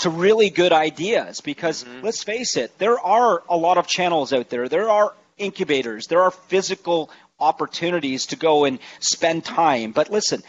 to 0.00 0.10
really 0.10 0.50
good 0.50 0.72
ideas 0.72 1.40
because 1.40 1.84
let's 2.02 2.22
face 2.22 2.56
it, 2.56 2.76
there 2.78 2.98
are 2.98 3.42
a 3.48 3.56
lot 3.56 3.78
of 3.78 3.86
channels 3.86 4.32
out 4.32 4.50
there. 4.50 4.68
There 4.68 4.90
are 4.90 5.14
incubators, 5.38 6.06
there 6.06 6.22
are 6.22 6.30
physical 6.30 7.10
opportunities 7.38 8.26
to 8.26 8.36
go 8.36 8.64
and 8.64 8.78
spend 9.00 9.44
time. 9.44 9.92
But 9.92 10.10
listen, 10.10 10.42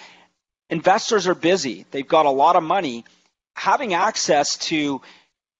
investors 0.70 1.28
are 1.28 1.36
busy, 1.36 1.86
they've 1.91 2.07
got 2.07 2.26
a 2.26 2.32
lot 2.32 2.55
of 2.55 2.63
money. 2.63 3.05
Having 3.55 3.95
access 3.95 4.57
to 4.68 5.01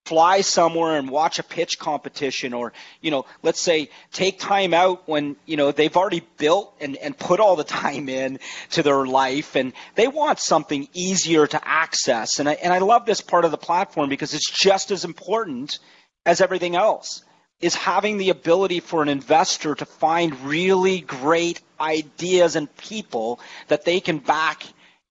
fly 0.08 0.40
somewhere 0.40 0.98
and 0.98 1.10
watch 1.10 1.38
a 1.38 1.44
pitch 1.44 1.78
competition 1.78 2.54
or 2.54 2.72
you 3.02 3.12
know 3.12 3.26
let's 3.44 3.60
say 3.60 3.90
take 4.14 4.40
time 4.40 4.74
out 4.74 5.06
when 5.06 5.36
you 5.46 5.58
know 5.58 5.74
they've 5.74 5.98
already 5.98 6.22
built 6.38 6.74
and, 6.80 6.96
and 6.96 7.18
put 7.18 7.42
all 7.42 7.58
the 7.58 7.64
time 7.82 8.08
in 8.08 8.40
to 8.72 8.82
their 8.84 9.06
life 9.06 9.58
and 9.58 9.74
they 9.96 10.08
want 10.08 10.40
something 10.40 10.88
easier 10.94 11.46
to 11.46 11.60
access. 11.68 12.40
And 12.40 12.48
I, 12.48 12.54
and 12.54 12.72
I 12.72 12.80
love 12.80 13.06
this 13.06 13.20
part 13.20 13.44
of 13.44 13.52
the 13.52 13.58
platform 13.58 14.08
because 14.08 14.34
it's 14.34 14.50
just 14.50 14.92
as 14.92 15.04
important 15.04 15.80
as 16.26 16.40
everything 16.40 16.76
else 16.76 17.24
is 17.60 17.76
having 17.76 18.18
the 18.18 18.30
ability 18.30 18.80
for 18.80 19.02
an 19.02 19.10
investor 19.10 19.76
to 19.76 19.86
find 19.86 20.40
really 20.42 21.02
great 21.02 21.60
ideas 21.82 22.56
and 22.56 22.74
people 22.78 23.40
that 23.68 23.84
they 23.84 24.00
can 24.00 24.20
back 24.20 24.64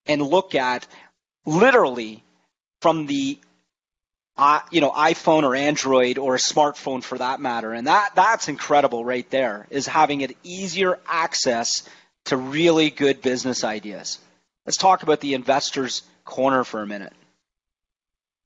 and 0.05 0.21
look 0.21 0.55
at 0.55 0.87
literally 1.45 2.23
from 2.81 3.05
the 3.05 3.37
you 4.71 4.81
know 4.81 4.91
iPhone 4.91 5.43
or 5.43 5.55
Android 5.55 6.17
or 6.17 6.35
a 6.35 6.39
smartphone 6.39 7.03
for 7.03 7.17
that 7.17 7.39
matter. 7.39 7.73
And 7.73 7.87
that 7.87 8.11
that's 8.15 8.47
incredible 8.47 9.03
right 9.03 9.29
there 9.29 9.67
is 9.69 9.87
having 9.87 10.21
it 10.21 10.37
easier 10.43 10.99
access 11.07 11.87
to 12.25 12.37
really 12.37 12.89
good 12.89 13.21
business 13.21 13.63
ideas. 13.63 14.19
Let's 14.65 14.77
talk 14.77 15.03
about 15.03 15.21
the 15.21 15.33
investors 15.33 16.03
corner 16.25 16.63
for 16.63 16.81
a 16.81 16.87
minute. 16.87 17.13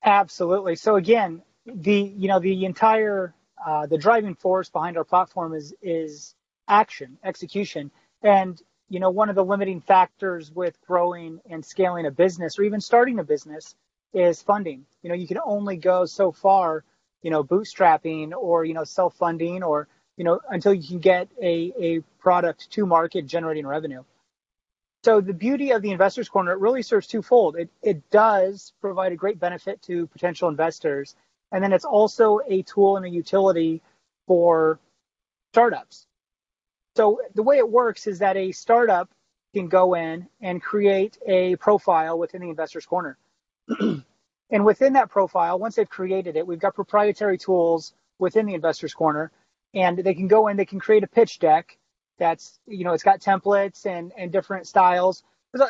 Absolutely. 0.03 0.75
So 0.75 0.95
again 0.95 1.41
the 1.65 2.13
you 2.15 2.27
know 2.27 2.39
the 2.39 2.65
entire 2.65 3.33
uh, 3.65 3.85
the 3.85 3.97
driving 3.97 4.35
force 4.35 4.69
behind 4.69 4.97
our 4.97 5.03
platform 5.03 5.53
is 5.53 5.73
is 5.81 6.35
action 6.67 7.17
execution. 7.23 7.91
And 8.23 8.61
you 8.87 8.99
know 8.99 9.09
one 9.09 9.29
of 9.29 9.35
the 9.35 9.43
limiting 9.43 9.81
factors 9.81 10.51
with 10.51 10.79
growing 10.87 11.41
and 11.49 11.65
scaling 11.65 12.05
a 12.05 12.11
business 12.11 12.57
or 12.57 12.63
even 12.63 12.79
starting 12.79 13.19
a 13.19 13.23
business 13.23 13.75
is 14.13 14.41
funding 14.41 14.85
you 15.03 15.09
know 15.09 15.15
you 15.15 15.27
can 15.27 15.39
only 15.43 15.77
go 15.77 16.05
so 16.05 16.31
far 16.31 16.83
you 17.21 17.31
know 17.31 17.43
bootstrapping 17.43 18.33
or 18.33 18.65
you 18.65 18.73
know 18.73 18.83
self 18.83 19.15
funding 19.15 19.63
or 19.63 19.87
you 20.17 20.23
know 20.23 20.39
until 20.49 20.73
you 20.73 20.87
can 20.87 20.99
get 20.99 21.29
a, 21.41 21.73
a 21.79 21.99
product 22.19 22.69
to 22.71 22.85
market 22.85 23.25
generating 23.25 23.65
revenue 23.65 24.03
so 25.03 25.19
the 25.19 25.33
beauty 25.33 25.71
of 25.71 25.81
the 25.81 25.91
investors 25.91 26.29
corner 26.29 26.51
it 26.51 26.59
really 26.59 26.81
serves 26.81 27.07
twofold 27.07 27.55
it, 27.55 27.69
it 27.81 28.09
does 28.09 28.73
provide 28.81 29.11
a 29.11 29.15
great 29.15 29.39
benefit 29.39 29.81
to 29.81 30.07
potential 30.07 30.49
investors 30.49 31.15
and 31.51 31.63
then 31.63 31.73
it's 31.73 31.85
also 31.85 32.39
a 32.47 32.61
tool 32.63 32.97
and 32.97 33.05
a 33.05 33.09
utility 33.09 33.81
for 34.27 34.79
startups. 35.51 36.05
So 36.95 37.19
the 37.35 37.43
way 37.43 37.57
it 37.57 37.69
works 37.69 38.07
is 38.07 38.19
that 38.19 38.37
a 38.37 38.51
startup 38.51 39.09
can 39.53 39.67
go 39.67 39.95
in 39.95 40.27
and 40.41 40.61
create 40.61 41.17
a 41.27 41.57
profile 41.57 42.17
within 42.17 42.41
the 42.41 42.49
Investors 42.49 42.85
Corner. 42.85 43.17
and 44.49 44.65
within 44.65 44.93
that 44.93 45.09
profile, 45.09 45.59
once 45.59 45.75
they've 45.75 45.89
created 45.89 46.35
it, 46.35 46.45
we've 46.45 46.59
got 46.59 46.75
proprietary 46.75 47.37
tools 47.37 47.93
within 48.19 48.45
the 48.45 48.53
Investors 48.53 48.93
Corner, 48.93 49.31
and 49.73 49.97
they 49.97 50.13
can 50.13 50.27
go 50.27 50.47
in, 50.47 50.57
they 50.57 50.65
can 50.65 50.79
create 50.79 51.03
a 51.03 51.07
pitch 51.07 51.39
deck 51.39 51.77
that's, 52.17 52.59
you 52.67 52.83
know, 52.83 52.93
it's 52.93 53.03
got 53.03 53.19
templates 53.19 53.85
and, 53.85 54.11
and 54.17 54.31
different 54.31 54.67
styles. 54.67 55.23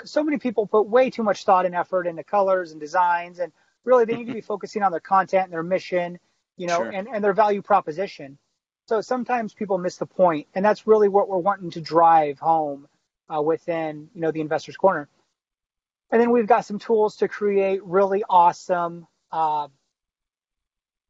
So 0.04 0.24
many 0.24 0.38
people 0.38 0.68
put 0.68 0.88
way 0.88 1.10
too 1.10 1.24
much 1.24 1.46
thought 1.46 1.66
and 1.66 1.74
effort 1.74 2.08
into 2.08 2.24
colors 2.24 2.72
and 2.72 2.80
designs, 2.80 3.40
and 3.40 3.52
really 3.86 4.06
they 4.06 4.16
need 4.16 4.28
to 4.28 4.34
be 4.34 4.42
focusing 4.54 4.84
on 4.84 4.92
their 4.92 5.00
content 5.00 5.46
and 5.46 5.54
their 5.54 5.64
mission, 5.64 6.20
you 6.58 6.68
know, 6.68 6.78
sure. 6.78 6.90
and, 6.90 7.08
and 7.08 7.24
their 7.24 7.34
value 7.34 7.62
proposition. 7.62 8.38
So 8.88 9.02
sometimes 9.02 9.54
people 9.54 9.78
miss 9.78 9.98
the 9.98 10.06
point, 10.06 10.48
and 10.54 10.66
that's 10.66 10.86
really 10.86 11.08
what 11.08 11.30
we're 11.30 11.38
wanting 11.38 11.72
to 11.72 11.82
drive 11.82 12.40
home 12.40 12.88
uh, 13.34 13.42
within, 13.42 14.10
you 14.14 14.22
know, 14.22 14.32
the 14.32 14.42
Investors 14.42 14.76
Corner. 14.76 15.08
And 16.12 16.20
then 16.20 16.32
we've 16.32 16.48
got 16.48 16.66
some 16.66 16.78
tools 16.78 17.16
to 17.18 17.28
create 17.28 17.84
really 17.84 18.24
awesome 18.30 19.08
uh, 19.32 19.68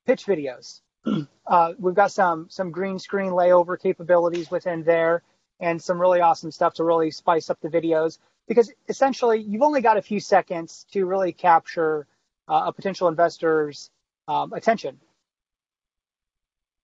pitch 0.06 0.26
videos. 0.26 0.82
Uh, 1.47 1.74
we've 1.80 1.95
got 1.95 2.12
some 2.12 2.47
some 2.49 2.72
green 2.72 2.97
screen 2.97 3.32
layover 3.32 3.78
capabilities 3.78 4.49
within 4.49 4.84
there, 4.84 5.22
and 5.60 5.82
some 5.82 5.99
really 5.99 6.22
awesome 6.22 6.49
stuff 6.49 6.74
to 6.76 6.84
really 6.84 7.12
spice 7.12 7.49
up 7.49 7.60
the 7.60 7.68
videos. 7.68 8.20
Because 8.47 8.72
essentially, 8.88 9.41
you've 9.41 9.64
only 9.64 9.82
got 9.82 9.97
a 9.97 10.02
few 10.02 10.22
seconds 10.22 10.86
to 10.93 11.06
really 11.06 11.34
capture 11.34 12.08
uh, 12.47 12.64
a 12.68 12.72
potential 12.72 13.10
investor's 13.10 13.89
um, 14.30 14.54
attention. 14.54 14.97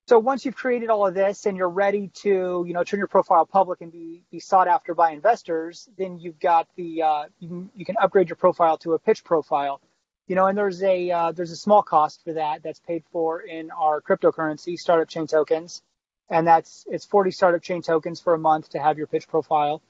So 0.07 0.19
once 0.19 0.45
you've 0.45 0.55
created 0.55 0.89
all 0.89 1.05
of 1.05 1.13
this 1.13 1.45
and 1.45 1.57
you're 1.57 1.67
ready 1.67 2.07
to, 2.21 2.63
you 2.65 2.73
know, 2.73 2.85
turn 2.85 2.97
your 2.97 3.07
profile 3.07 3.45
public 3.45 3.81
and 3.81 3.91
be, 3.91 4.23
be 4.31 4.39
sought 4.39 4.69
after 4.69 4.95
by 4.95 5.11
investors, 5.11 5.89
then 5.97 6.17
you've 6.17 6.39
got 6.39 6.65
the 6.77 7.01
uh, 7.01 7.23
you, 7.39 7.49
can, 7.49 7.69
you 7.75 7.83
can 7.83 7.97
upgrade 8.01 8.29
your 8.29 8.37
profile 8.37 8.77
to 8.79 8.93
a 8.93 8.99
pitch 8.99 9.25
profile, 9.25 9.81
you 10.27 10.35
know, 10.37 10.47
and 10.47 10.57
there's 10.57 10.81
a 10.81 11.11
uh, 11.11 11.31
there's 11.33 11.51
a 11.51 11.57
small 11.57 11.83
cost 11.83 12.23
for 12.23 12.31
that 12.33 12.63
that's 12.63 12.79
paid 12.79 13.03
for 13.11 13.41
in 13.41 13.69
our 13.71 13.99
cryptocurrency 13.99 14.79
startup 14.79 15.09
chain 15.09 15.27
tokens, 15.27 15.83
and 16.29 16.47
that's 16.47 16.85
it's 16.89 17.03
40 17.03 17.31
startup 17.31 17.61
chain 17.61 17.81
tokens 17.81 18.21
for 18.21 18.33
a 18.33 18.39
month 18.39 18.69
to 18.69 18.79
have 18.79 18.97
your 18.97 19.07
pitch 19.07 19.27
profile. 19.27 19.81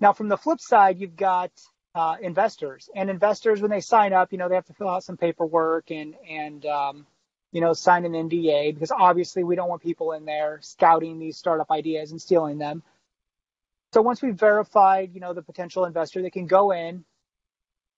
Now 0.00 0.12
from 0.12 0.26
the 0.26 0.36
flip 0.36 0.58
side, 0.60 0.98
you've 0.98 1.16
got 1.16 1.52
uh, 1.94 2.16
investors. 2.20 2.90
And 2.96 3.08
investors, 3.08 3.60
when 3.60 3.70
they 3.70 3.82
sign 3.82 4.12
up, 4.12 4.32
you 4.32 4.38
know, 4.38 4.48
they 4.48 4.56
have 4.56 4.66
to 4.66 4.74
fill 4.74 4.88
out 4.88 5.04
some 5.04 5.16
paperwork 5.16 5.92
and 5.92 6.16
and 6.28 6.66
um, 6.66 7.06
you 7.52 7.60
know 7.60 7.72
sign 7.72 8.04
an 8.04 8.12
NDA 8.12 8.74
because 8.74 8.90
obviously 8.90 9.44
we 9.44 9.56
don't 9.56 9.68
want 9.68 9.82
people 9.82 10.12
in 10.12 10.24
there 10.24 10.58
scouting 10.62 11.18
these 11.18 11.36
startup 11.36 11.70
ideas 11.70 12.10
and 12.10 12.20
stealing 12.20 12.58
them. 12.58 12.82
So 13.92 14.02
once 14.02 14.22
we've 14.22 14.34
verified, 14.34 15.10
you 15.14 15.20
know, 15.20 15.34
the 15.34 15.42
potential 15.42 15.84
investor, 15.84 16.22
they 16.22 16.30
can 16.30 16.46
go 16.46 16.70
in 16.70 17.04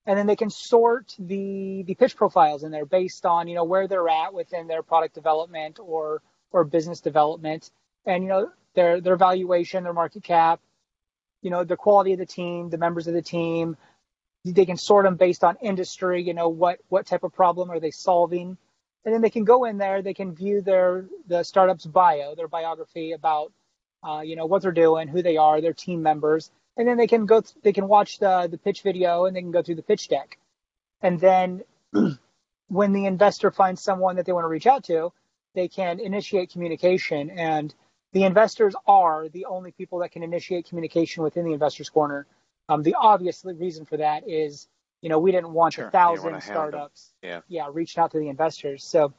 and 0.06 0.18
then 0.18 0.26
they 0.26 0.36
can 0.36 0.50
sort 0.50 1.14
the 1.18 1.82
the 1.86 1.94
pitch 1.94 2.16
profiles 2.16 2.64
in 2.64 2.70
there 2.70 2.86
based 2.86 3.26
on 3.26 3.48
you 3.48 3.54
know 3.54 3.64
where 3.64 3.86
they're 3.88 4.08
at 4.08 4.34
within 4.34 4.66
their 4.66 4.82
product 4.82 5.14
development 5.14 5.78
or 5.80 6.22
or 6.50 6.64
business 6.64 7.00
development 7.00 7.70
and 8.06 8.22
you 8.22 8.28
know 8.28 8.50
their 8.74 9.00
their 9.00 9.16
valuation, 9.16 9.84
their 9.84 9.92
market 9.92 10.22
cap, 10.22 10.60
you 11.42 11.50
know, 11.50 11.64
the 11.64 11.76
quality 11.76 12.12
of 12.12 12.18
the 12.18 12.26
team, 12.26 12.70
the 12.70 12.78
members 12.78 13.06
of 13.06 13.14
the 13.14 13.22
team. 13.22 13.76
They 14.44 14.66
can 14.66 14.76
sort 14.76 15.04
them 15.04 15.16
based 15.16 15.44
on 15.44 15.56
industry, 15.62 16.22
you 16.22 16.34
know, 16.34 16.48
what, 16.48 16.80
what 16.88 17.06
type 17.06 17.22
of 17.22 17.32
problem 17.32 17.70
are 17.70 17.78
they 17.78 17.92
solving? 17.92 18.56
And 19.04 19.12
then 19.12 19.20
they 19.20 19.30
can 19.30 19.44
go 19.44 19.64
in 19.64 19.78
there, 19.78 20.02
they 20.02 20.14
can 20.14 20.34
view 20.34 20.60
their, 20.60 21.06
the 21.26 21.42
startup's 21.42 21.86
bio, 21.86 22.34
their 22.34 22.48
biography 22.48 23.12
about, 23.12 23.52
uh, 24.06 24.20
you 24.20 24.36
know, 24.36 24.46
what 24.46 24.62
they're 24.62 24.72
doing, 24.72 25.08
who 25.08 25.22
they 25.22 25.36
are, 25.36 25.60
their 25.60 25.72
team 25.72 26.02
members. 26.02 26.50
And 26.76 26.86
then 26.86 26.96
they 26.96 27.08
can 27.08 27.26
go, 27.26 27.40
th- 27.40 27.56
they 27.62 27.72
can 27.72 27.88
watch 27.88 28.18
the, 28.18 28.48
the 28.50 28.58
pitch 28.58 28.82
video 28.82 29.24
and 29.24 29.34
they 29.34 29.40
can 29.40 29.50
go 29.50 29.62
through 29.62 29.74
the 29.74 29.82
pitch 29.82 30.08
deck. 30.08 30.38
And 31.00 31.18
then 31.18 31.62
when 32.68 32.92
the 32.92 33.06
investor 33.06 33.50
finds 33.50 33.82
someone 33.82 34.16
that 34.16 34.26
they 34.26 34.32
want 34.32 34.44
to 34.44 34.48
reach 34.48 34.66
out 34.66 34.84
to, 34.84 35.12
they 35.54 35.68
can 35.68 35.98
initiate 36.00 36.50
communication 36.50 37.30
and 37.30 37.74
the 38.12 38.24
investors 38.24 38.74
are 38.86 39.28
the 39.28 39.46
only 39.46 39.72
people 39.72 40.00
that 40.00 40.12
can 40.12 40.22
initiate 40.22 40.68
communication 40.68 41.22
within 41.22 41.44
the 41.44 41.54
investors 41.54 41.88
corner. 41.88 42.26
Um, 42.68 42.82
the 42.82 42.94
obvious 42.94 43.44
reason 43.44 43.84
for 43.84 43.96
that 43.96 44.28
is, 44.28 44.68
you 45.02 45.08
know, 45.08 45.18
we 45.18 45.32
didn't 45.32 45.52
want 45.52 45.74
sure. 45.74 45.88
a 45.88 45.90
thousand 45.90 46.40
startups, 46.40 47.10
yeah. 47.22 47.40
yeah, 47.48 47.68
reaching 47.70 48.00
out 48.00 48.12
to 48.12 48.18
the 48.18 48.28
investors. 48.28 48.84
So, 48.84 49.12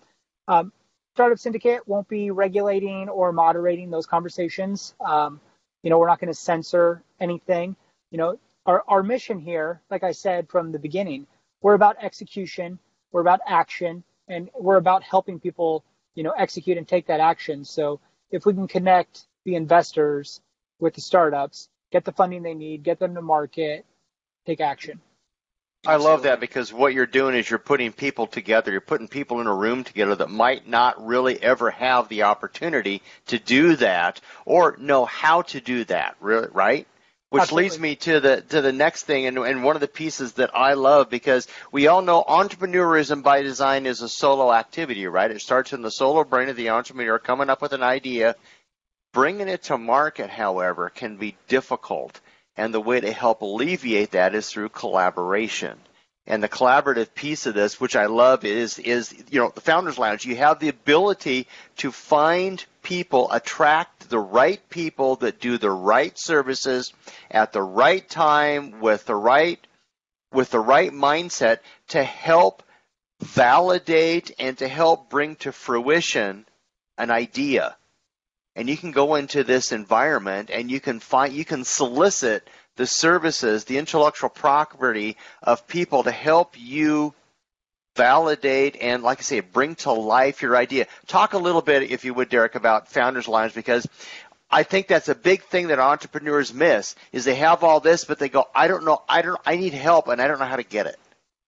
um, 0.48 0.72
Startup 1.14 1.38
Syndicate 1.38 1.88
won't 1.88 2.08
be 2.08 2.32
regulating 2.32 3.08
or 3.08 3.32
moderating 3.32 3.92
those 3.92 4.08
conversations. 4.08 4.96
Um, 5.00 5.40
you 5.84 5.92
know, 5.92 6.00
we're 6.00 6.08
not 6.08 6.20
going 6.20 6.32
to 6.34 6.40
censor 6.40 7.04
anything. 7.20 7.76
You 8.10 8.18
know, 8.18 8.40
our, 8.66 8.84
our 8.88 9.04
mission 9.04 9.40
here, 9.40 9.82
like 9.92 10.04
I 10.04 10.14
said 10.14 10.50
from 10.50 10.72
the 10.72 10.80
beginning, 10.80 11.28
we're 11.62 11.76
about 11.76 11.98
execution, 12.02 12.80
we're 13.12 13.22
about 13.22 13.42
action, 13.46 14.04
and 14.28 14.50
we're 14.58 14.78
about 14.78 15.04
helping 15.04 15.40
people, 15.40 15.84
you 16.16 16.24
know, 16.24 16.32
execute 16.32 16.78
and 16.78 16.88
take 16.88 17.08
that 17.08 17.20
action. 17.20 17.66
So, 17.66 18.00
if 18.32 18.46
we 18.46 18.54
can 18.54 18.68
connect 18.68 19.28
the 19.44 19.56
investors 19.56 20.42
with 20.80 20.96
the 20.96 21.02
startups, 21.02 21.70
get 21.92 22.06
the 22.06 22.14
funding 22.14 22.42
they 22.42 22.56
need, 22.56 22.84
get 22.84 23.00
them 23.00 23.14
to 23.16 23.22
market, 23.22 23.86
take 24.46 24.62
action. 24.62 25.00
I 25.86 25.98
love 25.98 26.24
that 26.24 26.40
because 26.40 26.72
what 26.72 26.94
you're 26.94 27.06
doing 27.06 27.36
is 27.36 27.50
you're 27.50 27.60
putting 27.60 27.92
people 27.92 28.26
together. 28.26 28.72
You're 28.72 28.80
putting 28.80 29.10
people 29.10 29.42
in 29.42 29.48
a 29.48 29.54
room 29.54 29.84
together 29.84 30.16
that 30.16 30.30
might 30.30 30.66
not 30.66 31.06
really 31.06 31.42
ever 31.44 31.72
have 31.72 32.08
the 32.08 32.24
opportunity 32.24 33.02
to 33.28 33.38
do 33.38 33.76
that 33.78 34.22
or 34.46 34.78
know 34.80 35.04
how 35.04 35.42
to 35.42 35.60
do 35.60 35.84
that, 35.86 36.16
right? 36.22 36.88
Which 37.32 37.42
Absolutely. 37.42 37.64
leads 37.64 37.80
me 37.80 37.96
to 37.96 38.20
the 38.22 38.42
to 38.50 38.62
the 38.62 38.72
next 38.72 39.04
thing, 39.04 39.26
and, 39.26 39.38
and 39.40 39.64
one 39.64 39.76
of 39.76 39.82
the 39.82 39.88
pieces 39.88 40.34
that 40.34 40.56
I 40.56 40.76
love 40.76 41.10
because 41.10 41.48
we 41.72 41.88
all 41.88 42.02
know 42.02 42.24
entrepreneurism 42.24 43.22
by 43.24 43.42
design 43.42 43.86
is 43.86 44.02
a 44.02 44.08
solo 44.08 44.54
activity, 44.54 45.08
right? 45.08 45.32
It 45.32 45.42
starts 45.42 45.74
in 45.74 45.82
the 45.82 45.92
solo 45.92 46.24
brain 46.24 46.48
of 46.48 46.56
the 46.56 46.70
entrepreneur 46.70 47.20
coming 47.20 47.50
up 47.50 47.62
with 47.62 47.74
an 47.74 47.84
idea. 47.84 48.36
Bringing 49.14 49.48
it 49.48 49.64
to 49.64 49.78
market, 49.78 50.30
however, 50.30 50.90
can 50.90 51.18
be 51.18 51.36
difficult, 51.48 52.22
and 52.58 52.74
the 52.74 52.82
way 52.82 53.00
to 53.00 53.12
help 53.12 53.42
alleviate 53.42 54.12
that 54.12 54.36
is 54.36 54.50
through 54.50 54.70
collaboration. 54.70 55.78
And 56.26 56.42
the 56.42 56.50
collaborative 56.50 57.14
piece 57.14 57.46
of 57.48 57.54
this, 57.54 57.82
which 57.82 57.98
I 57.98 58.06
love, 58.06 58.46
is 58.46 58.80
is 58.80 59.14
you 59.30 59.42
know 59.42 59.52
the 59.54 59.62
Founders 59.62 59.98
Lounge. 59.98 60.26
You 60.26 60.38
have 60.38 60.60
the 60.60 60.70
ability 60.70 61.48
to 61.78 61.92
find 61.92 62.64
people, 62.82 63.30
attract 63.32 64.10
the 64.10 64.20
right 64.20 64.62
people 64.70 65.18
that 65.18 65.42
do 65.42 65.58
the 65.58 65.72
right 65.72 66.18
services 66.18 66.94
at 67.30 67.52
the 67.52 67.62
right 67.62 68.08
time 68.08 68.80
with 68.80 69.06
the 69.06 69.16
right 69.16 69.60
with 70.32 70.50
the 70.50 70.60
right 70.60 70.92
mindset 70.92 71.60
to 71.90 72.04
help 72.04 72.64
validate 73.22 74.32
and 74.40 74.58
to 74.58 74.68
help 74.68 75.10
bring 75.10 75.36
to 75.38 75.52
fruition 75.52 76.46
an 76.98 77.12
idea. 77.12 77.76
And 78.56 78.70
you 78.70 78.78
can 78.78 78.92
go 78.92 79.16
into 79.16 79.44
this 79.44 79.72
environment 79.72 80.50
and 80.52 80.70
you 80.70 80.80
can 80.80 81.00
find 81.00 81.34
you 81.34 81.46
can 81.46 81.64
solicit 81.64 82.48
the 82.76 82.88
services, 82.88 83.66
the 83.66 83.78
intellectual 83.78 84.30
property 84.30 85.18
of 85.42 85.68
people 85.68 86.04
to 86.04 86.12
help 86.12 86.56
you 86.60 87.14
validate 87.96 88.78
and, 88.82 89.04
like 89.04 89.20
I 89.20 89.22
say, 89.22 89.40
bring 89.40 89.76
to 89.76 89.92
life 89.92 90.42
your 90.42 90.56
idea. 90.56 90.88
Talk 91.08 91.34
a 91.34 91.38
little 91.38 91.62
bit, 91.62 91.92
if 91.92 92.06
you 92.06 92.14
would, 92.14 92.30
Derek, 92.30 92.56
about 92.56 92.88
Founders 92.90 93.28
Lounge 93.28 93.54
because 93.54 93.88
I 94.50 94.64
think 94.64 94.88
that's 94.88 95.10
a 95.10 95.16
big 95.16 95.44
thing 95.44 95.68
that 95.68 95.80
entrepreneurs 95.80 96.54
miss 96.54 96.96
is 97.12 97.26
they 97.26 97.36
have 97.36 97.64
all 97.64 97.80
this, 97.80 98.06
but 98.06 98.20
they 98.20 98.30
go, 98.30 98.46
I 98.54 98.68
don't 98.68 98.86
know, 98.86 99.02
I 99.10 99.22
don't, 99.22 99.42
I 99.46 99.56
need 99.56 99.74
help, 99.74 100.08
and 100.08 100.22
I 100.22 100.28
don't 100.28 100.40
know 100.40 100.46
how 100.46 100.58
to 100.58 100.64
get 100.64 100.86
it. 100.86 101.00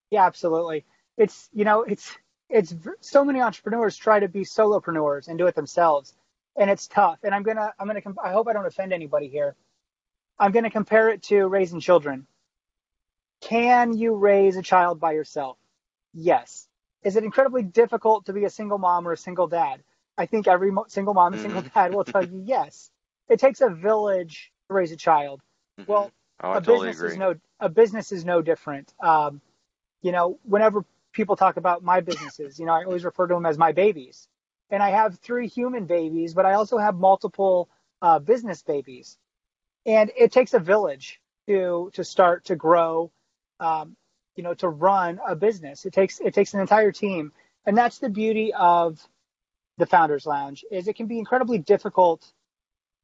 Yeah, 0.09 0.25
absolutely. 0.25 0.85
It's 1.17 1.49
you 1.53 1.65
know, 1.65 1.83
it's 1.83 2.11
it's 2.49 2.73
so 3.01 3.23
many 3.23 3.41
entrepreneurs 3.41 3.95
try 3.95 4.19
to 4.19 4.27
be 4.27 4.41
solopreneurs 4.41 5.27
and 5.27 5.37
do 5.37 5.47
it 5.47 5.55
themselves, 5.55 6.13
and 6.57 6.69
it's 6.69 6.87
tough. 6.87 7.19
And 7.23 7.33
I'm 7.35 7.43
gonna, 7.43 7.73
I'm 7.79 7.87
gonna, 7.87 8.01
I 8.23 8.31
hope 8.31 8.47
I 8.47 8.53
don't 8.53 8.65
offend 8.65 8.93
anybody 8.93 9.27
here. 9.27 9.55
I'm 10.39 10.51
gonna 10.51 10.71
compare 10.71 11.09
it 11.09 11.23
to 11.23 11.47
raising 11.47 11.79
children. 11.79 12.27
Can 13.41 13.93
you 13.97 14.15
raise 14.15 14.57
a 14.57 14.61
child 14.61 14.99
by 14.99 15.13
yourself? 15.13 15.57
Yes. 16.13 16.67
Is 17.03 17.15
it 17.15 17.23
incredibly 17.23 17.63
difficult 17.63 18.25
to 18.25 18.33
be 18.33 18.45
a 18.45 18.49
single 18.49 18.77
mom 18.77 19.07
or 19.07 19.11
a 19.13 19.17
single 19.17 19.47
dad? 19.47 19.83
I 20.17 20.25
think 20.25 20.47
every 20.47 20.71
mo- 20.71 20.85
single 20.87 21.13
mom 21.13 21.33
and 21.33 21.41
single 21.41 21.61
dad 21.75 21.91
will 21.93 22.03
tell 22.05 22.23
you 22.23 22.41
yes. 22.45 22.89
It 23.29 23.39
takes 23.39 23.61
a 23.61 23.69
village 23.69 24.51
to 24.69 24.73
raise 24.73 24.91
a 24.91 24.95
child. 24.97 25.41
Well, 25.87 26.11
Oh, 26.43 26.53
a 26.53 26.61
totally 26.61 26.89
business 26.89 26.97
agree. 26.97 27.13
is 27.13 27.17
no 27.17 27.35
a 27.59 27.69
business 27.69 28.11
is 28.11 28.25
no 28.25 28.41
different. 28.41 28.93
Um, 29.01 29.41
you 30.01 30.11
know, 30.11 30.39
whenever 30.43 30.85
people 31.13 31.35
talk 31.35 31.57
about 31.57 31.83
my 31.83 32.01
businesses, 32.01 32.59
you 32.59 32.65
know, 32.65 32.73
I 32.73 32.83
always 32.85 33.05
refer 33.05 33.27
to 33.27 33.33
them 33.33 33.45
as 33.45 33.57
my 33.57 33.71
babies. 33.71 34.27
And 34.71 34.81
I 34.81 34.89
have 34.91 35.19
three 35.19 35.47
human 35.47 35.85
babies, 35.85 36.33
but 36.33 36.45
I 36.45 36.53
also 36.53 36.77
have 36.77 36.95
multiple 36.95 37.69
uh, 38.01 38.19
business 38.19 38.63
babies. 38.63 39.17
And 39.85 40.11
it 40.17 40.31
takes 40.31 40.53
a 40.53 40.59
village 40.59 41.21
to 41.47 41.91
to 41.93 42.03
start 42.03 42.45
to 42.45 42.55
grow, 42.55 43.11
um, 43.59 43.95
you 44.35 44.43
know, 44.43 44.55
to 44.55 44.67
run 44.69 45.19
a 45.25 45.35
business. 45.35 45.85
It 45.85 45.93
takes 45.93 46.19
it 46.19 46.33
takes 46.33 46.53
an 46.53 46.61
entire 46.61 46.91
team, 46.91 47.31
and 47.65 47.77
that's 47.77 47.99
the 47.99 48.09
beauty 48.09 48.53
of 48.53 48.99
the 49.77 49.85
Founders 49.85 50.25
Lounge. 50.25 50.65
Is 50.71 50.87
it 50.87 50.95
can 50.95 51.07
be 51.07 51.19
incredibly 51.19 51.59
difficult 51.59 52.33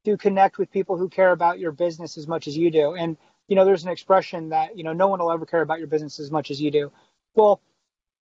to 0.04 0.16
connect 0.16 0.58
with 0.58 0.70
people 0.70 0.96
who 0.96 1.08
care 1.08 1.30
about 1.32 1.58
your 1.58 1.72
business 1.72 2.18
as 2.18 2.26
much 2.26 2.48
as 2.48 2.56
you 2.56 2.70
do. 2.70 2.94
And 2.94 3.16
you 3.48 3.56
know, 3.56 3.64
there's 3.64 3.84
an 3.84 3.90
expression 3.90 4.50
that 4.50 4.76
you 4.76 4.84
know 4.84 4.92
no 4.92 5.08
one 5.08 5.20
will 5.20 5.32
ever 5.32 5.46
care 5.46 5.62
about 5.62 5.78
your 5.78 5.88
business 5.88 6.18
as 6.18 6.30
much 6.30 6.50
as 6.50 6.60
you 6.60 6.70
do. 6.70 6.92
Well, 7.34 7.60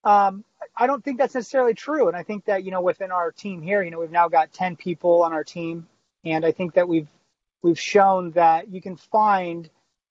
um, 0.04 0.44
I 0.76 0.88
don't 0.88 1.04
think 1.04 1.18
that's 1.18 1.36
necessarily 1.36 1.74
true. 1.74 2.08
And 2.08 2.18
I 2.18 2.24
think 2.24 2.46
that 2.46 2.64
you 2.64 2.72
know 2.72 2.82
within 2.82 3.12
our 3.12 3.32
team 3.32 3.62
here, 3.62 3.82
you 3.84 3.92
know, 3.92 4.00
we've 4.00 4.12
now 4.12 4.30
got 4.30 4.54
10 4.54 4.76
people 4.76 5.24
on 5.24 5.34
our 5.34 5.44
team, 5.44 5.88
and 6.24 6.46
I 6.46 6.52
think 6.52 6.74
that 6.74 6.88
we've 6.88 7.08
we've 7.62 7.80
shown 7.80 8.32
that 8.32 8.70
you 8.70 8.82
can 8.82 8.96
find 8.96 9.70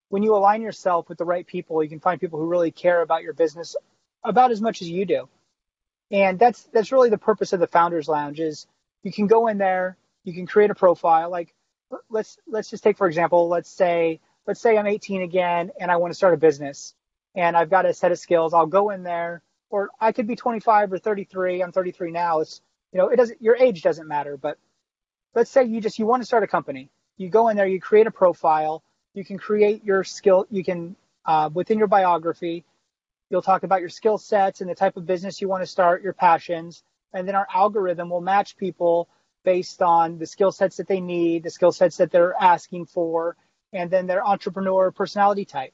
when 0.09 0.23
you 0.23 0.35
align 0.35 0.61
yourself 0.61 1.09
with 1.09 1.19
the 1.19 1.25
right 1.25 1.47
people, 1.47 1.83
you 1.83 1.89
can 1.89 2.01
find 2.01 2.21
people 2.21 2.39
who 2.39 2.47
really 2.47 2.71
care 2.71 3.01
about 3.01 3.23
your 3.23 3.33
business 3.33 3.77
about 4.25 4.51
as 4.51 4.61
much 4.61 4.83
as 4.83 4.91
you 4.91 5.07
do. 5.07 5.29
And 6.11 6.39
that's 6.39 6.65
that's 6.73 6.93
really 6.93 7.11
the 7.11 7.19
purpose 7.19 7.53
of 7.53 7.61
the 7.61 7.69
Founders 7.69 8.09
Lounge 8.09 8.41
is 8.41 8.67
you 9.03 9.13
can 9.13 9.27
go 9.29 9.47
in 9.47 9.59
there, 9.59 9.97
you 10.25 10.35
can 10.35 10.47
create 10.47 10.71
a 10.71 10.75
profile. 10.75 11.31
Like 11.31 11.55
let's 12.11 12.39
let's 12.47 12.71
just 12.71 12.83
take 12.83 12.97
for 12.97 13.07
example, 13.07 13.49
let's 13.49 13.71
say 13.71 14.21
let's 14.47 14.61
say 14.61 14.77
I'm 14.77 14.87
18 14.87 15.23
again 15.23 15.71
and 15.79 15.91
I 15.91 15.97
want 15.97 16.11
to 16.11 16.17
start 16.17 16.35
a 16.35 16.37
business 16.37 16.95
and 17.35 17.57
I've 17.57 17.71
got 17.71 17.87
a 17.87 17.95
set 17.95 18.11
of 18.13 18.19
skills. 18.19 18.53
I'll 18.53 18.67
go 18.67 18.91
in 18.91 19.05
there, 19.05 19.43
or 19.71 19.91
I 20.01 20.13
could 20.13 20.27
be 20.27 20.37
25 20.37 20.93
or 20.93 20.99
33. 20.99 21.63
I'm 21.63 21.73
33 21.73 22.11
now. 22.11 22.41
It's 22.41 22.61
you 22.93 22.99
know 22.99 23.09
it 23.09 23.17
doesn't 23.17 23.41
your 23.41 23.57
age 23.57 23.83
doesn't 23.83 24.07
matter, 24.07 24.37
but 24.37 24.59
let's 25.35 25.51
say 25.51 25.65
you 25.65 25.81
just 25.81 25.99
you 25.99 26.07
want 26.07 26.23
to 26.23 26.27
start 26.27 26.43
a 26.43 26.49
company. 26.49 26.91
You 27.17 27.29
go 27.29 27.49
in 27.49 27.57
there, 27.57 27.67
you 27.67 27.81
create 27.81 28.07
a 28.07 28.11
profile. 28.11 28.83
You 29.15 29.25
can 29.25 29.39
create 29.39 29.85
your 29.85 30.05
skill. 30.05 30.47
You 30.51 30.65
can 30.65 30.97
uh, 31.25 31.51
within 31.53 31.79
your 31.79 31.87
biography, 31.87 32.65
you'll 33.31 33.43
talk 33.43 33.63
about 33.63 33.81
your 33.81 33.89
skill 33.89 34.19
sets 34.19 34.61
and 34.61 34.69
the 34.69 34.75
type 34.75 34.97
of 34.97 35.07
business 35.07 35.41
you 35.41 35.49
want 35.49 35.63
to 35.63 35.67
start, 35.67 36.03
your 36.03 36.13
passions, 36.13 36.83
and 37.13 37.27
then 37.27 37.35
our 37.35 37.47
algorithm 37.55 38.11
will 38.11 38.21
match 38.21 38.57
people 38.57 39.09
based 39.45 39.83
on 39.83 40.19
the 40.19 40.27
skill 40.27 40.53
sets 40.53 40.77
that 40.77 40.89
they 40.89 41.01
need, 41.01 41.43
the 41.43 41.51
skill 41.51 41.73
sets 41.73 41.97
that 41.97 42.11
they're 42.11 42.35
asking 42.41 42.87
for, 42.87 43.37
and 43.73 43.91
then 43.91 44.07
their 44.07 44.27
entrepreneur 44.27 44.91
personality 44.91 45.45
type. 45.45 45.73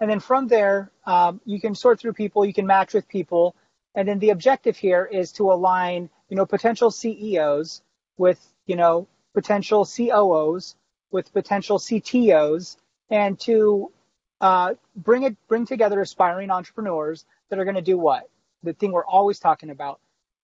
And 0.00 0.10
then 0.10 0.20
from 0.20 0.48
there, 0.48 0.90
um, 1.06 1.40
you 1.44 1.60
can 1.60 1.74
sort 1.74 1.98
through 2.00 2.12
people, 2.12 2.44
you 2.44 2.54
can 2.54 2.66
match 2.66 2.94
with 2.94 3.08
people, 3.08 3.54
and 3.94 4.06
then 4.06 4.18
the 4.18 4.30
objective 4.30 4.76
here 4.76 5.04
is 5.04 5.32
to 5.32 5.50
align, 5.50 6.08
you 6.28 6.36
know, 6.36 6.46
potential 6.46 6.90
CEOs 6.90 7.82
with, 8.16 8.40
you 8.66 8.76
know, 8.76 9.08
potential 9.34 9.84
COOs 9.84 10.76
with 11.10 11.32
potential 11.32 11.78
CTOs, 11.78 12.76
and 13.10 13.38
to 13.40 13.90
uh, 14.40 14.74
bring 14.96 15.24
it 15.24 15.36
bring 15.48 15.66
together 15.66 16.00
aspiring 16.00 16.50
entrepreneurs 16.50 17.24
that 17.48 17.58
are 17.58 17.64
going 17.64 17.76
to 17.76 17.82
do 17.82 17.98
what 17.98 18.28
the 18.62 18.72
thing 18.72 18.92
we're 18.92 19.04
always 19.04 19.38
talking 19.38 19.70
about: 19.70 20.00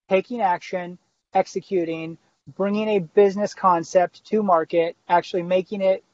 taking 0.09 0.41
action, 0.41 0.99
executing, 1.33 2.19
bringing 2.57 2.89
a 2.89 2.99
business 2.99 3.55
concept 3.55 4.25
to 4.27 4.43
market, 4.43 4.97
actually 5.09 5.43
making 5.43 5.81
it 5.81 6.05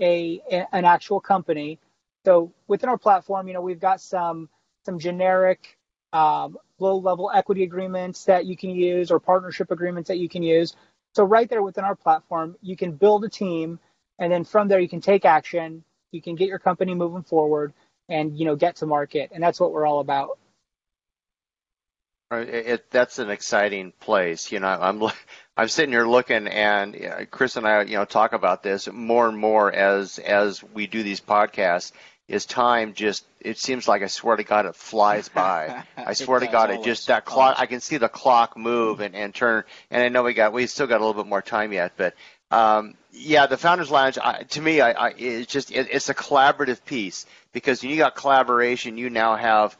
a, 0.00 0.42
a 0.50 0.66
an 0.72 0.84
actual 0.84 1.20
company. 1.20 1.78
So 2.26 2.52
within 2.66 2.88
our 2.88 2.98
platform, 2.98 3.46
you 3.46 3.54
know, 3.54 3.60
we've 3.60 3.78
got 3.78 4.00
some 4.00 4.48
some 4.84 4.98
generic 4.98 5.78
um, 6.12 6.58
low 6.80 6.98
level 6.98 7.30
equity 7.32 7.62
agreements 7.62 8.24
that 8.24 8.46
you 8.46 8.56
can 8.56 8.70
use 8.70 9.12
or 9.12 9.20
partnership 9.20 9.70
agreements 9.70 10.08
that 10.08 10.18
you 10.18 10.28
can 10.28 10.42
use. 10.42 10.74
So 11.14 11.22
right 11.22 11.48
there 11.48 11.62
within 11.62 11.84
our 11.84 11.94
platform, 11.94 12.56
you 12.60 12.76
can 12.76 12.90
build 12.90 13.24
a 13.24 13.28
team, 13.28 13.78
and 14.18 14.32
then 14.32 14.42
from 14.42 14.66
there 14.66 14.80
you 14.80 14.88
can 14.88 15.00
take 15.00 15.24
action. 15.24 15.84
You 16.10 16.20
can 16.20 16.34
get 16.34 16.48
your 16.48 16.58
company 16.58 16.96
moving 16.96 17.22
forward, 17.22 17.72
and 18.08 18.36
you 18.36 18.44
know 18.44 18.56
get 18.56 18.74
to 18.76 18.86
market, 18.86 19.30
and 19.32 19.40
that's 19.40 19.60
what 19.60 19.70
we're 19.70 19.86
all 19.86 20.00
about. 20.00 20.36
It, 22.32 22.48
it, 22.48 22.90
that's 22.90 23.20
an 23.20 23.30
exciting 23.30 23.92
place. 24.00 24.50
You 24.50 24.58
know, 24.58 24.66
I'm 24.66 25.00
I'm 25.56 25.68
sitting 25.68 25.92
here 25.92 26.08
looking, 26.08 26.48
and 26.48 26.96
uh, 26.96 27.24
Chris 27.26 27.54
and 27.54 27.68
I, 27.68 27.82
you 27.82 27.96
know, 27.96 28.04
talk 28.04 28.32
about 28.32 28.64
this 28.64 28.88
more 28.92 29.28
and 29.28 29.38
more 29.38 29.72
as 29.72 30.18
as 30.18 30.60
we 30.60 30.88
do 30.88 31.04
these 31.04 31.20
podcasts. 31.20 31.92
Is 32.28 32.44
time 32.44 32.94
just? 32.94 33.24
It 33.40 33.58
seems 33.58 33.86
like 33.86 34.02
I 34.02 34.08
swear 34.08 34.36
to 34.36 34.42
God, 34.42 34.66
it 34.66 34.74
flies 34.74 35.28
by. 35.28 35.84
I 35.96 36.12
swear 36.14 36.40
to 36.40 36.48
God, 36.48 36.70
it 36.70 36.82
just 36.82 37.06
that 37.06 37.24
clock. 37.24 37.56
always. 37.56 37.58
I 37.60 37.66
can 37.66 37.80
see 37.80 37.98
the 37.98 38.08
clock 38.08 38.56
move 38.56 39.00
and 39.00 39.14
and 39.14 39.32
turn. 39.32 39.62
And 39.90 40.02
I 40.02 40.08
know 40.08 40.24
we 40.24 40.34
got 40.34 40.52
we 40.52 40.66
still 40.66 40.88
got 40.88 41.00
a 41.00 41.04
little 41.06 41.22
bit 41.22 41.28
more 41.28 41.42
time 41.42 41.72
yet, 41.72 41.92
but 41.96 42.14
um, 42.50 42.94
yeah, 43.12 43.46
the 43.46 43.56
Founders 43.56 43.90
Lounge. 43.90 44.18
I, 44.18 44.42
to 44.42 44.60
me, 44.60 44.80
I, 44.80 44.90
I 44.90 45.08
it's 45.16 45.52
just 45.52 45.70
it, 45.70 45.88
it's 45.92 46.08
a 46.08 46.14
collaborative 46.14 46.84
piece 46.84 47.26
because 47.52 47.82
when 47.82 47.92
you 47.92 47.96
got 47.96 48.16
collaboration, 48.16 48.98
you 48.98 49.08
now 49.08 49.36
have 49.36 49.76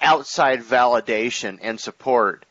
outside 0.00 0.60
validation 0.62 1.58
and 1.62 1.78
support 1.78 2.44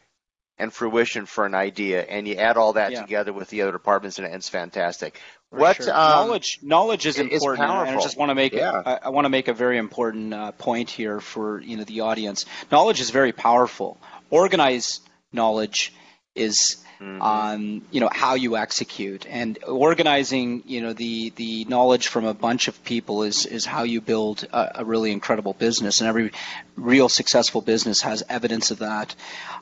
and 0.58 0.72
fruition 0.72 1.26
for 1.26 1.46
an 1.46 1.56
idea, 1.56 2.04
and 2.04 2.28
you 2.28 2.36
add 2.36 2.56
all 2.56 2.74
that 2.74 2.92
Yeah. 2.92 3.02
together 3.02 3.34
with 3.34 3.50
the 3.50 3.64
other 3.64 3.72
departments, 3.72 4.20
and 4.20 4.28
it's 4.32 4.50
fantastic. 4.50 5.20
For 5.52 5.60
what 5.60 5.76
sure. 5.76 5.90
um, 5.94 6.10
knowledge 6.12 6.60
knowledge 6.64 7.06
is 7.06 7.20
it- 7.20 7.26
it's 7.26 7.44
important 7.44 7.70
and 7.70 7.90
I 8.00 8.02
just 8.02 8.18
want 8.18 8.30
to 8.30 8.36
make 8.36 8.54
Yeah. 8.54 8.82
I, 8.86 9.00
I 9.04 9.10
want 9.10 9.26
to 9.26 9.30
make 9.30 9.48
a 9.50 9.54
very 9.54 9.78
important 9.78 10.34
uh, 10.34 10.52
point 10.54 10.90
here 10.90 11.20
for 11.20 11.62
you 11.62 11.78
know 11.78 11.84
the 11.84 12.02
audience 12.02 12.46
knowledge 12.72 13.00
is 13.02 13.10
very 13.10 13.34
powerful 13.34 13.98
organized 14.30 15.02
knowledge 15.34 15.94
is 16.36 16.78
Mm-hmm. 17.02 17.22
um, 17.24 17.82
you 17.90 18.00
know 18.00 18.10
how 18.12 18.36
you 18.36 18.58
execute 18.58 19.26
and 19.28 19.58
organizing 19.68 20.62
you 20.68 20.82
know 20.82 20.94
the 20.94 21.32
the 21.36 21.66
knowledge 21.66 22.10
from 22.10 22.26
a 22.26 22.34
bunch 22.36 22.68
of 22.68 22.84
people 22.84 23.24
is 23.24 23.48
is 23.48 23.66
how 23.66 23.82
you 23.82 24.02
build 24.02 24.46
a, 24.54 24.72
a 24.76 24.86
really 24.86 25.12
incredible 25.12 25.54
business 25.56 26.00
and 26.00 26.08
every 26.08 26.32
real 26.76 27.10
successful 27.10 27.60
business 27.62 28.02
has 28.02 28.22
evidence 28.30 28.70
of 28.70 28.78
that 28.80 29.16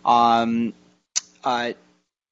um, 0.04 0.74
uh, 1.46 1.72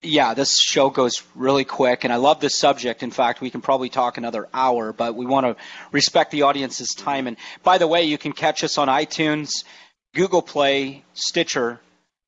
yeah, 0.02 0.34
this 0.34 0.60
show 0.60 0.90
goes 0.90 1.24
really 1.36 1.66
quick, 1.66 2.04
and 2.04 2.14
I 2.14 2.18
love 2.18 2.40
this 2.40 2.58
subject. 2.58 3.04
In 3.04 3.12
fact, 3.12 3.42
we 3.42 3.50
can 3.50 3.62
probably 3.62 3.90
talk 3.90 4.18
another 4.18 4.48
hour, 4.54 4.94
but 4.94 5.16
we 5.16 5.26
want 5.26 5.46
to 5.46 5.64
respect 5.92 6.32
the 6.32 6.44
audience's 6.44 6.94
time. 6.94 7.28
And 7.28 7.38
by 7.64 7.78
the 7.78 7.88
way, 7.88 8.04
you 8.04 8.18
can 8.18 8.32
catch 8.32 8.64
us 8.64 8.78
on 8.78 8.88
iTunes, 8.88 9.64
Google 10.14 10.42
Play, 10.42 11.04
Stitcher, 11.14 11.80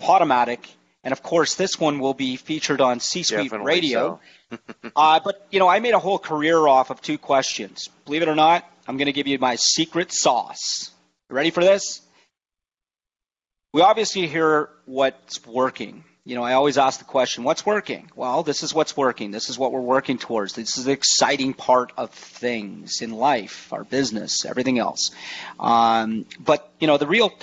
Podomatic, 0.01 0.59
and 1.03 1.11
of 1.11 1.23
course, 1.23 1.55
this 1.55 1.79
one 1.79 1.99
will 1.99 2.13
be 2.13 2.35
featured 2.35 2.81
on 2.81 2.99
C-Suite 2.99 3.43
Definitely 3.43 3.65
Radio. 3.65 4.19
uh, 4.95 5.19
but 5.23 5.45
you 5.51 5.59
know, 5.59 5.67
I 5.67 5.79
made 5.79 5.93
a 5.93 5.99
whole 5.99 6.19
career 6.19 6.67
off 6.67 6.89
of 6.89 7.01
two 7.01 7.17
questions. 7.17 7.89
Believe 8.05 8.23
it 8.23 8.27
or 8.27 8.35
not, 8.35 8.69
I'm 8.87 8.97
going 8.97 9.05
to 9.05 9.13
give 9.13 9.27
you 9.27 9.37
my 9.37 9.55
secret 9.55 10.11
sauce. 10.11 10.91
You 11.29 11.35
ready 11.35 11.51
for 11.51 11.63
this? 11.63 12.01
We 13.73 13.81
obviously 13.81 14.25
hear 14.27 14.69
what's 14.85 15.45
working. 15.45 16.03
You 16.29 16.35
know, 16.35 16.43
I 16.43 16.53
always 16.53 16.77
ask 16.77 16.99
the 16.99 17.05
question, 17.05 17.43
what's 17.43 17.65
working? 17.65 18.07
Well, 18.15 18.43
this 18.43 18.61
is 18.61 18.71
what's 18.71 18.95
working. 18.95 19.31
This 19.31 19.49
is 19.49 19.57
what 19.57 19.71
we're 19.71 19.81
working 19.81 20.19
towards. 20.19 20.53
This 20.53 20.77
is 20.77 20.85
the 20.85 20.91
exciting 20.91 21.55
part 21.55 21.91
of 21.97 22.11
things 22.11 23.01
in 23.01 23.09
life, 23.09 23.73
our 23.73 23.83
business, 23.83 24.45
everything 24.45 24.77
else. 24.77 25.09
Um, 25.59 26.27
but, 26.39 26.71
you 26.79 26.85
know, 26.85 26.97
the 26.97 27.07
real 27.07 27.33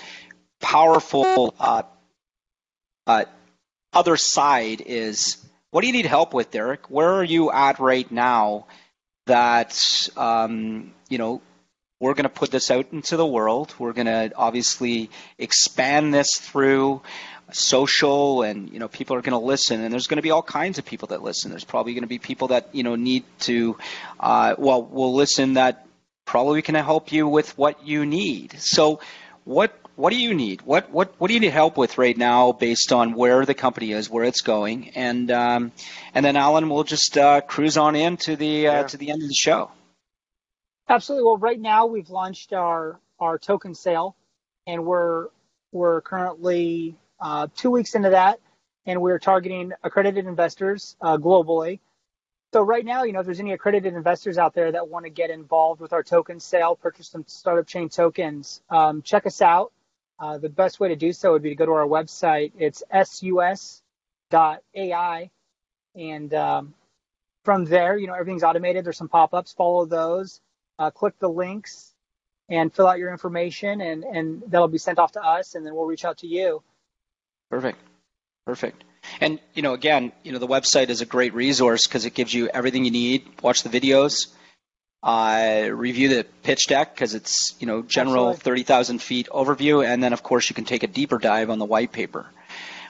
powerful 0.61 1.53
uh, 1.59 1.83
uh, 3.09 3.25
other 3.93 4.17
side 4.17 4.81
is 4.87 5.37
what 5.73 5.81
do 5.81 5.89
you 5.89 5.93
need 5.93 6.07
help 6.07 6.33
with, 6.33 6.53
Derek? 6.53 6.89
Where 6.89 7.15
are 7.15 7.25
you 7.25 7.51
at 7.51 7.81
right 7.81 8.09
now 8.13 8.67
that, 9.27 9.77
um, 10.17 10.95
you 11.09 11.19
know, 11.19 11.43
we're 11.99 12.15
going 12.15 12.23
to 12.25 12.29
put 12.29 12.51
this 12.53 12.71
out 12.71 12.93
into 12.93 13.17
the 13.17 13.27
world. 13.27 13.75
We're 13.79 13.95
going 13.95 14.07
to 14.07 14.31
obviously 14.37 15.11
expand 15.39 16.13
this 16.15 16.29
through 16.35 17.03
social 17.53 18.43
and 18.43 18.71
you 18.73 18.79
know 18.79 18.89
people 18.89 19.17
are 19.17 19.23
going 19.23 19.39
to 19.39 19.45
listen. 19.45 19.83
And 19.83 19.93
there's 19.93 20.07
going 20.07 20.17
to 20.17 20.23
be 20.23 20.31
all 20.31 20.43
kinds 20.43 20.79
of 20.79 20.85
people 20.85 21.09
that 21.09 21.23
listen. 21.23 21.51
There's 21.51 21.65
probably 21.65 21.95
going 21.95 22.03
to 22.03 22.09
be 22.09 22.19
people 22.19 22.49
that 22.49 22.69
you 22.73 22.83
know 22.83 22.97
need 22.97 23.25
to 23.41 23.77
uh, 24.21 24.55
well 24.59 24.83
will 24.83 25.15
listen 25.15 25.55
that 25.55 25.87
probably 26.25 26.63
can 26.63 26.75
help 26.75 27.13
you 27.13 27.27
with 27.27 27.57
what 27.57 27.87
you 27.87 28.05
need. 28.05 28.57
So 28.59 29.01
what 29.45 29.79
what 29.95 30.13
do 30.13 30.19
you 30.19 30.35
need? 30.35 30.63
What 30.63 30.91
what 30.91 31.15
what 31.19 31.29
do 31.29 31.35
you 31.35 31.41
need 31.41 31.53
help 31.53 31.77
with 31.77 31.99
right 31.99 32.17
now 32.17 32.53
based 32.53 32.93
on 32.93 33.15
where 33.15 33.47
the 33.47 33.55
company 33.55 33.93
is 33.93 34.11
where 34.11 34.25
it's 34.25 34.43
going? 34.43 34.91
And 34.91 35.31
um, 35.31 35.73
and 36.15 36.25
then 36.25 36.37
alan 36.37 36.69
will 36.69 36.85
just 36.85 37.17
uh, 37.17 37.41
cruise 37.41 37.77
on 37.77 37.97
in 37.97 38.17
to 38.19 38.37
the 38.37 38.69
uh, 38.69 38.73
yeah. 38.73 38.83
to 38.89 38.97
the 38.97 39.11
end 39.11 39.23
of 39.23 39.29
the 39.29 39.35
show. 39.35 39.71
Absolutely. 40.89 41.25
Well 41.25 41.39
right 41.39 41.61
now 41.61 41.87
we've 41.87 42.11
launched 42.11 42.53
our 42.53 43.01
our 43.19 43.39
token 43.39 43.75
sale 43.75 44.17
and 44.67 44.85
we're 44.85 45.29
we're 45.73 46.01
currently 46.01 46.97
uh, 47.21 47.49
two 47.55 47.71
weeks 47.71 47.95
into 47.95 48.11
that, 48.11 48.41
and 48.87 49.01
we're 49.01 49.19
targeting 49.19 49.73
accredited 49.83 50.27
investors 50.27 50.97
uh, 51.01 51.17
globally. 51.17 51.81
So 52.53 52.63
right 52.63 52.85
now, 52.85 53.03
you 53.03 53.13
know, 53.13 53.21
if 53.21 53.27
there's 53.27 53.41
any 53.41 53.53
accredited 53.53 53.95
investors 53.95 54.39
out 54.39 54.55
there 54.55 54.73
that 54.73 54.89
want 54.89 55.05
to 55.05 55.11
get 55.11 55.31
involved 55.31 55.81
with 55.81 55.93
our 55.93 56.03
token 56.03 56.41
sale, 56.41 56.77
purchase 56.77 57.09
some 57.09 57.25
startup 57.27 57.67
chain 57.67 57.89
tokens, 57.89 58.63
um, 58.71 59.03
check 59.03 59.27
us 59.27 59.43
out. 59.43 59.73
Uh, 60.19 60.39
the 60.39 60.49
best 60.49 60.81
way 60.81 60.89
to 60.89 60.97
do 60.97 61.13
so 61.13 61.33
would 61.33 61.43
be 61.43 61.51
to 61.51 61.55
go 61.55 61.67
to 61.67 61.73
our 61.73 61.87
website. 61.87 62.53
It's 62.59 62.83
sus.ai, 62.91 63.81
and 65.95 66.35
um, 66.35 66.75
from 67.45 67.65
there, 67.67 67.99
you 67.99 68.07
know, 68.07 68.15
everything's 68.15 68.43
automated. 68.43 68.85
There's 68.87 68.97
some 68.97 69.09
pop-ups. 69.09 69.53
Follow 69.53 69.85
those. 69.85 70.41
Uh, 70.79 70.91
click 70.91 71.19
the 71.19 71.29
links 71.29 71.93
and 72.49 72.73
fill 72.73 72.87
out 72.87 72.99
your 72.99 73.11
information, 73.11 73.81
and 73.81 74.05
and 74.05 74.43
that'll 74.49 74.69
be 74.69 74.79
sent 74.79 74.99
off 74.99 75.13
to 75.13 75.23
us, 75.23 75.55
and 75.55 75.67
then 75.67 75.75
we'll 75.75 75.85
reach 75.85 76.05
out 76.05 76.19
to 76.19 76.27
you. 76.27 76.63
Perfect. 77.51 77.79
Perfect. 78.47 78.85
And 79.21 79.41
you 79.55 79.63
know, 79.63 79.75
again, 79.75 80.13
you 80.23 80.33
know, 80.33 80.39
the 80.39 80.47
website 80.47 80.89
is 80.89 81.01
a 81.01 81.07
great 81.07 81.35
resource 81.35 81.87
because 81.87 82.05
it 82.05 82.15
gives 82.15 82.33
you 82.33 82.49
everything 82.49 82.85
you 82.85 82.91
need. 82.91 83.27
Watch 83.43 83.63
the 83.63 83.69
videos, 83.69 84.29
uh, 85.03 85.69
review 85.71 86.09
the 86.09 86.27
pitch 86.43 86.67
deck 86.67 86.95
because 86.95 87.15
it's 87.15 87.55
you 87.61 87.67
know 87.67 87.83
general 87.83 88.35
thirty 88.35 88.63
thousand 88.63 89.01
feet 89.01 89.29
overview, 89.31 89.85
and 89.87 90.03
then 90.03 90.13
of 90.13 90.23
course 90.23 90.49
you 90.49 90.55
can 90.55 90.65
take 90.65 90.83
a 90.83 90.89
deeper 90.89 91.19
dive 91.19 91.51
on 91.51 91.59
the 91.59 91.65
white 91.65 91.93
paper, 91.93 92.27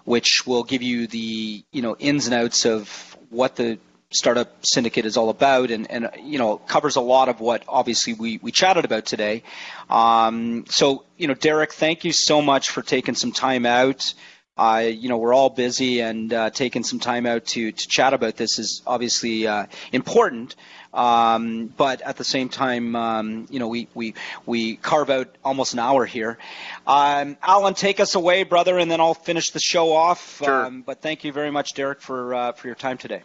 which 0.04 0.46
will 0.46 0.64
give 0.64 0.82
you 0.82 1.06
the 1.06 1.64
you 1.72 1.82
know 1.82 1.96
ins 1.98 2.26
and 2.26 2.34
outs 2.34 2.64
of 2.66 3.16
what 3.30 3.56
the 3.56 3.78
startup 4.10 4.64
syndicate 4.64 5.04
is 5.04 5.16
all 5.16 5.30
about 5.30 5.72
and, 5.72 5.90
and 5.90 6.08
you 6.22 6.38
know 6.38 6.58
covers 6.58 6.94
a 6.94 7.00
lot 7.00 7.28
of 7.28 7.40
what 7.40 7.64
obviously 7.68 8.14
we, 8.14 8.38
we 8.38 8.52
chatted 8.52 8.84
about 8.84 9.04
today 9.04 9.42
um, 9.90 10.64
so 10.68 11.04
you 11.16 11.26
know 11.26 11.34
derek 11.34 11.72
thank 11.72 12.04
you 12.04 12.12
so 12.12 12.40
much 12.40 12.70
for 12.70 12.82
taking 12.82 13.16
some 13.16 13.32
time 13.32 13.66
out 13.66 14.14
uh, 14.56 14.82
you 14.86 15.08
know, 15.08 15.18
we're 15.18 15.34
all 15.34 15.50
busy 15.50 16.00
and 16.00 16.32
uh, 16.32 16.50
taking 16.50 16.82
some 16.82 16.98
time 16.98 17.26
out 17.26 17.44
to, 17.44 17.72
to 17.72 17.88
chat 17.88 18.14
about 18.14 18.36
this 18.36 18.58
is 18.58 18.82
obviously 18.86 19.46
uh, 19.46 19.66
important. 19.92 20.56
Um, 20.94 21.66
but 21.66 22.00
at 22.00 22.16
the 22.16 22.24
same 22.24 22.48
time, 22.48 22.96
um, 22.96 23.46
you 23.50 23.58
know, 23.58 23.68
we, 23.68 23.88
we, 23.94 24.14
we 24.46 24.76
carve 24.76 25.10
out 25.10 25.34
almost 25.44 25.74
an 25.74 25.78
hour 25.78 26.06
here. 26.06 26.38
Um, 26.86 27.36
Alan, 27.42 27.74
take 27.74 28.00
us 28.00 28.14
away, 28.14 28.44
brother, 28.44 28.78
and 28.78 28.90
then 28.90 29.00
I'll 29.00 29.12
finish 29.12 29.50
the 29.50 29.60
show 29.60 29.92
off. 29.92 30.38
Sure. 30.38 30.64
Um, 30.64 30.82
but 30.82 31.02
thank 31.02 31.24
you 31.24 31.32
very 31.32 31.50
much, 31.50 31.74
Derek, 31.74 32.00
for, 32.00 32.34
uh, 32.34 32.52
for 32.52 32.68
your 32.68 32.76
time 32.76 32.96
today. 32.96 33.22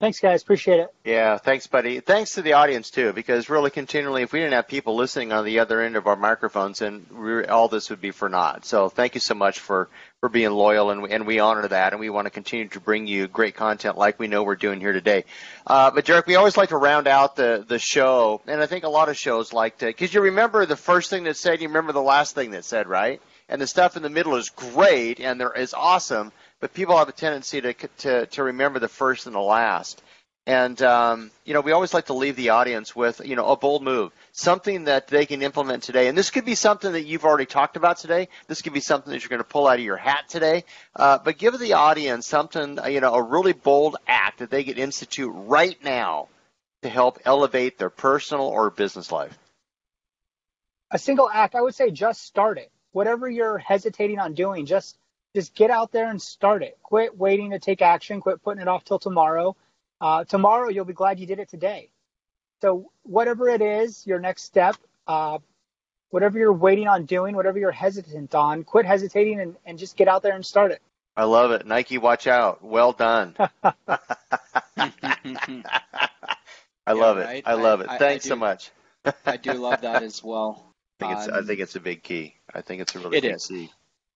Thanks, 0.00 0.20
guys. 0.20 0.42
Appreciate 0.42 0.78
it. 0.78 0.94
Yeah, 1.04 1.38
thanks, 1.38 1.66
buddy. 1.66 1.98
Thanks 1.98 2.34
to 2.34 2.42
the 2.42 2.52
audience 2.52 2.88
too, 2.90 3.12
because 3.12 3.50
really, 3.50 3.70
continually, 3.70 4.22
if 4.22 4.32
we 4.32 4.38
didn't 4.38 4.52
have 4.52 4.68
people 4.68 4.94
listening 4.94 5.32
on 5.32 5.44
the 5.44 5.58
other 5.58 5.80
end 5.80 5.96
of 5.96 6.06
our 6.06 6.14
microphones, 6.14 6.78
then 6.78 7.04
all 7.48 7.66
this 7.66 7.90
would 7.90 8.00
be 8.00 8.12
for 8.12 8.28
naught. 8.28 8.64
So, 8.64 8.88
thank 8.88 9.16
you 9.16 9.20
so 9.20 9.34
much 9.34 9.58
for 9.58 9.88
for 10.20 10.28
being 10.28 10.50
loyal, 10.50 10.90
and, 10.90 11.12
and 11.12 11.26
we 11.26 11.38
honor 11.38 11.68
that, 11.68 11.92
and 11.92 12.00
we 12.00 12.10
want 12.10 12.26
to 12.26 12.30
continue 12.30 12.66
to 12.68 12.80
bring 12.80 13.06
you 13.06 13.28
great 13.28 13.54
content 13.54 13.96
like 13.96 14.18
we 14.18 14.26
know 14.26 14.42
we're 14.42 14.56
doing 14.56 14.80
here 14.80 14.92
today. 14.92 15.24
Uh, 15.64 15.92
but 15.92 16.04
Derek, 16.04 16.26
we 16.26 16.34
always 16.34 16.56
like 16.56 16.70
to 16.70 16.76
round 16.76 17.06
out 17.06 17.36
the 17.36 17.64
the 17.68 17.78
show, 17.78 18.40
and 18.48 18.60
I 18.60 18.66
think 18.66 18.84
a 18.84 18.88
lot 18.88 19.08
of 19.08 19.16
shows 19.16 19.52
like 19.52 19.78
to, 19.78 19.86
because 19.86 20.12
you 20.12 20.20
remember 20.20 20.66
the 20.66 20.76
first 20.76 21.08
thing 21.08 21.24
that 21.24 21.36
said, 21.36 21.60
you 21.60 21.68
remember 21.68 21.92
the 21.92 22.02
last 22.02 22.34
thing 22.34 22.50
that 22.50 22.64
said, 22.64 22.88
right? 22.88 23.22
And 23.48 23.60
the 23.60 23.66
stuff 23.66 23.96
in 23.96 24.02
the 24.02 24.10
middle 24.10 24.34
is 24.34 24.50
great, 24.50 25.20
and 25.20 25.40
there 25.40 25.52
is 25.52 25.72
awesome 25.72 26.32
but 26.60 26.74
people 26.74 26.96
have 26.96 27.08
a 27.08 27.12
tendency 27.12 27.60
to 27.60 27.72
to 27.72 28.26
to 28.26 28.42
remember 28.42 28.78
the 28.78 28.88
first 28.88 29.26
and 29.26 29.34
the 29.34 29.40
last. 29.40 30.02
And 30.48 30.80
um, 30.80 31.30
you 31.44 31.52
know, 31.52 31.60
we 31.60 31.72
always 31.72 31.92
like 31.92 32.06
to 32.06 32.14
leave 32.14 32.34
the 32.34 32.48
audience 32.48 32.96
with 32.96 33.20
you 33.22 33.36
know 33.36 33.48
a 33.48 33.56
bold 33.58 33.82
move, 33.82 34.12
something 34.32 34.84
that 34.84 35.06
they 35.06 35.26
can 35.26 35.42
implement 35.42 35.82
today. 35.82 36.08
And 36.08 36.16
this 36.16 36.30
could 36.30 36.46
be 36.46 36.54
something 36.54 36.90
that 36.92 37.02
you've 37.02 37.26
already 37.26 37.44
talked 37.44 37.76
about 37.76 37.98
today. 37.98 38.30
This 38.46 38.62
could 38.62 38.72
be 38.72 38.80
something 38.80 39.12
that 39.12 39.22
you're 39.22 39.28
going 39.28 39.42
to 39.42 39.44
pull 39.44 39.66
out 39.66 39.78
of 39.78 39.84
your 39.84 39.98
hat 39.98 40.24
today. 40.30 40.64
Uh, 40.96 41.18
but 41.22 41.36
give 41.36 41.58
the 41.58 41.74
audience 41.74 42.26
something, 42.26 42.78
you 42.88 43.02
know, 43.02 43.12
a 43.12 43.22
really 43.22 43.52
bold 43.52 43.98
act 44.06 44.38
that 44.38 44.48
they 44.48 44.64
could 44.64 44.78
institute 44.78 45.30
right 45.34 45.76
now 45.84 46.28
to 46.80 46.88
help 46.88 47.18
elevate 47.26 47.76
their 47.76 47.90
personal 47.90 48.46
or 48.46 48.70
business 48.70 49.12
life. 49.12 49.38
A 50.90 50.98
single 50.98 51.28
act, 51.28 51.56
I 51.56 51.60
would 51.60 51.74
say, 51.74 51.90
just 51.90 52.22
start 52.22 52.56
it. 52.56 52.72
Whatever 52.92 53.28
you're 53.28 53.58
hesitating 53.58 54.18
on 54.18 54.32
doing, 54.32 54.64
just 54.64 54.96
just 55.36 55.54
get 55.54 55.70
out 55.70 55.92
there 55.92 56.08
and 56.08 56.22
start 56.22 56.62
it. 56.62 56.78
Quit 56.82 57.18
waiting 57.18 57.50
to 57.50 57.58
take 57.58 57.82
action. 57.82 58.22
Quit 58.22 58.42
putting 58.42 58.62
it 58.62 58.68
off 58.68 58.86
till 58.86 58.98
tomorrow. 58.98 59.54
Uh, 60.00 60.24
tomorrow, 60.24 60.68
you'll 60.68 60.84
be 60.84 60.92
glad 60.92 61.18
you 61.18 61.26
did 61.26 61.38
it 61.38 61.48
today. 61.48 61.90
So, 62.60 62.90
whatever 63.02 63.48
it 63.48 63.62
is, 63.62 64.06
your 64.06 64.18
next 64.18 64.44
step, 64.44 64.76
uh, 65.06 65.38
whatever 66.10 66.38
you're 66.38 66.52
waiting 66.52 66.88
on 66.88 67.04
doing, 67.04 67.36
whatever 67.36 67.58
you're 67.58 67.70
hesitant 67.70 68.34
on, 68.34 68.64
quit 68.64 68.86
hesitating 68.86 69.40
and, 69.40 69.56
and 69.64 69.78
just 69.78 69.96
get 69.96 70.08
out 70.08 70.22
there 70.22 70.34
and 70.34 70.44
start 70.44 70.72
it. 70.72 70.80
I 71.16 71.24
love 71.24 71.50
it. 71.50 71.66
Nike, 71.66 71.98
watch 71.98 72.26
out. 72.26 72.64
Well 72.64 72.92
done. 72.92 73.34
I 73.36 73.72
love 76.92 77.18
yeah, 77.18 77.30
it. 77.30 77.42
I 77.44 77.54
love 77.54 77.80
it. 77.80 77.88
I, 77.88 77.98
Thanks 77.98 78.24
I 78.24 78.26
do, 78.26 78.28
so 78.30 78.36
much. 78.36 78.70
I 79.26 79.36
do 79.36 79.52
love 79.54 79.80
that 79.82 80.02
as 80.02 80.22
well. 80.22 80.64
I 81.00 81.06
think, 81.06 81.18
it's, 81.18 81.28
um, 81.28 81.34
I 81.34 81.46
think 81.46 81.60
it's 81.60 81.76
a 81.76 81.80
big 81.80 82.02
key. 82.02 82.34
I 82.52 82.60
think 82.60 82.82
it's 82.82 82.94
a 82.94 82.98
really 82.98 83.18
it 83.18 83.22
big 83.22 83.34
is. 83.34 83.46
key. 83.46 83.70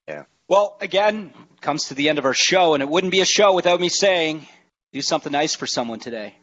Yeah. 0.08 0.24
Well, 0.48 0.76
again, 0.80 1.32
comes 1.60 1.88
to 1.88 1.94
the 1.94 2.08
end 2.08 2.18
of 2.18 2.24
our 2.24 2.34
show, 2.34 2.74
and 2.74 2.82
it 2.82 2.88
wouldn't 2.88 3.12
be 3.12 3.20
a 3.20 3.24
show 3.24 3.52
without 3.52 3.80
me 3.80 3.88
saying, 3.88 4.46
do 4.92 5.00
something 5.00 5.32
nice 5.32 5.54
for 5.54 5.66
someone 5.66 5.98
today. 5.98 6.34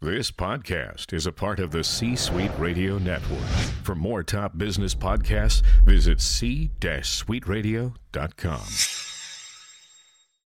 This 0.00 0.30
podcast 0.30 1.12
is 1.12 1.26
a 1.26 1.32
part 1.32 1.58
of 1.58 1.70
the 1.70 1.82
C 1.82 2.14
Suite 2.14 2.52
Radio 2.58 2.98
Network. 2.98 3.40
For 3.82 3.94
more 3.94 4.22
top 4.22 4.56
business 4.56 4.94
podcasts, 4.94 5.62
visit 5.84 6.20
c-suiteradio.com. 6.20 9.03